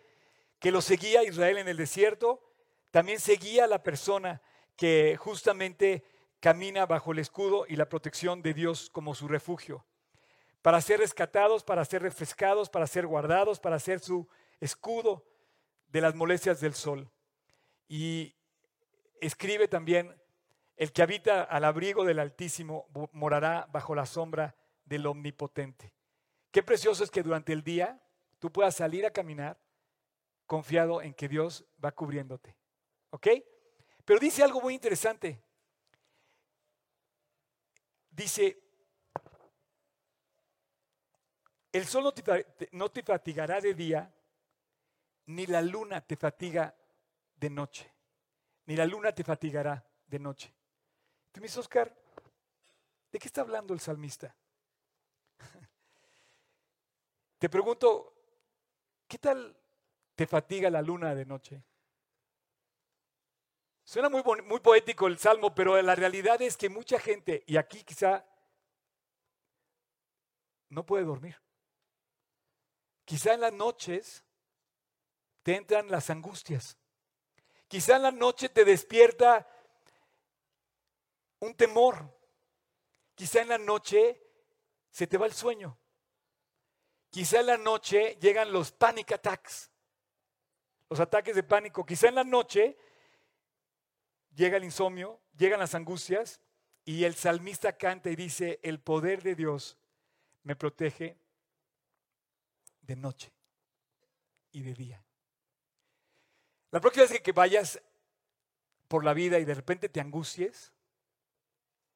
que 0.59 0.73
lo 0.73 0.83
seguía 0.83 1.21
a 1.21 1.25
Israel 1.25 1.59
en 1.59 1.69
el 1.69 1.77
desierto, 1.77 2.43
también 2.91 3.21
seguía 3.21 3.65
a 3.65 3.69
la 3.69 3.85
persona 3.85 4.43
que 4.75 5.17
justamente 5.17 6.05
camina 6.41 6.87
bajo 6.87 7.13
el 7.13 7.21
escudo 7.21 7.67
y 7.69 7.77
la 7.77 7.89
protección 7.89 8.43
de 8.43 8.53
Dios 8.53 8.91
como 8.91 9.15
su 9.15 9.29
refugio 9.29 9.85
para 10.63 10.81
ser 10.81 11.01
rescatados, 11.01 11.65
para 11.65 11.85
ser 11.85 12.03
refrescados, 12.03 12.69
para 12.69 12.87
ser 12.87 13.07
guardados, 13.07 13.61
para 13.61 13.79
ser 13.79 14.01
su 14.01 14.29
escudo 14.61 15.25
de 15.89 16.01
las 16.01 16.15
molestias 16.15 16.61
del 16.61 16.75
sol. 16.75 17.11
Y 17.89 18.35
escribe 19.21 19.69
también, 19.69 20.15
el 20.77 20.93
que 20.93 21.03
habita 21.03 21.43
al 21.43 21.65
abrigo 21.65 22.05
del 22.05 22.19
Altísimo 22.19 22.89
morará 23.13 23.69
bajo 23.71 23.95
la 23.95 24.07
sombra 24.07 24.55
del 24.85 25.07
Omnipotente. 25.07 25.93
Qué 26.51 26.63
precioso 26.63 27.05
es 27.05 27.11
que 27.11 27.23
durante 27.23 27.53
el 27.53 27.63
día 27.63 28.01
tú 28.39 28.51
puedas 28.51 28.77
salir 28.77 29.07
a 29.07 29.11
caminar 29.11 29.59
confiado 30.47 31.01
en 31.03 31.15
que 31.15 31.29
Dios 31.29 31.65
va 31.83 31.93
cubriéndote. 31.93 32.57
¿Ok? 33.11 33.29
Pero 34.05 34.19
dice 34.19 34.43
algo 34.43 34.61
muy 34.61 34.75
interesante. 34.75 35.41
Dice, 38.11 38.59
el 41.73 41.87
sol 41.87 42.13
no 42.73 42.91
te, 42.91 43.03
fatigará 43.03 43.61
de 43.61 43.75
día, 43.75 44.13
ni 45.27 45.47
la 45.47 45.63
luna 45.63 46.01
te 46.01 46.17
fatiga 46.17 46.75
de 47.37 47.51
noche, 47.51 47.93
ni 48.67 48.77
la 48.77 48.87
luna 48.87 49.15
te 49.15 49.23
fatigará 49.23 49.85
de 50.07 50.19
noche. 50.19 50.53
Tú 51.31 51.41
me 51.41 51.45
dices, 51.45 51.59
Oscar, 51.59 51.95
¿de 53.13 53.19
qué 53.19 53.29
está 53.29 53.43
hablando 53.43 53.73
el 53.73 53.81
salmista? 53.81 54.35
Te 57.39 57.49
pregunto, 57.49 58.13
¿qué 59.07 59.17
tal 59.19 59.57
te 60.15 60.27
fatiga 60.27 60.69
la 60.69 60.83
luna 60.83 61.15
de 61.15 61.25
noche? 61.25 61.63
Suena 63.85 64.11
muy 64.11 64.61
poético 64.61 65.07
el 65.07 65.19
salmo, 65.19 65.55
pero 65.55 65.81
la 65.81 65.95
realidad 65.95 66.43
es 66.43 66.57
que 66.57 66.69
mucha 66.69 67.01
gente, 67.01 67.43
y 67.47 67.57
aquí 67.57 67.83
quizá 67.83 68.27
no 70.69 70.85
puede 70.85 71.05
dormir. 71.05 71.41
Quizá 73.11 73.35
en 73.35 73.41
las 73.41 73.53
noches 73.53 74.23
te 75.43 75.57
entran 75.57 75.91
las 75.91 76.11
angustias. 76.11 76.77
Quizá 77.67 77.97
en 77.97 78.03
la 78.03 78.13
noche 78.13 78.49
te 78.51 78.65
despierta 78.65 79.49
un 81.41 81.53
temor. 81.57 82.09
Quizá 83.17 83.43
en 83.43 83.49
la 83.49 83.59
noche 83.59 84.23
se 84.93 85.09
te 85.09 85.19
va 85.19 85.27
el 85.27 85.33
sueño. 85.33 85.77
Quizá 87.11 87.41
en 87.41 87.47
la 87.47 87.57
noche 87.57 88.17
llegan 88.21 88.53
los 88.53 88.71
panic 88.71 89.11
attacks, 89.11 89.73
los 90.89 91.01
ataques 91.01 91.35
de 91.35 91.43
pánico. 91.43 91.85
Quizá 91.85 92.11
en 92.11 92.15
la 92.15 92.23
noche 92.23 92.79
llega 94.37 94.57
el 94.57 94.63
insomnio, 94.63 95.19
llegan 95.37 95.59
las 95.59 95.75
angustias 95.75 96.41
y 96.85 97.03
el 97.03 97.17
salmista 97.17 97.77
canta 97.77 98.09
y 98.09 98.15
dice, 98.15 98.61
el 98.63 98.79
poder 98.79 99.21
de 99.25 99.35
Dios 99.35 99.77
me 100.45 100.55
protege 100.55 101.19
de 102.91 102.97
noche 102.97 103.33
y 104.51 104.63
de 104.63 104.75
día. 104.75 105.05
La 106.73 106.81
próxima 106.81 107.07
vez 107.07 107.21
que 107.21 107.31
vayas 107.31 107.81
por 108.89 109.05
la 109.05 109.15
vida 109.15 109.39
y 109.39 109.45
de 109.45 109.55
repente 109.55 109.89
te 109.89 110.01
angusties, 110.01 110.73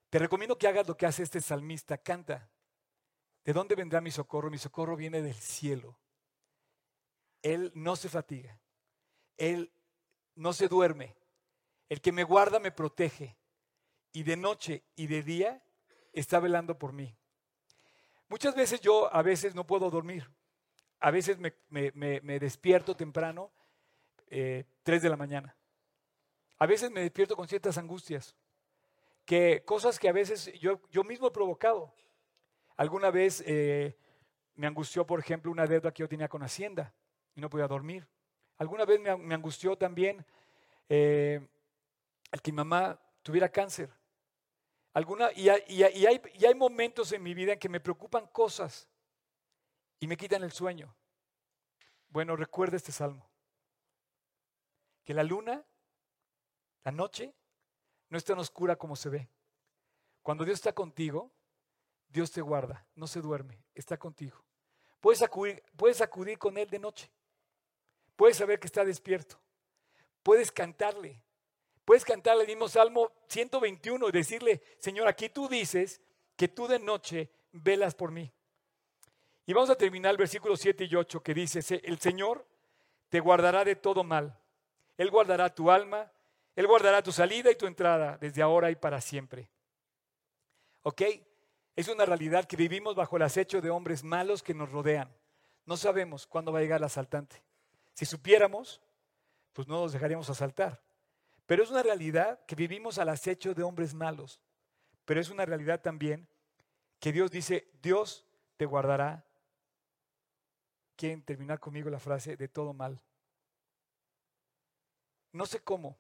te 0.09 0.21
recomiendo 0.21 0.57
que 0.57 0.69
hagas 0.69 0.87
lo 0.87 0.97
que 0.97 1.07
hace 1.07 1.25
este 1.25 1.41
salmista, 1.41 1.99
canta. 1.99 2.49
¿De 3.45 3.53
dónde 3.53 3.75
vendrá 3.75 4.01
mi 4.01 4.13
socorro? 4.13 4.51
Mi 4.51 4.59
socorro 4.59 4.95
viene 4.95 5.21
del 5.21 5.35
cielo. 5.35 5.99
Él 7.43 7.73
no 7.75 7.97
se 7.97 8.09
fatiga. 8.09 8.61
Él 9.37 9.73
no 10.37 10.53
se 10.53 10.69
duerme. 10.69 11.17
El 11.89 12.01
que 12.01 12.13
me 12.13 12.23
guarda 12.23 12.61
me 12.61 12.71
protege. 12.71 13.37
Y 14.13 14.23
de 14.23 14.37
noche 14.37 14.85
y 14.95 15.09
de 15.09 15.25
día 15.25 15.65
está 16.13 16.39
velando 16.39 16.79
por 16.79 16.93
mí. 16.93 17.19
Muchas 18.29 18.55
veces 18.55 18.81
yo 18.81 19.13
a 19.13 19.23
veces 19.23 19.57
no 19.57 19.67
puedo 19.67 19.91
dormir. 19.91 20.31
A 21.05 21.11
veces 21.11 21.37
me, 21.39 22.41
despierto 22.41 22.97
temprano, 22.97 23.53
eh, 24.31 24.65
3 24.85 25.03
de 25.03 25.11
la 25.11 25.19
mañana. 25.19 25.55
A 26.57 26.65
veces 26.65 26.91
me 26.91 27.03
despierto 27.03 27.37
con 27.37 27.47
ciertas 27.47 27.77
angustias. 27.77 28.35
Que 29.27 29.63
cosas 29.67 29.99
que 29.99 30.09
a 30.09 30.13
veces 30.13 30.51
yo, 30.59 30.81
yo 30.91 31.05
mismo 31.05 31.27
he 31.27 31.31
provocado. 31.31 31.93
Alguna 32.79 33.11
vez 33.11 33.45
eh, 33.47 33.99
me 34.55 34.67
angustió, 34.67 35.07
por 35.07 35.21
ejemplo, 35.21 35.53
una 35.53 35.67
deuda 35.67 35.93
que 35.93 36.01
yo 36.01 36.09
tenía 36.09 36.27
con 36.27 36.43
Hacienda 36.43 36.95
y 37.35 37.43
no 37.43 37.51
podía 37.51 37.69
dormir. 37.69 38.09
Alguna 38.57 38.87
vez 38.87 38.99
me, 38.99 39.35
angustió 39.35 39.77
también 39.77 40.25
eh, 40.89 41.47
el 42.33 42.41
que 42.41 42.51
mi 42.51 42.57
mamá 42.57 42.99
tuviera 43.23 43.51
cáncer. 43.51 43.91
Alguna, 44.95 45.33
y, 45.37 45.51
hay, 45.51 45.65
y, 45.69 45.85
hay, 46.47 46.55
momentos 46.55 47.13
en 47.13 47.23
mi 47.23 47.35
vida 47.35 47.53
en 47.53 47.59
que 47.59 47.69
me 47.69 47.81
preocupan 47.81 48.27
cosas 48.29 48.89
y 50.05 50.07
me 50.07 50.19
quitan 50.19 50.43
el 50.43 50.53
sueño. 50.53 50.95
Bueno, 52.11 52.37
recuerda 52.37 52.77
este 52.77 52.93
salmo. 52.93 53.27
Que 55.03 55.15
la 55.15 55.25
luna, 55.25 55.65
la 56.83 56.93
noche, 56.93 57.35
no 58.11 58.19
es 58.19 58.25
tan 58.27 58.39
oscura 58.39 58.77
como 58.77 58.97
se 58.97 59.09
ve. 59.09 59.31
Cuando 60.21 60.45
Dios 60.45 60.57
está 60.57 60.75
contigo, 60.75 61.33
Dios 62.07 62.31
te 62.31 62.43
guarda, 62.43 62.87
no 62.95 63.07
se 63.07 63.23
duerme, 63.23 63.65
está 63.75 63.97
contigo. 63.97 64.45
Puedes 65.01 65.23
acudir, 65.23 65.63
puedes 65.75 66.03
acudir 66.03 66.37
con 66.37 66.59
Él 66.59 66.69
de 66.69 66.81
noche. 66.81 67.11
Puedes 68.15 68.37
saber 68.37 68.61
que 68.61 68.67
está 68.67 68.85
despierto. 68.85 69.41
Puedes 70.23 70.53
cantarle. 70.53 71.25
Puedes 71.87 72.05
cantarle 72.05 72.43
el 72.43 72.49
mismo 72.49 72.69
Salmo 72.69 73.11
121 73.29 74.07
y 74.07 74.13
decirle, 74.13 74.63
Señor, 74.79 75.09
aquí 75.09 75.31
tú 75.31 75.49
dices 75.49 76.03
que 76.37 76.49
tú 76.49 76.69
de 76.69 76.79
noche 76.79 77.31
velas 77.53 77.95
por 77.95 78.11
mí. 78.11 78.31
Y 79.47 79.53
vamos 79.53 79.71
a 79.71 79.77
terminar 79.77 80.13
el 80.13 80.17
versículo 80.17 80.57
7 80.57 80.85
y 80.91 80.95
8 80.95 81.23
que 81.23 81.35
dice, 81.35 81.81
el 81.85 81.99
Señor 81.99 82.47
te 83.09 83.21
guardará 83.21 83.65
de 83.65 83.77
todo 83.77 84.03
mal. 84.03 84.39
Él 84.97 85.11
guardará 85.11 85.55
tu 85.55 85.71
alma, 85.71 86.11
Él 86.57 86.67
guardará 86.67 87.03
tu 87.03 87.13
salida 87.13 87.51
y 87.51 87.57
tu 87.57 87.67
entrada 87.67 88.17
desde 88.19 88.43
ahora 88.43 88.71
y 88.71 88.77
para 88.77 89.01
siempre. 89.01 89.51
¿Ok? 90.83 91.03
Es 91.77 91.89
una 91.89 92.05
realidad 92.07 92.45
que 92.45 92.57
vivimos 92.57 92.95
bajo 92.95 93.17
el 93.17 93.23
acecho 93.23 93.61
de 93.61 93.71
hombres 93.71 94.05
malos 94.05 94.43
que 94.43 94.55
nos 94.55 94.71
rodean. 94.71 95.13
No 95.67 95.77
sabemos 95.77 96.27
cuándo 96.27 96.53
va 96.53 96.61
a 96.61 96.63
llegar 96.63 96.79
el 96.79 96.85
asaltante. 96.85 97.43
Si 97.95 98.05
supiéramos, 98.05 98.81
pues 99.53 99.67
no 99.67 99.81
nos 99.81 99.93
dejaríamos 99.93 100.31
asaltar. 100.31 100.81
Pero 101.47 101.63
es 101.63 101.71
una 101.71 101.83
realidad 101.83 102.45
que 102.47 102.55
vivimos 102.55 102.99
al 102.99 103.09
acecho 103.09 103.55
de 103.55 103.63
hombres 103.63 103.95
malos. 103.95 104.41
Pero 105.05 105.21
es 105.21 105.31
una 105.31 105.45
realidad 105.45 105.81
también 105.81 106.29
que 106.99 107.13
Dios 107.13 107.31
dice, 107.31 107.69
Dios 107.83 108.25
te 108.57 108.67
guardará. 108.67 109.25
Quieren 110.97 111.23
terminar 111.23 111.61
conmigo 111.61 111.91
la 111.91 111.99
frase 111.99 112.37
de 112.37 112.49
todo 112.49 112.73
mal. 112.73 113.01
No 115.33 115.47
sé 115.47 115.61
cómo, 115.61 115.99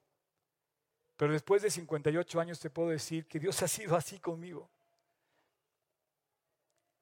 pero 1.17 1.33
después 1.33 1.63
de 1.63 1.71
58 1.71 2.41
años 2.41 2.61
te 2.61 2.71
puedo 2.71 2.91
decir 2.91 3.27
que 3.27 3.39
Dios 3.39 3.63
ha 3.65 3.69
sido 3.69 3.97
así 3.97 4.19
conmigo. 4.19 4.71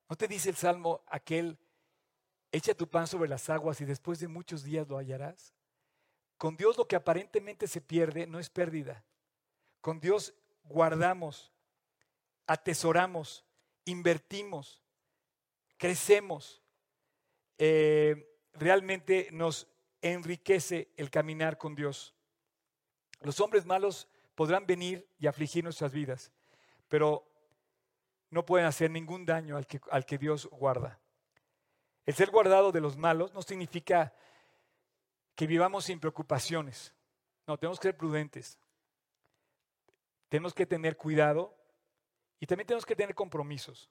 ¿No 0.09 0.17
te 0.17 0.29
dice 0.29 0.51
el 0.51 0.57
Salmo 0.57 1.03
aquel, 1.07 1.59
echa 2.51 2.75
tu 2.75 2.87
pan 2.87 3.07
sobre 3.07 3.29
las 3.29 3.49
aguas 3.49 3.81
y 3.81 3.87
después 3.87 4.19
de 4.21 4.29
muchos 4.29 4.63
días 4.63 4.87
lo 4.89 4.99
hallarás? 4.99 5.55
Con 6.37 6.57
Dios 6.57 6.77
lo 6.77 6.87
que 6.87 6.97
aparentemente 6.97 7.67
se 7.67 7.81
pierde 7.81 8.27
no 8.27 8.39
es 8.39 8.51
pérdida. 8.51 9.05
Con 9.81 10.01
Dios 10.01 10.35
guardamos, 10.65 11.53
atesoramos, 12.47 13.45
invertimos, 13.85 14.83
crecemos. 15.77 16.62
Eh, 17.59 18.39
realmente 18.55 19.29
nos 19.33 19.69
enriquece 20.01 20.91
el 20.97 21.11
caminar 21.11 21.59
con 21.59 21.75
Dios. 21.75 22.15
Los 23.21 23.41
hombres 23.41 23.67
malos 23.67 24.09
podrán 24.35 24.67
venir 24.67 25.09
y 25.19 25.27
afligir 25.27 25.63
nuestras 25.63 25.93
vidas, 25.93 26.33
pero 26.89 27.27
no 28.31 28.45
pueden 28.45 28.67
hacer 28.67 28.91
ningún 28.91 29.25
daño 29.25 29.57
al 29.57 29.67
que, 29.67 29.81
al 29.91 30.05
que 30.05 30.19
Dios 30.19 30.47
guarda. 30.51 30.99
El 32.05 32.15
ser 32.15 32.31
guardado 32.31 32.73
de 32.73 32.81
los 32.81 32.97
malos 32.97 33.33
no 33.33 33.43
significa 33.43 34.13
que 35.35 35.47
vivamos 35.47 35.85
sin 35.85 36.01
preocupaciones. 36.01 36.95
No, 37.47 37.57
tenemos 37.59 37.79
que 37.79 37.89
ser 37.89 37.97
prudentes. 37.97 38.59
Tenemos 40.29 40.55
que 40.55 40.67
tener 40.67 40.97
cuidado 40.97 41.55
y 42.41 42.47
también 42.47 42.67
tenemos 42.67 42.87
que 42.87 42.97
tener 42.97 43.15
compromisos. 43.15 43.91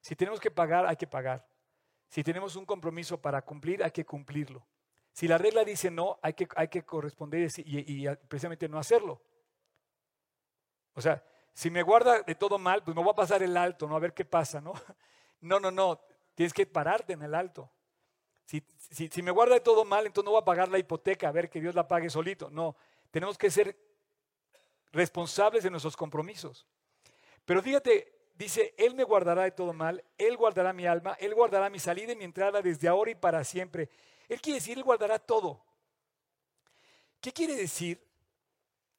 Si 0.00 0.14
tenemos 0.14 0.38
que 0.38 0.50
pagar, 0.50 0.86
hay 0.86 0.96
que 0.96 1.06
pagar. 1.06 1.48
Si 2.08 2.24
tenemos 2.24 2.56
un 2.56 2.64
compromiso 2.64 3.20
para 3.20 3.42
cumplir, 3.42 3.82
hay 3.84 3.90
que 3.90 4.04
cumplirlo. 4.04 4.66
Si 5.12 5.26
la 5.26 5.36
regla 5.36 5.64
dice 5.64 5.90
no, 5.90 6.18
hay 6.22 6.34
que, 6.34 6.48
hay 6.56 6.68
que 6.68 6.84
corresponder 6.84 7.50
y, 7.58 8.06
precisamente 8.28 8.68
no 8.68 8.78
hacerlo. 8.78 9.20
O 10.94 11.00
sea, 11.00 11.22
si 11.52 11.70
me 11.70 11.82
guarda 11.82 12.22
de 12.22 12.34
todo 12.34 12.58
mal, 12.58 12.82
pues 12.82 12.96
me 12.96 13.02
voy 13.02 13.12
a 13.12 13.16
pasar 13.16 13.42
el 13.42 13.56
alto, 13.56 13.88
¿no? 13.88 13.96
A 13.96 14.00
ver 14.00 14.14
qué 14.14 14.24
pasa, 14.24 14.60
¿no? 14.60 14.72
No, 15.40 15.60
no, 15.60 15.70
no. 15.70 16.00
Tienes 16.34 16.52
que 16.52 16.66
pararte 16.66 17.12
en 17.12 17.22
el 17.22 17.32
alto. 17.32 17.70
Si, 18.44 18.60
si, 18.90 19.22
me 19.22 19.30
guarda 19.30 19.54
de 19.54 19.60
todo 19.60 19.84
mal, 19.84 20.04
entonces 20.04 20.24
no 20.24 20.32
voy 20.32 20.40
a 20.40 20.44
pagar 20.44 20.68
la 20.68 20.78
hipoteca, 20.78 21.28
a 21.28 21.32
ver 21.32 21.48
que 21.48 21.60
Dios 21.60 21.76
la 21.76 21.86
pague 21.86 22.10
solito. 22.10 22.50
No, 22.50 22.74
tenemos 23.12 23.38
que 23.38 23.48
ser 23.48 23.76
responsables 24.90 25.62
de 25.62 25.70
nuestros 25.70 25.96
compromisos. 25.96 26.66
Pero 27.44 27.62
fíjate, 27.62 28.17
dice, 28.38 28.74
Él 28.78 28.94
me 28.94 29.04
guardará 29.04 29.42
de 29.42 29.50
todo 29.50 29.72
mal, 29.72 30.02
Él 30.16 30.36
guardará 30.36 30.72
mi 30.72 30.86
alma, 30.86 31.16
Él 31.20 31.34
guardará 31.34 31.68
mi 31.68 31.80
salida 31.80 32.12
y 32.12 32.16
mi 32.16 32.24
entrada 32.24 32.62
desde 32.62 32.88
ahora 32.88 33.10
y 33.10 33.16
para 33.16 33.42
siempre. 33.42 33.90
Él 34.28 34.40
quiere 34.40 34.60
decir, 34.60 34.78
Él 34.78 34.84
guardará 34.84 35.18
todo. 35.18 35.64
¿Qué 37.20 37.32
quiere 37.32 37.56
decir? 37.56 38.00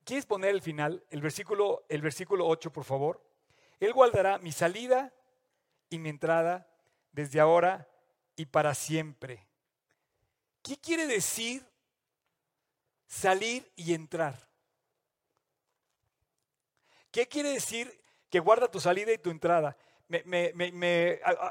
¿Quieres 0.03 0.25
poner 0.25 0.49
el 0.49 0.61
final? 0.61 1.03
El 1.09 1.21
versículo, 1.21 1.85
el 1.87 2.01
versículo 2.01 2.47
8, 2.47 2.71
por 2.73 2.83
favor. 2.83 3.23
Él 3.79 3.93
guardará 3.93 4.37
mi 4.39 4.51
salida 4.51 5.13
y 5.89 5.99
mi 5.99 6.09
entrada 6.09 6.67
desde 7.13 7.39
ahora 7.39 7.87
y 8.35 8.45
para 8.45 8.75
siempre. 8.75 9.47
¿Qué 10.61 10.77
quiere 10.77 11.07
decir 11.07 11.65
salir 13.07 13.71
y 13.77 13.93
entrar? 13.93 14.49
¿Qué 17.11 17.27
quiere 17.27 17.49
decir 17.49 17.99
que 18.29 18.39
guarda 18.39 18.69
tu 18.69 18.79
salida 18.79 19.11
y 19.11 19.17
tu 19.17 19.29
entrada? 19.29 19.75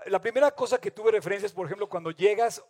la 0.06 0.20
primera 0.20 0.50
cosa 0.50 0.78
que 0.78 0.90
tuve 0.90 1.12
referencia 1.12 1.46
es, 1.46 1.52
por 1.52 1.66
ejemplo, 1.66 1.88
cuando 1.88 2.10
llegas 2.10 2.62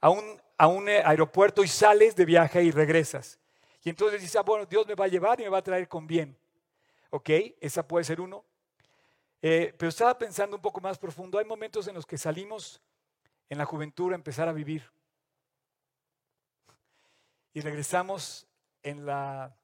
a 0.00 0.08
un, 0.10 0.88
eh, 0.88 1.02
aeropuerto 1.04 1.62
y 1.62 1.68
sales 1.68 2.14
de 2.16 2.24
viaje 2.24 2.62
y 2.62 2.70
regresas. 2.70 3.38
Y 3.84 3.90
entonces 3.90 4.20
dices, 4.20 4.36
ah, 4.36 4.42
bueno, 4.42 4.66
Dios 4.66 4.86
me 4.86 4.94
va 4.94 5.06
a 5.06 5.08
llevar 5.08 5.40
y 5.40 5.44
me 5.44 5.48
va 5.48 5.58
a 5.58 5.62
traer 5.62 5.88
con 5.88 6.06
bien. 6.06 6.36
¿Ok? 7.10 7.30
Esa 7.60 7.86
puede 7.86 8.04
ser 8.04 8.20
uno. 8.20 8.44
Eh, 9.40 9.74
pero 9.76 9.88
estaba 9.88 10.16
pensando 10.16 10.56
un 10.56 10.62
poco 10.62 10.80
más 10.80 10.98
profundo. 10.98 11.38
Hay 11.38 11.44
momentos 11.44 11.88
en 11.88 11.94
los 11.94 12.06
que 12.06 12.18
salimos 12.18 12.80
en 13.48 13.58
la 13.58 13.64
juventud 13.64 14.12
a 14.12 14.14
empezar 14.14 14.48
a 14.48 14.52
vivir. 14.52 14.88
Y 17.52 17.60
regresamos 17.60 18.46
en 18.82 19.04
la 19.04 19.56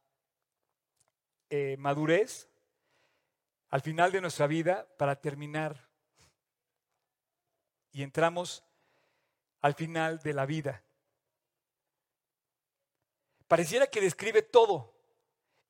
eh, 1.51 1.77
madurez 1.79 2.49
al 3.71 3.81
final 3.83 4.13
de 4.13 4.21
nuestra 4.21 4.47
vida 4.47 4.87
para 4.97 5.17
terminar. 5.21 5.89
Y 7.93 8.03
entramos 8.03 8.65
al 9.61 9.75
final 9.75 10.21
de 10.21 10.33
la 10.33 10.47
vida. 10.47 10.83
Pareciera 13.47 13.87
que 13.87 14.01
describe 14.01 14.43
todo. 14.43 14.95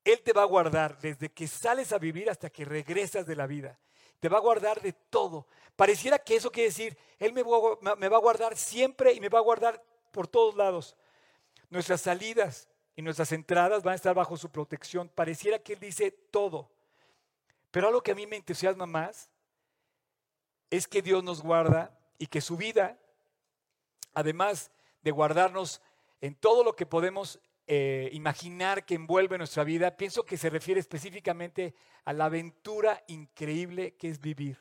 Él 0.04 0.20
te 0.22 0.32
va 0.32 0.42
a 0.42 0.46
guardar 0.46 0.98
desde 1.00 1.30
que 1.30 1.46
sales 1.46 1.92
a 1.92 1.98
vivir 1.98 2.30
hasta 2.30 2.50
que 2.50 2.64
regresas 2.64 3.26
de 3.26 3.36
la 3.36 3.46
vida. 3.46 3.78
Te 4.20 4.28
va 4.28 4.38
a 4.38 4.42
guardar 4.42 4.80
de 4.80 4.92
todo. 4.92 5.46
Pareciera 5.76 6.18
que 6.18 6.36
eso 6.36 6.50
quiere 6.50 6.70
decir, 6.70 6.98
Él 7.18 7.32
me 7.32 7.42
va 7.42 8.16
a 8.16 8.20
guardar 8.20 8.56
siempre 8.56 9.12
y 9.12 9.20
me 9.20 9.28
va 9.28 9.38
a 9.38 9.42
guardar 9.42 9.82
por 10.10 10.26
todos 10.26 10.56
lados. 10.56 10.96
Nuestras 11.70 12.00
salidas 12.00 12.68
y 12.96 13.02
nuestras 13.02 13.30
entradas 13.32 13.82
van 13.84 13.92
a 13.92 13.96
estar 13.96 14.14
bajo 14.14 14.36
su 14.36 14.50
protección. 14.50 15.08
Pareciera 15.08 15.58
que 15.58 15.74
Él 15.74 15.80
dice 15.80 16.10
todo. 16.10 16.70
Pero 17.70 17.88
algo 17.88 18.02
que 18.02 18.12
a 18.12 18.14
mí 18.14 18.26
me 18.26 18.36
entusiasma 18.36 18.86
más 18.86 19.30
es 20.70 20.86
que 20.86 21.02
Dios 21.02 21.22
nos 21.22 21.42
guarda 21.42 21.98
y 22.18 22.26
que 22.26 22.40
su 22.40 22.56
vida, 22.56 22.98
además 24.14 24.70
de 25.02 25.10
guardarnos 25.10 25.80
en 26.20 26.34
todo 26.34 26.64
lo 26.64 26.74
que 26.74 26.86
podemos 26.86 27.40
eh, 27.66 28.08
imaginar 28.12 28.84
que 28.84 28.94
envuelve 28.94 29.38
nuestra 29.38 29.64
vida, 29.64 29.96
pienso 29.96 30.24
que 30.24 30.36
se 30.36 30.50
refiere 30.50 30.80
específicamente 30.80 31.74
a 32.04 32.12
la 32.12 32.26
aventura 32.26 33.04
increíble 33.06 33.94
que 33.96 34.08
es 34.08 34.20
vivir, 34.20 34.58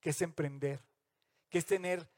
que 0.00 0.10
es 0.10 0.22
emprender, 0.22 0.80
que 1.48 1.58
es 1.58 1.66
tener, 1.66 2.08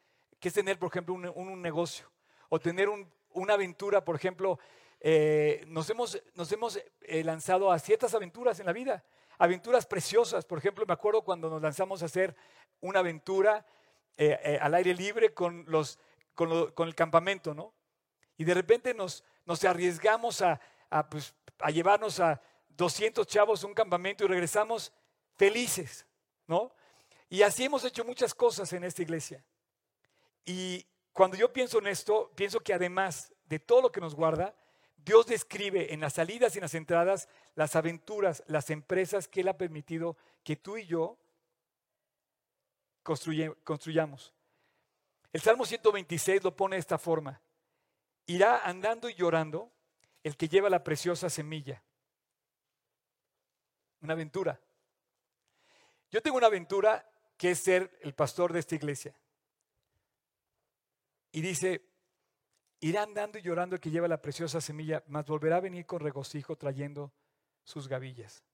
que 0.40 0.48
es 0.48 0.54
tener 0.54 0.78
por 0.78 0.90
ejemplo, 0.90 1.14
un, 1.14 1.62
negocio 1.62 2.10
o 2.48 2.58
tener 2.58 2.88
una 3.30 3.54
aventura, 3.54 4.04
por 4.04 4.16
ejemplo, 4.16 4.58
eh, 5.00 5.64
nos 5.68 5.88
hemos, 5.90 6.20
nos 6.34 6.50
hemos 6.50 6.80
eh, 7.02 7.22
lanzado 7.22 7.70
a 7.70 7.78
ciertas 7.78 8.14
aventuras 8.14 8.58
en 8.58 8.66
la 8.66 8.72
vida 8.72 9.04
aventuras 9.38 9.86
preciosas. 9.86 10.44
Por 10.44 10.58
ejemplo, 10.58 10.84
me 10.86 10.92
acuerdo 10.92 11.22
cuando 11.22 11.48
nos 11.48 11.62
lanzamos 11.62 12.02
a 12.02 12.06
hacer 12.06 12.34
una 12.80 12.98
aventura 12.98 13.64
eh, 14.16 14.38
eh, 14.42 14.58
al 14.60 14.74
aire 14.74 14.94
libre 14.94 15.32
con, 15.32 15.64
los, 15.68 15.98
con, 16.34 16.88
el 16.88 16.94
campamento, 16.94 17.54
¿no? 17.54 17.72
Y 18.36 18.44
de 18.44 18.54
repente 18.54 18.94
nos, 18.94 19.24
nos 19.46 19.64
arriesgamos 19.64 20.42
a, 20.42 20.60
pues, 21.08 21.34
a 21.60 21.70
llevarnos 21.70 22.20
a 22.20 22.40
200 22.68 23.26
chavos 23.26 23.64
a 23.64 23.66
un 23.66 23.74
campamento 23.74 24.24
y 24.24 24.28
regresamos 24.28 24.92
felices, 25.36 26.06
¿no? 26.46 26.72
Y 27.28 27.42
así 27.42 27.64
hemos 27.64 27.84
hecho 27.84 28.04
muchas 28.04 28.34
cosas 28.34 28.72
en 28.72 28.84
esta 28.84 29.02
iglesia. 29.02 29.44
Y 30.44 30.86
cuando 31.12 31.36
yo 31.36 31.52
pienso 31.52 31.78
en 31.78 31.88
esto, 31.88 32.30
pienso 32.34 32.60
que 32.60 32.72
además 32.72 33.34
de 33.46 33.58
todo 33.58 33.82
lo 33.82 33.92
que 33.92 34.00
nos 34.00 34.14
guarda, 34.14 34.54
Dios 34.98 35.26
describe 35.26 35.92
en 35.92 36.00
las 36.00 36.14
salidas 36.14 36.54
y 36.54 36.58
en 36.58 36.62
las 36.62 36.74
entradas 36.74 37.28
las 37.54 37.76
aventuras, 37.76 38.42
las 38.46 38.70
empresas 38.70 39.28
que 39.28 39.40
Él 39.40 39.48
ha 39.48 39.56
permitido 39.56 40.16
que 40.42 40.56
tú 40.56 40.76
y 40.76 40.86
yo 40.86 41.18
construyamos. 43.02 44.34
El 45.32 45.40
Salmo 45.40 45.64
126 45.64 46.42
lo 46.44 46.56
pone 46.56 46.76
de 46.76 46.80
esta 46.80 46.98
forma. 46.98 47.40
Irá 48.26 48.58
andando 48.64 49.08
y 49.08 49.14
llorando 49.14 49.72
el 50.22 50.36
que 50.36 50.48
lleva 50.48 50.68
la 50.68 50.84
preciosa 50.84 51.30
semilla. 51.30 51.82
Una 54.00 54.12
aventura. 54.12 54.60
Yo 56.10 56.22
tengo 56.22 56.36
una 56.36 56.46
aventura 56.46 57.10
que 57.36 57.52
es 57.52 57.60
ser 57.60 57.98
el 58.02 58.14
pastor 58.14 58.52
de 58.52 58.60
esta 58.60 58.74
iglesia. 58.74 59.14
Y 61.32 61.40
dice, 61.40 61.87
irá 62.80 63.02
andando 63.02 63.38
y 63.38 63.42
llorando 63.42 63.74
el 63.76 63.80
que 63.80 63.90
lleva 63.90 64.08
la 64.08 64.22
preciosa 64.22 64.60
semilla, 64.60 65.02
mas 65.08 65.26
volverá 65.26 65.56
a 65.56 65.60
venir 65.60 65.86
con 65.86 66.00
regocijo 66.00 66.56
trayendo 66.56 67.12
sus 67.64 67.88
gavillas. 67.88 68.44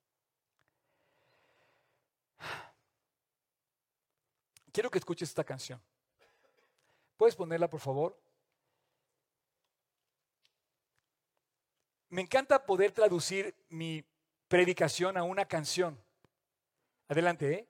Quiero 4.71 4.91
que 4.91 4.97
escuches 4.97 5.29
esta 5.29 5.43
canción. 5.43 5.81
¿Puedes 7.15 7.35
ponerla, 7.35 7.69
por 7.69 7.79
favor? 7.79 8.19
Me 12.09 12.21
encanta 12.21 12.65
poder 12.65 12.91
traducir 12.91 13.55
mi 13.69 14.03
predicación 14.47 15.17
a 15.17 15.23
una 15.23 15.45
canción. 15.45 15.97
Adelante, 17.07 17.53
¿eh? 17.53 17.67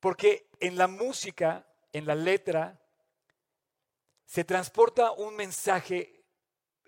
Porque 0.00 0.48
en 0.60 0.76
la 0.76 0.88
música, 0.88 1.66
en 1.92 2.06
la 2.06 2.14
letra, 2.14 2.80
se 4.26 4.44
transporta 4.44 5.12
un 5.12 5.36
mensaje 5.36 6.24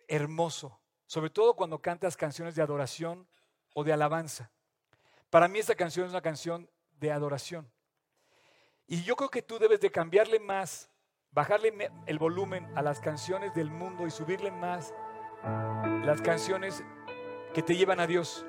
hermoso, 0.08 0.80
sobre 1.06 1.30
todo 1.30 1.54
cuando 1.54 1.80
cantas 1.80 2.16
canciones 2.16 2.54
de 2.54 2.62
adoración 2.62 3.26
o 3.74 3.84
de 3.84 3.92
alabanza. 3.92 4.50
Para 5.30 5.48
mí 5.48 5.58
esta 5.58 5.74
canción 5.74 6.06
es 6.06 6.12
una 6.12 6.20
canción 6.20 6.68
de 6.98 7.12
adoración. 7.12 7.70
Y 8.86 9.02
yo 9.02 9.16
creo 9.16 9.30
que 9.30 9.42
tú 9.42 9.58
debes 9.58 9.80
de 9.80 9.90
cambiarle 9.90 10.40
más, 10.40 10.90
bajarle 11.30 11.90
el 12.06 12.18
volumen 12.18 12.66
a 12.76 12.82
las 12.82 13.00
canciones 13.00 13.54
del 13.54 13.70
mundo 13.70 14.06
y 14.06 14.10
subirle 14.10 14.50
más 14.50 14.92
las 16.04 16.20
canciones 16.20 16.82
que 17.54 17.62
te 17.62 17.76
llevan 17.76 18.00
a 18.00 18.06
Dios. 18.06 18.44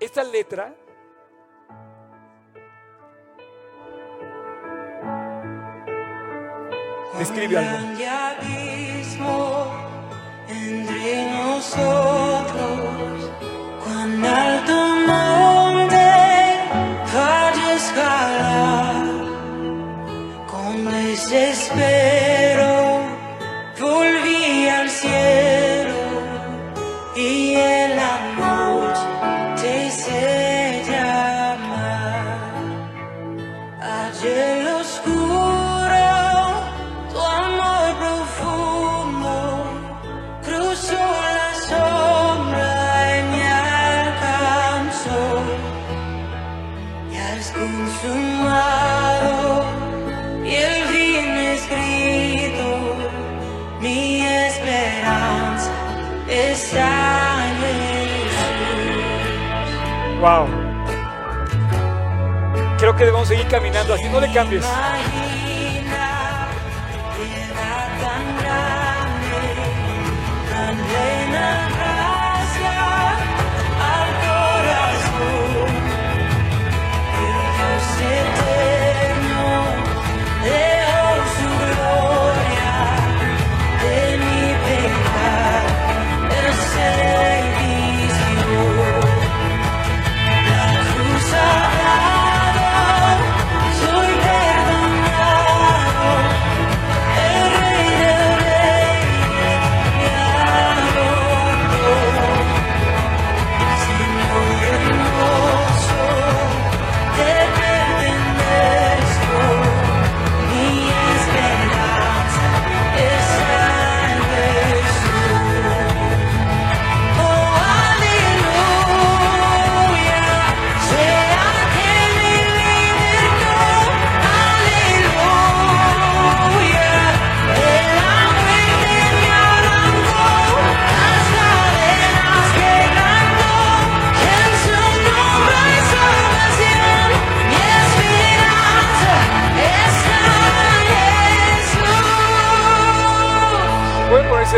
Esta 0.00 0.24
letra 0.24 0.76
describe 7.20 7.58
algo. 7.58 7.88
entre 10.48 11.30
nosotros 11.36 13.30
alto 14.24 14.76
monte 15.06 16.08
escalar 17.76 19.04
con 20.46 20.84
desespero 20.86 22.19
Wow. 60.20 60.46
Creo 62.78 62.94
que 62.94 63.04
debemos 63.04 63.26
seguir 63.26 63.46
caminando 63.48 63.94
así, 63.94 64.06
no 64.10 64.20
le 64.20 64.30
cambies. 64.32 64.64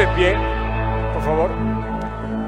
Por 0.07 1.23
favor. 1.23 1.51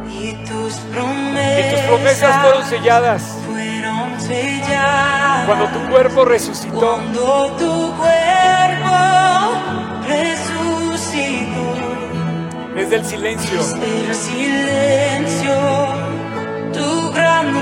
Y 0.08 0.32
tus 0.44 0.74
Y 0.74 1.70
tus 1.70 1.80
promesas 1.86 2.42
fueron 2.42 2.64
selladas 2.66 3.22
fueron 3.46 4.20
selladas 4.20 5.46
cuando 5.46 5.66
tu 5.68 5.90
cuerpo 5.90 6.24
resucitó. 6.24 6.80
cuando 6.80 7.52
tu 7.58 7.92
cuerpo 7.96 8.96
resucitó. 10.08 11.64
Desde 12.74 12.96
el 12.96 13.04
silencio, 13.04 13.60
El 13.60 14.14
silencio, 14.14 15.54
tu 16.72 17.12
gran 17.12 17.52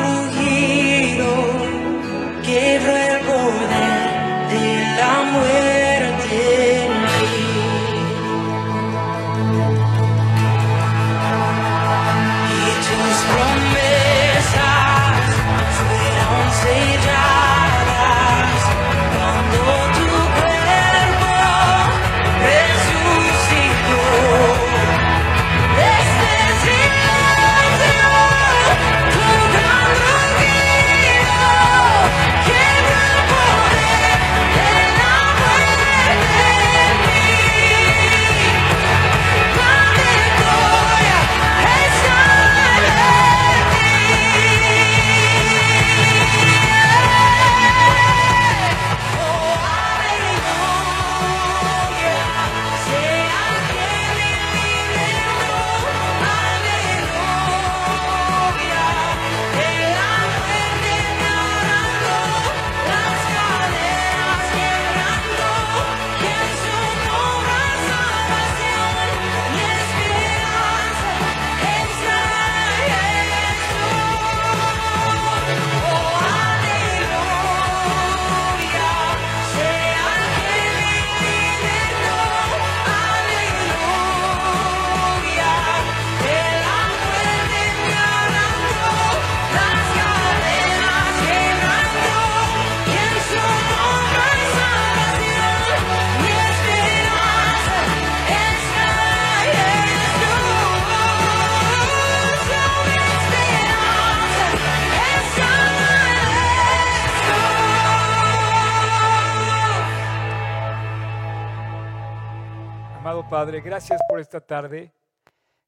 Padre, 113.52 113.68
gracias 113.68 114.00
por 114.08 114.18
esta 114.18 114.40
tarde. 114.40 114.90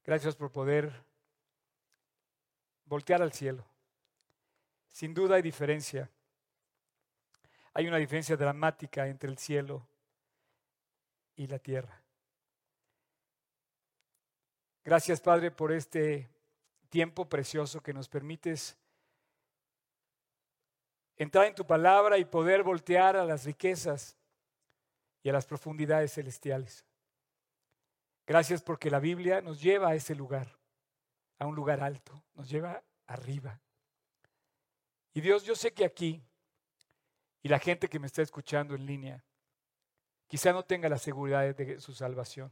Gracias 0.03 0.35
por 0.35 0.51
poder 0.51 0.91
voltear 2.85 3.21
al 3.21 3.31
cielo. 3.31 3.63
Sin 4.89 5.13
duda 5.13 5.35
hay 5.35 5.43
diferencia. 5.43 6.09
Hay 7.75 7.87
una 7.87 7.97
diferencia 7.97 8.35
dramática 8.35 9.05
entre 9.07 9.29
el 9.29 9.37
cielo 9.37 9.87
y 11.35 11.45
la 11.45 11.59
tierra. 11.59 12.01
Gracias, 14.83 15.21
Padre, 15.21 15.51
por 15.51 15.71
este 15.71 16.27
tiempo 16.89 17.29
precioso 17.29 17.81
que 17.81 17.93
nos 17.93 18.09
permites 18.09 18.75
entrar 21.17 21.45
en 21.45 21.53
tu 21.53 21.67
palabra 21.67 22.17
y 22.17 22.25
poder 22.25 22.63
voltear 22.63 23.15
a 23.15 23.25
las 23.25 23.45
riquezas 23.45 24.17
y 25.21 25.29
a 25.29 25.33
las 25.33 25.45
profundidades 25.45 26.13
celestiales. 26.13 26.83
Gracias 28.25 28.61
porque 28.61 28.89
la 28.89 28.99
Biblia 28.99 29.41
nos 29.41 29.61
lleva 29.61 29.89
a 29.89 29.95
ese 29.95 30.15
lugar, 30.15 30.57
a 31.37 31.45
un 31.45 31.55
lugar 31.55 31.81
alto, 31.81 32.23
nos 32.33 32.49
lleva 32.49 32.83
arriba. 33.05 33.61
Y 35.13 35.21
Dios, 35.21 35.43
yo 35.43 35.55
sé 35.55 35.73
que 35.73 35.85
aquí, 35.85 36.23
y 37.43 37.49
la 37.49 37.59
gente 37.59 37.87
que 37.87 37.99
me 37.99 38.07
está 38.07 38.21
escuchando 38.21 38.75
en 38.75 38.85
línea, 38.85 39.23
quizá 40.27 40.51
no 40.51 40.63
tenga 40.63 40.89
la 40.89 40.97
seguridad 40.97 41.55
de 41.55 41.79
su 41.79 41.93
salvación. 41.93 42.51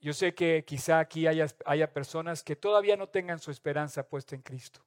Yo 0.00 0.12
sé 0.12 0.34
que 0.34 0.64
quizá 0.64 1.00
aquí 1.00 1.26
haya, 1.26 1.46
haya 1.64 1.92
personas 1.92 2.42
que 2.42 2.56
todavía 2.56 2.96
no 2.96 3.08
tengan 3.08 3.38
su 3.38 3.50
esperanza 3.50 4.08
puesta 4.08 4.34
en 4.34 4.42
Cristo. 4.42 4.84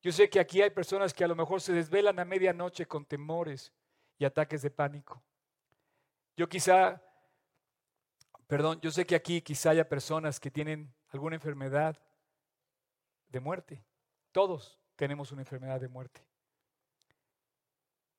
Yo 0.00 0.12
sé 0.12 0.30
que 0.30 0.40
aquí 0.40 0.62
hay 0.62 0.70
personas 0.70 1.12
que 1.12 1.24
a 1.24 1.28
lo 1.28 1.34
mejor 1.34 1.60
se 1.60 1.72
desvelan 1.72 2.18
a 2.18 2.24
medianoche 2.24 2.86
con 2.86 3.04
temores 3.04 3.72
y 4.16 4.24
ataques 4.24 4.62
de 4.62 4.70
pánico. 4.70 5.22
Yo 6.36 6.48
quizá, 6.48 7.02
perdón, 8.48 8.80
yo 8.80 8.90
sé 8.90 9.06
que 9.06 9.14
aquí 9.14 9.40
quizá 9.42 9.70
haya 9.70 9.88
personas 9.88 10.40
que 10.40 10.50
tienen 10.50 10.92
alguna 11.10 11.36
enfermedad 11.36 11.96
de 13.28 13.40
muerte. 13.40 13.84
Todos 14.32 14.80
tenemos 14.96 15.30
una 15.30 15.42
enfermedad 15.42 15.80
de 15.80 15.88
muerte. 15.88 16.26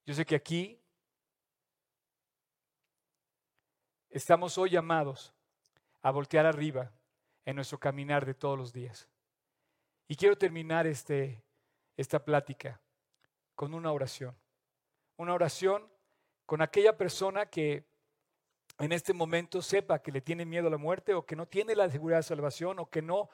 Yo 0.05 0.13
sé 0.13 0.25
que 0.25 0.35
aquí 0.35 0.81
estamos 4.09 4.57
hoy 4.57 4.69
llamados 4.69 5.33
a 6.01 6.11
voltear 6.11 6.45
arriba 6.45 6.91
en 7.45 7.55
nuestro 7.55 7.79
caminar 7.79 8.25
de 8.25 8.35
todos 8.35 8.57
los 8.57 8.71
días. 8.71 9.07
Y 10.07 10.15
quiero 10.15 10.37
terminar 10.37 10.85
este, 10.87 11.43
esta 11.97 12.23
plática 12.23 12.79
con 13.55 13.73
una 13.73 13.91
oración. 13.91 14.37
Una 15.17 15.33
oración 15.33 15.91
con 16.45 16.61
aquella 16.61 16.97
persona 16.97 17.47
que 17.47 17.88
en 18.79 18.93
este 18.93 19.13
momento 19.13 19.61
sepa 19.61 20.01
que 20.01 20.11
le 20.11 20.21
tiene 20.21 20.45
miedo 20.45 20.67
a 20.67 20.71
la 20.71 20.77
muerte 20.77 21.13
o 21.13 21.25
que 21.25 21.35
no 21.35 21.45
tiene 21.45 21.75
la 21.75 21.89
seguridad 21.89 22.19
de 22.19 22.23
salvación 22.23 22.79
o 22.79 22.89
que 22.89 23.01
no, 23.01 23.29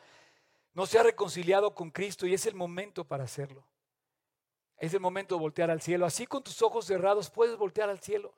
no 0.73 0.87
se 0.87 0.97
ha 0.97 1.03
reconciliado 1.03 1.75
con 1.75 1.91
Cristo 1.91 2.25
y 2.25 2.33
es 2.33 2.47
el 2.47 2.55
momento 2.55 3.05
para 3.05 3.25
hacerlo. 3.25 3.63
Es 4.77 4.93
el 4.95 4.99
momento 4.99 5.35
de 5.35 5.41
voltear 5.41 5.69
al 5.69 5.81
cielo. 5.81 6.05
Así 6.05 6.25
con 6.25 6.43
tus 6.43 6.61
ojos 6.63 6.85
cerrados 6.85 7.29
puedes 7.29 7.57
voltear 7.57 7.89
al 7.89 7.99
cielo. 7.99 8.33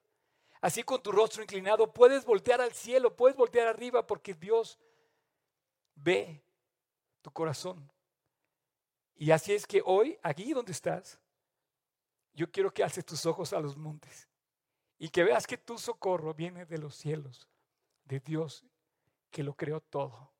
Así 0.59 0.83
con 0.83 1.01
tu 1.01 1.11
rostro 1.13 1.41
inclinado 1.41 1.93
puedes 1.93 2.25
voltear 2.25 2.59
al 2.59 2.73
cielo, 2.73 3.15
puedes 3.15 3.37
voltear 3.37 3.67
arriba 3.67 4.05
porque 4.05 4.33
Dios 4.33 4.77
ve 5.95 6.43
tu 7.21 7.31
corazón. 7.31 7.89
Y 9.15 9.31
así 9.31 9.53
es 9.53 9.65
que 9.65 9.81
hoy, 9.83 10.19
aquí 10.21 10.51
donde 10.51 10.73
estás, 10.73 11.19
yo 12.33 12.51
quiero 12.51 12.71
que 12.71 12.83
alces 12.83 13.05
tus 13.05 13.25
ojos 13.25 13.53
a 13.53 13.59
los 13.61 13.77
montes 13.77 14.26
y 14.99 15.09
que 15.09 15.23
veas 15.23 15.45
que 15.45 15.57
tu 15.57 15.77
socorro 15.77 16.33
viene 16.33 16.65
de 16.65 16.77
los 16.77 16.95
cielos, 16.95 17.47
de 18.05 18.19
Dios 18.19 18.65
que 19.29 19.43
lo 19.43 19.53
creó 19.53 19.81
todo. 19.81 20.31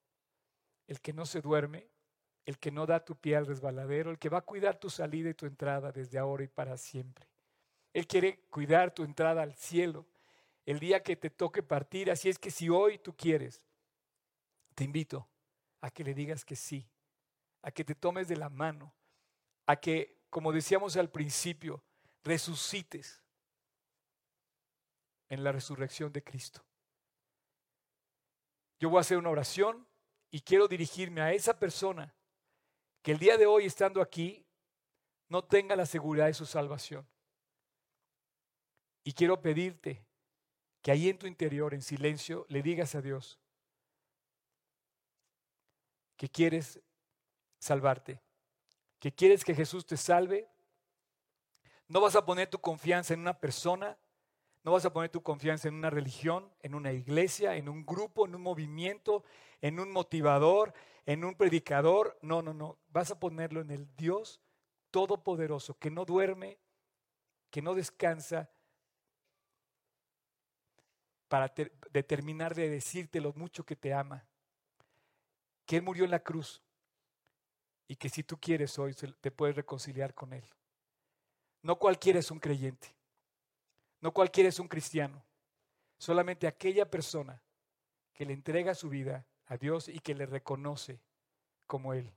El 0.88 1.02
que 1.02 1.14
no 1.14 1.26
se 1.26 1.42
duerme, 1.42 1.90
el 2.46 2.58
que 2.58 2.72
no 2.72 2.86
da 2.86 3.04
tu 3.04 3.16
pie 3.16 3.36
al 3.36 3.46
resbaladero, 3.46 4.10
el 4.10 4.18
que 4.18 4.30
va 4.30 4.40
a 4.40 4.46
cuidar 4.46 4.80
tu 4.80 4.90
salida 4.90 5.30
y 5.30 5.34
tu 5.34 5.46
entrada 5.46 5.92
desde 5.92 6.18
ahora 6.18 6.44
y 6.44 6.48
para 6.48 6.78
siempre. 6.78 7.28
Él 7.94 8.08
quiere 8.08 8.40
cuidar 8.50 8.94
tu 8.94 9.04
entrada 9.04 9.44
al 9.44 9.56
cielo 9.56 10.06
el 10.66 10.80
día 10.80 11.04
que 11.04 11.16
te 11.16 11.30
toque 11.30 11.62
partir. 11.62 12.10
Así 12.10 12.30
es 12.30 12.40
que 12.40 12.52
si 12.52 12.70
hoy 12.70 13.00
tú 13.00 13.16
quieres, 13.16 13.62
te 14.76 14.84
invito 14.84 15.28
a 15.82 15.92
que 15.92 16.04
le 16.04 16.14
digas 16.14 16.46
que 16.46 16.56
sí, 16.56 16.88
a 17.62 17.72
que 17.72 17.84
te 17.84 17.96
tomes 17.96 18.28
de 18.28 18.38
la 18.38 18.50
mano, 18.50 18.94
a 19.66 19.76
que, 19.76 20.18
como 20.30 20.52
decíamos 20.52 20.96
al 20.96 21.10
principio, 21.10 21.84
resucites 22.24 23.22
en 25.30 25.44
la 25.44 25.52
resurrección 25.52 26.12
de 26.12 26.24
Cristo. 26.24 26.64
Yo 28.80 28.90
voy 28.90 29.00
a 29.00 29.02
hacer 29.02 29.18
una 29.18 29.30
oración 29.30 29.88
y 30.30 30.42
quiero 30.42 30.68
dirigirme 30.68 31.22
a 31.22 31.34
esa 31.34 31.58
persona 31.58 32.14
que 33.02 33.12
el 33.12 33.20
día 33.20 33.38
de 33.38 33.46
hoy, 33.46 33.66
estando 33.66 34.02
aquí, 34.02 34.46
no 35.30 35.44
tenga 35.44 35.76
la 35.76 35.86
seguridad 35.86 36.28
de 36.28 36.34
su 36.34 36.46
salvación. 36.46 37.08
Y 39.04 39.14
quiero 39.14 39.42
pedirte, 39.42 40.06
que, 40.82 40.92
ahí 40.92 41.10
en 41.10 41.18
tu 41.18 41.28
interior, 41.28 41.74
en 41.74 41.82
silencio, 41.82 42.46
le 42.50 42.62
digas 42.62 42.96
a 42.96 43.02
Dios, 43.02 43.40
que 46.16 46.30
quieres 46.30 46.82
salvarte, 47.60 48.22
que 49.00 49.14
quieres 49.14 49.44
que 49.44 49.56
Jesús 49.56 49.86
te 49.86 49.98
salve, 49.98 50.50
no 51.88 52.02
vas 52.02 52.16
a 52.16 52.26
poner 52.26 52.50
tu 52.50 52.60
confianza 52.60 53.14
en 53.14 53.22
una 53.22 53.40
persona, 53.40 53.98
no 54.68 54.74
vas 54.74 54.84
a 54.84 54.92
poner 54.92 55.10
tu 55.10 55.24
confianza 55.24 55.70
en 55.70 55.76
una 55.76 55.90
religión, 55.90 56.52
en 56.60 56.76
una 56.76 56.92
iglesia, 56.92 57.56
en 57.56 57.70
un 57.70 57.86
grupo, 57.86 58.26
en 58.26 58.36
un 58.36 58.42
movimiento, 58.42 59.24
en 59.62 59.80
un 59.80 59.90
motivador, 59.90 60.74
en 61.06 61.24
un 61.24 61.36
predicador. 61.36 62.20
No, 62.22 62.42
no, 62.42 62.54
no. 62.54 62.78
Vas 62.90 63.10
a 63.10 63.18
ponerlo 63.18 63.62
en 63.62 63.72
el 63.72 63.96
Dios 63.96 64.42
Todopoderoso, 64.92 65.80
que 65.80 65.90
no 65.90 66.04
duerme, 66.04 66.60
que 67.50 67.62
no 67.62 67.76
descansa, 67.76 68.50
para 71.30 71.48
ter- 71.48 71.72
determinar 71.94 72.54
de 72.54 72.70
decirte 72.70 73.22
lo 73.22 73.32
mucho 73.32 73.66
que 73.66 73.78
te 73.78 73.94
ama, 73.94 74.28
que 75.66 75.78
Él 75.78 75.84
murió 75.84 76.04
en 76.04 76.12
la 76.12 76.20
cruz 76.20 76.62
y 77.88 77.96
que 77.96 78.10
si 78.10 78.22
tú 78.22 78.38
quieres 78.38 78.78
hoy 78.78 78.94
te 78.94 79.32
puedes 79.32 79.56
reconciliar 79.56 80.14
con 80.14 80.34
Él. 80.34 80.44
No 81.62 81.78
cualquiera 81.78 82.20
es 82.20 82.32
un 82.32 82.40
creyente, 82.42 82.97
no 84.02 84.14
cualquiera 84.14 84.50
es 84.50 84.60
un 84.60 84.68
cristiano, 84.68 85.24
solamente 85.98 86.48
aquella 86.48 86.90
persona 86.90 87.42
que 88.14 88.26
le 88.26 88.34
entrega 88.34 88.76
su 88.76 88.90
vida 88.90 89.26
a 89.46 89.58
Dios 89.58 89.88
y 89.88 90.00
que 90.00 90.16
le 90.16 90.26
reconoce 90.26 91.02
como 91.66 91.94
Él, 91.94 92.14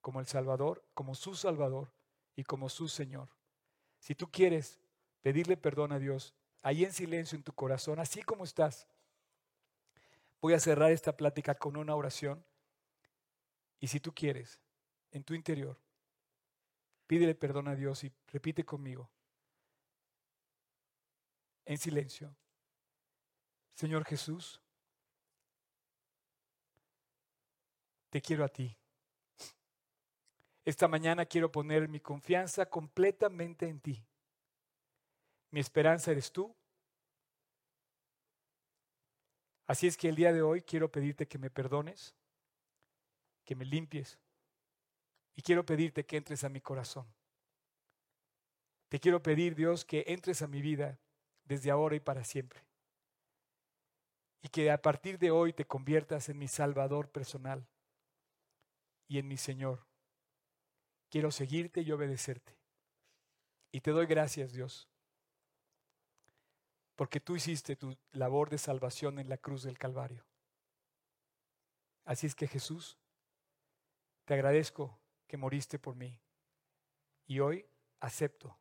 como 0.00 0.20
el 0.20 0.26
Salvador, 0.26 0.84
como 0.94 1.14
su 1.14 1.34
Salvador 1.34 1.92
y 2.36 2.44
como 2.44 2.68
su 2.68 2.88
Señor. 2.88 3.28
Si 3.98 4.14
tú 4.14 4.30
quieres 4.30 4.80
pedirle 5.22 5.56
perdón 5.56 5.92
a 5.92 5.98
Dios, 5.98 6.34
ahí 6.62 6.84
en 6.84 6.92
silencio 6.92 7.36
en 7.36 7.42
tu 7.42 7.52
corazón, 7.52 7.98
así 7.98 8.22
como 8.22 8.44
estás, 8.44 8.86
voy 10.40 10.54
a 10.54 10.60
cerrar 10.60 10.92
esta 10.92 11.16
plática 11.16 11.54
con 11.54 11.76
una 11.76 11.94
oración. 11.94 12.44
Y 13.80 13.88
si 13.88 14.00
tú 14.00 14.12
quieres, 14.14 14.60
en 15.10 15.24
tu 15.24 15.34
interior, 15.34 15.78
pídele 17.06 17.34
perdón 17.34 17.68
a 17.68 17.74
Dios 17.74 18.04
y 18.04 18.12
repite 18.28 18.64
conmigo, 18.64 19.10
en 21.64 21.78
silencio, 21.78 22.34
Señor 23.74 24.04
Jesús, 24.04 24.60
te 28.10 28.20
quiero 28.20 28.44
a 28.44 28.48
ti. 28.48 28.76
Esta 30.64 30.88
mañana 30.88 31.26
quiero 31.26 31.50
poner 31.50 31.88
mi 31.88 32.00
confianza 32.00 32.66
completamente 32.66 33.68
en 33.68 33.80
ti. 33.80 34.06
Mi 35.50 35.60
esperanza 35.60 36.10
eres 36.10 36.32
tú. 36.32 36.54
Así 39.66 39.86
es 39.86 39.96
que 39.96 40.08
el 40.08 40.16
día 40.16 40.32
de 40.32 40.42
hoy 40.42 40.62
quiero 40.62 40.90
pedirte 40.90 41.26
que 41.26 41.38
me 41.38 41.50
perdones, 41.50 42.14
que 43.44 43.54
me 43.54 43.64
limpies 43.64 44.18
y 45.34 45.42
quiero 45.42 45.66
pedirte 45.66 46.06
que 46.06 46.16
entres 46.16 46.44
a 46.44 46.48
mi 46.48 46.60
corazón. 46.60 47.06
Te 48.88 49.00
quiero 49.00 49.22
pedir, 49.22 49.54
Dios, 49.54 49.84
que 49.84 50.04
entres 50.06 50.40
a 50.42 50.46
mi 50.46 50.62
vida 50.62 50.98
desde 51.44 51.70
ahora 51.70 51.96
y 51.96 52.00
para 52.00 52.24
siempre. 52.24 52.64
Y 54.42 54.48
que 54.48 54.70
a 54.70 54.80
partir 54.80 55.18
de 55.18 55.30
hoy 55.30 55.52
te 55.52 55.66
conviertas 55.66 56.28
en 56.28 56.38
mi 56.38 56.48
Salvador 56.48 57.10
personal 57.10 57.66
y 59.08 59.18
en 59.18 59.28
mi 59.28 59.36
Señor. 59.36 59.86
Quiero 61.10 61.30
seguirte 61.30 61.80
y 61.80 61.92
obedecerte. 61.92 62.58
Y 63.70 63.80
te 63.80 63.90
doy 63.90 64.06
gracias, 64.06 64.52
Dios, 64.52 64.88
porque 66.94 67.20
tú 67.20 67.34
hiciste 67.34 67.74
tu 67.74 67.96
labor 68.12 68.50
de 68.50 68.58
salvación 68.58 69.18
en 69.18 69.28
la 69.28 69.38
cruz 69.38 69.64
del 69.64 69.78
Calvario. 69.78 70.24
Así 72.04 72.26
es 72.26 72.34
que 72.34 72.46
Jesús, 72.46 72.98
te 74.24 74.34
agradezco 74.34 75.00
que 75.26 75.36
moriste 75.36 75.78
por 75.78 75.96
mí 75.96 76.20
y 77.26 77.40
hoy 77.40 77.66
acepto 78.00 78.58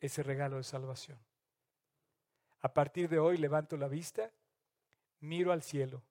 ese 0.00 0.22
regalo 0.22 0.56
de 0.58 0.64
salvación. 0.64 1.18
A 2.64 2.72
partir 2.72 3.10
de 3.10 3.18
hoy 3.18 3.36
levanto 3.36 3.76
la 3.76 3.88
vista, 3.88 4.32
miro 5.20 5.52
al 5.52 5.62
cielo, 5.62 6.02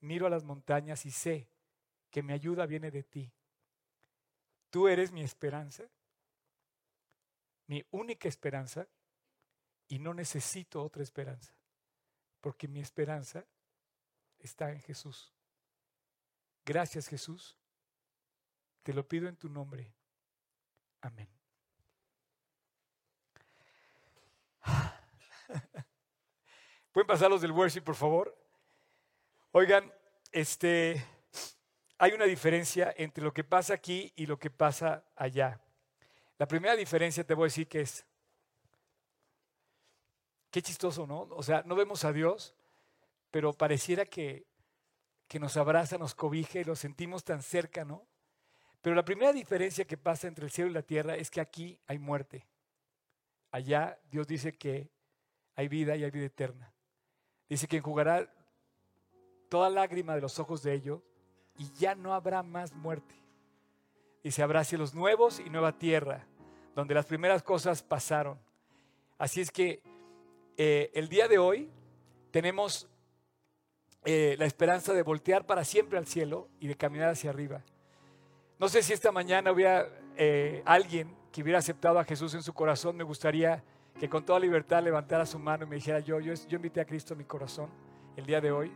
miro 0.00 0.26
a 0.26 0.30
las 0.30 0.42
montañas 0.42 1.06
y 1.06 1.12
sé 1.12 1.48
que 2.10 2.24
mi 2.24 2.32
ayuda 2.32 2.66
viene 2.66 2.90
de 2.90 3.04
ti. 3.04 3.32
Tú 4.68 4.88
eres 4.88 5.12
mi 5.12 5.22
esperanza, 5.22 5.84
mi 7.68 7.86
única 7.92 8.26
esperanza, 8.26 8.88
y 9.86 10.00
no 10.00 10.12
necesito 10.12 10.82
otra 10.82 11.04
esperanza, 11.04 11.54
porque 12.40 12.66
mi 12.66 12.80
esperanza 12.80 13.46
está 14.40 14.72
en 14.72 14.80
Jesús. 14.80 15.32
Gracias 16.64 17.06
Jesús, 17.06 17.56
te 18.82 18.92
lo 18.92 19.06
pido 19.06 19.28
en 19.28 19.36
tu 19.36 19.48
nombre. 19.48 19.94
Amén. 21.00 21.39
¿Pueden 26.92 27.06
pasar 27.06 27.30
los 27.30 27.40
del 27.40 27.52
worship, 27.52 27.82
por 27.82 27.94
favor? 27.94 28.36
Oigan, 29.52 29.92
este, 30.32 31.04
hay 31.98 32.12
una 32.12 32.24
diferencia 32.24 32.94
entre 32.96 33.24
lo 33.24 33.32
que 33.32 33.44
pasa 33.44 33.74
aquí 33.74 34.12
y 34.16 34.26
lo 34.26 34.38
que 34.38 34.50
pasa 34.50 35.04
allá. 35.16 35.60
La 36.38 36.46
primera 36.46 36.76
diferencia 36.76 37.24
te 37.24 37.34
voy 37.34 37.44
a 37.44 37.46
decir 37.46 37.68
que 37.68 37.82
es, 37.82 38.06
qué 40.50 40.62
chistoso, 40.62 41.06
¿no? 41.06 41.22
O 41.30 41.42
sea, 41.42 41.62
no 41.66 41.74
vemos 41.74 42.04
a 42.04 42.12
Dios, 42.12 42.54
pero 43.30 43.52
pareciera 43.52 44.04
que, 44.06 44.46
que 45.28 45.38
nos 45.38 45.56
abraza, 45.56 45.98
nos 45.98 46.14
cobija 46.14 46.58
y 46.58 46.64
lo 46.64 46.74
sentimos 46.74 47.24
tan 47.24 47.42
cerca, 47.42 47.84
¿no? 47.84 48.06
Pero 48.82 48.96
la 48.96 49.04
primera 49.04 49.32
diferencia 49.32 49.84
que 49.84 49.98
pasa 49.98 50.26
entre 50.26 50.46
el 50.46 50.50
cielo 50.50 50.70
y 50.70 50.74
la 50.74 50.82
tierra 50.82 51.16
es 51.16 51.30
que 51.30 51.40
aquí 51.40 51.78
hay 51.86 51.98
muerte. 51.98 52.46
Allá 53.50 54.00
Dios 54.10 54.26
dice 54.26 54.52
que 54.52 54.90
hay 55.60 55.68
vida 55.68 55.94
y 55.94 56.04
hay 56.04 56.10
vida 56.10 56.26
eterna. 56.26 56.72
Dice 57.48 57.68
que 57.68 57.76
enjugará 57.76 58.32
toda 59.48 59.68
lágrima 59.68 60.14
de 60.14 60.22
los 60.22 60.38
ojos 60.38 60.62
de 60.62 60.72
ellos 60.72 61.02
y 61.58 61.70
ya 61.78 61.94
no 61.94 62.14
habrá 62.14 62.42
más 62.42 62.72
muerte. 62.72 63.14
Dice, 64.22 64.42
habrá 64.42 64.64
cielos 64.64 64.94
nuevos 64.94 65.40
y 65.40 65.50
nueva 65.50 65.78
tierra, 65.78 66.26
donde 66.74 66.94
las 66.94 67.06
primeras 67.06 67.42
cosas 67.42 67.82
pasaron. 67.82 68.38
Así 69.18 69.40
es 69.40 69.50
que 69.50 69.82
eh, 70.56 70.90
el 70.94 71.08
día 71.08 71.28
de 71.28 71.38
hoy 71.38 71.70
tenemos 72.30 72.88
eh, 74.04 74.36
la 74.38 74.46
esperanza 74.46 74.94
de 74.94 75.02
voltear 75.02 75.44
para 75.44 75.64
siempre 75.64 75.98
al 75.98 76.06
cielo 76.06 76.48
y 76.58 76.68
de 76.68 76.76
caminar 76.76 77.10
hacia 77.10 77.30
arriba. 77.30 77.62
No 78.58 78.68
sé 78.68 78.82
si 78.82 78.94
esta 78.94 79.12
mañana 79.12 79.52
hubiera 79.52 79.88
eh, 80.16 80.62
alguien 80.64 81.14
que 81.32 81.42
hubiera 81.42 81.58
aceptado 81.58 81.98
a 81.98 82.04
Jesús 82.04 82.32
en 82.34 82.42
su 82.42 82.54
corazón, 82.54 82.96
me 82.96 83.04
gustaría 83.04 83.62
que 83.98 84.08
con 84.08 84.24
toda 84.24 84.38
libertad 84.38 84.82
levantara 84.82 85.26
su 85.26 85.38
mano 85.38 85.64
y 85.64 85.68
me 85.68 85.76
dijera, 85.76 86.00
yo, 86.00 86.20
yo, 86.20 86.34
yo 86.34 86.56
invité 86.56 86.80
a 86.80 86.84
Cristo 86.84 87.14
a 87.14 87.16
mi 87.16 87.24
corazón 87.24 87.70
el 88.16 88.26
día 88.26 88.40
de 88.40 88.50
hoy. 88.52 88.72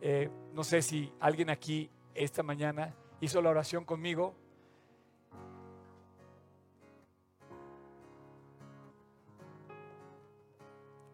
Eh, 0.00 0.30
no 0.52 0.64
sé 0.64 0.82
si 0.82 1.12
alguien 1.20 1.50
aquí 1.50 1.90
esta 2.14 2.42
mañana 2.42 2.94
hizo 3.20 3.42
la 3.42 3.50
oración 3.50 3.84
conmigo. 3.84 4.34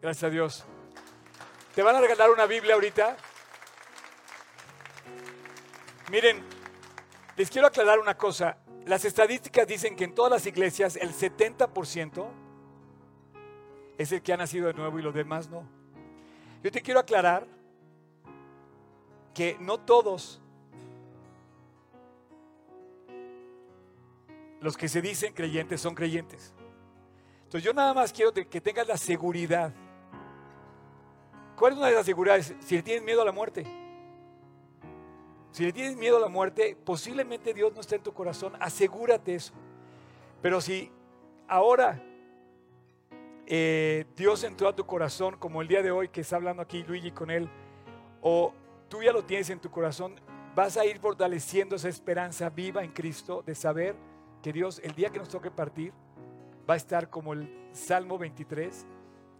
Gracias 0.01 0.23
a 0.23 0.29
Dios. 0.29 0.65
¿Te 1.73 1.81
van 1.81 1.95
a 1.95 1.99
regalar 1.99 2.29
una 2.29 2.45
Biblia 2.45 2.75
ahorita? 2.75 3.17
Miren, 6.11 6.43
les 7.35 7.49
quiero 7.49 7.67
aclarar 7.67 7.99
una 7.99 8.15
cosa. 8.15 8.57
Las 8.85 9.03
estadísticas 9.03 9.67
dicen 9.67 9.95
que 9.95 10.03
en 10.03 10.13
todas 10.13 10.31
las 10.31 10.45
iglesias 10.45 10.95
el 10.95 11.11
70% 11.11 12.44
es 13.97 14.11
el 14.11 14.21
que 14.21 14.33
ha 14.33 14.37
nacido 14.37 14.67
de 14.67 14.73
nuevo 14.73 14.99
y 14.99 15.01
los 15.01 15.13
demás 15.13 15.49
no. 15.49 15.63
Yo 16.63 16.71
te 16.71 16.81
quiero 16.81 16.99
aclarar 16.99 17.47
que 19.33 19.57
no 19.59 19.79
todos 19.79 20.41
los 24.61 24.75
que 24.77 24.87
se 24.87 25.01
dicen 25.01 25.33
creyentes 25.33 25.79
son 25.79 25.93
creyentes. 25.93 26.53
Entonces 27.43 27.63
yo 27.63 27.73
nada 27.73 27.93
más 27.93 28.11
quiero 28.11 28.33
que 28.33 28.61
tengas 28.61 28.87
la 28.87 28.97
seguridad. 28.97 29.71
¿Cuál 31.55 31.73
es 31.73 31.77
una 31.77 31.87
de 31.87 31.95
las 31.95 32.05
seguridades? 32.05 32.53
Si 32.59 32.75
le 32.75 32.83
tienes 32.83 33.03
miedo 33.03 33.21
a 33.21 33.25
la 33.25 33.31
muerte. 33.31 33.63
Si 35.51 35.63
le 35.63 35.71
tienes 35.71 35.95
miedo 35.95 36.17
a 36.17 36.19
la 36.19 36.27
muerte, 36.27 36.75
posiblemente 36.83 37.53
Dios 37.53 37.73
no 37.73 37.81
está 37.81 37.95
en 37.95 38.03
tu 38.03 38.13
corazón. 38.13 38.53
Asegúrate 38.59 39.35
eso. 39.35 39.53
Pero 40.41 40.59
si 40.59 40.91
ahora 41.47 42.01
eh, 43.47 44.05
Dios 44.15 44.43
entró 44.43 44.67
a 44.67 44.75
tu 44.75 44.85
corazón, 44.85 45.37
como 45.37 45.61
el 45.61 45.67
día 45.67 45.83
de 45.83 45.91
hoy 45.91 46.09
que 46.09 46.21
está 46.21 46.37
hablando 46.37 46.61
aquí 46.61 46.83
Luigi 46.83 47.11
con 47.11 47.29
él, 47.29 47.49
o 48.21 48.53
tú 48.89 49.03
ya 49.03 49.11
lo 49.11 49.23
tienes 49.23 49.49
en 49.49 49.59
tu 49.59 49.69
corazón, 49.69 50.15
vas 50.55 50.77
a 50.77 50.85
ir 50.85 50.99
fortaleciendo 50.99 51.75
esa 51.75 51.89
esperanza 51.89 52.49
viva 52.49 52.83
en 52.83 52.91
Cristo 52.91 53.43
de 53.45 53.53
saber 53.53 53.95
que 54.41 54.51
Dios, 54.51 54.79
el 54.83 54.93
día 54.93 55.09
que 55.09 55.19
nos 55.19 55.29
toque 55.29 55.51
partir, 55.51 55.93
va 56.67 56.73
a 56.73 56.77
estar 56.77 57.09
como 57.09 57.33
el 57.33 57.69
Salmo 57.71 58.17
23, 58.17 58.85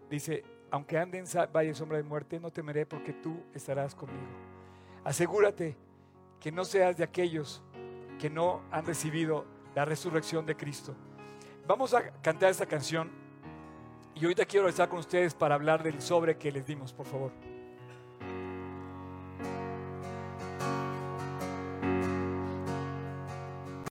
dice, 0.10 0.44
aunque 0.70 0.98
ande 0.98 1.18
en 1.18 1.26
valle 1.52 1.74
sombra 1.74 1.98
de 1.98 2.04
muerte, 2.04 2.40
no 2.40 2.52
temeré 2.52 2.86
porque 2.86 3.14
tú 3.14 3.42
estarás 3.54 3.96
conmigo. 3.96 4.28
Asegúrate 5.04 5.78
que 6.40 6.52
no 6.52 6.66
seas 6.66 6.98
de 6.98 7.04
aquellos 7.04 7.64
que 8.20 8.30
no 8.30 8.62
han 8.72 8.86
recibido 8.86 9.46
la 9.74 9.86
resurrección 9.86 10.46
de 10.46 10.56
Cristo. 10.56 10.96
Vamos 11.68 11.94
a 11.94 12.12
cantar 12.22 12.52
esta 12.52 12.66
canción 12.66 13.25
y 14.16 14.24
ahorita 14.24 14.46
quiero 14.46 14.70
estar 14.70 14.88
con 14.88 15.00
ustedes 15.00 15.34
para 15.34 15.56
hablar 15.56 15.84
del 15.84 16.02
sobre 16.02 16.38
que 16.38 16.52
les 16.52 16.66
dimos, 16.66 16.94
por 16.94 17.06
favor. 17.06 17.32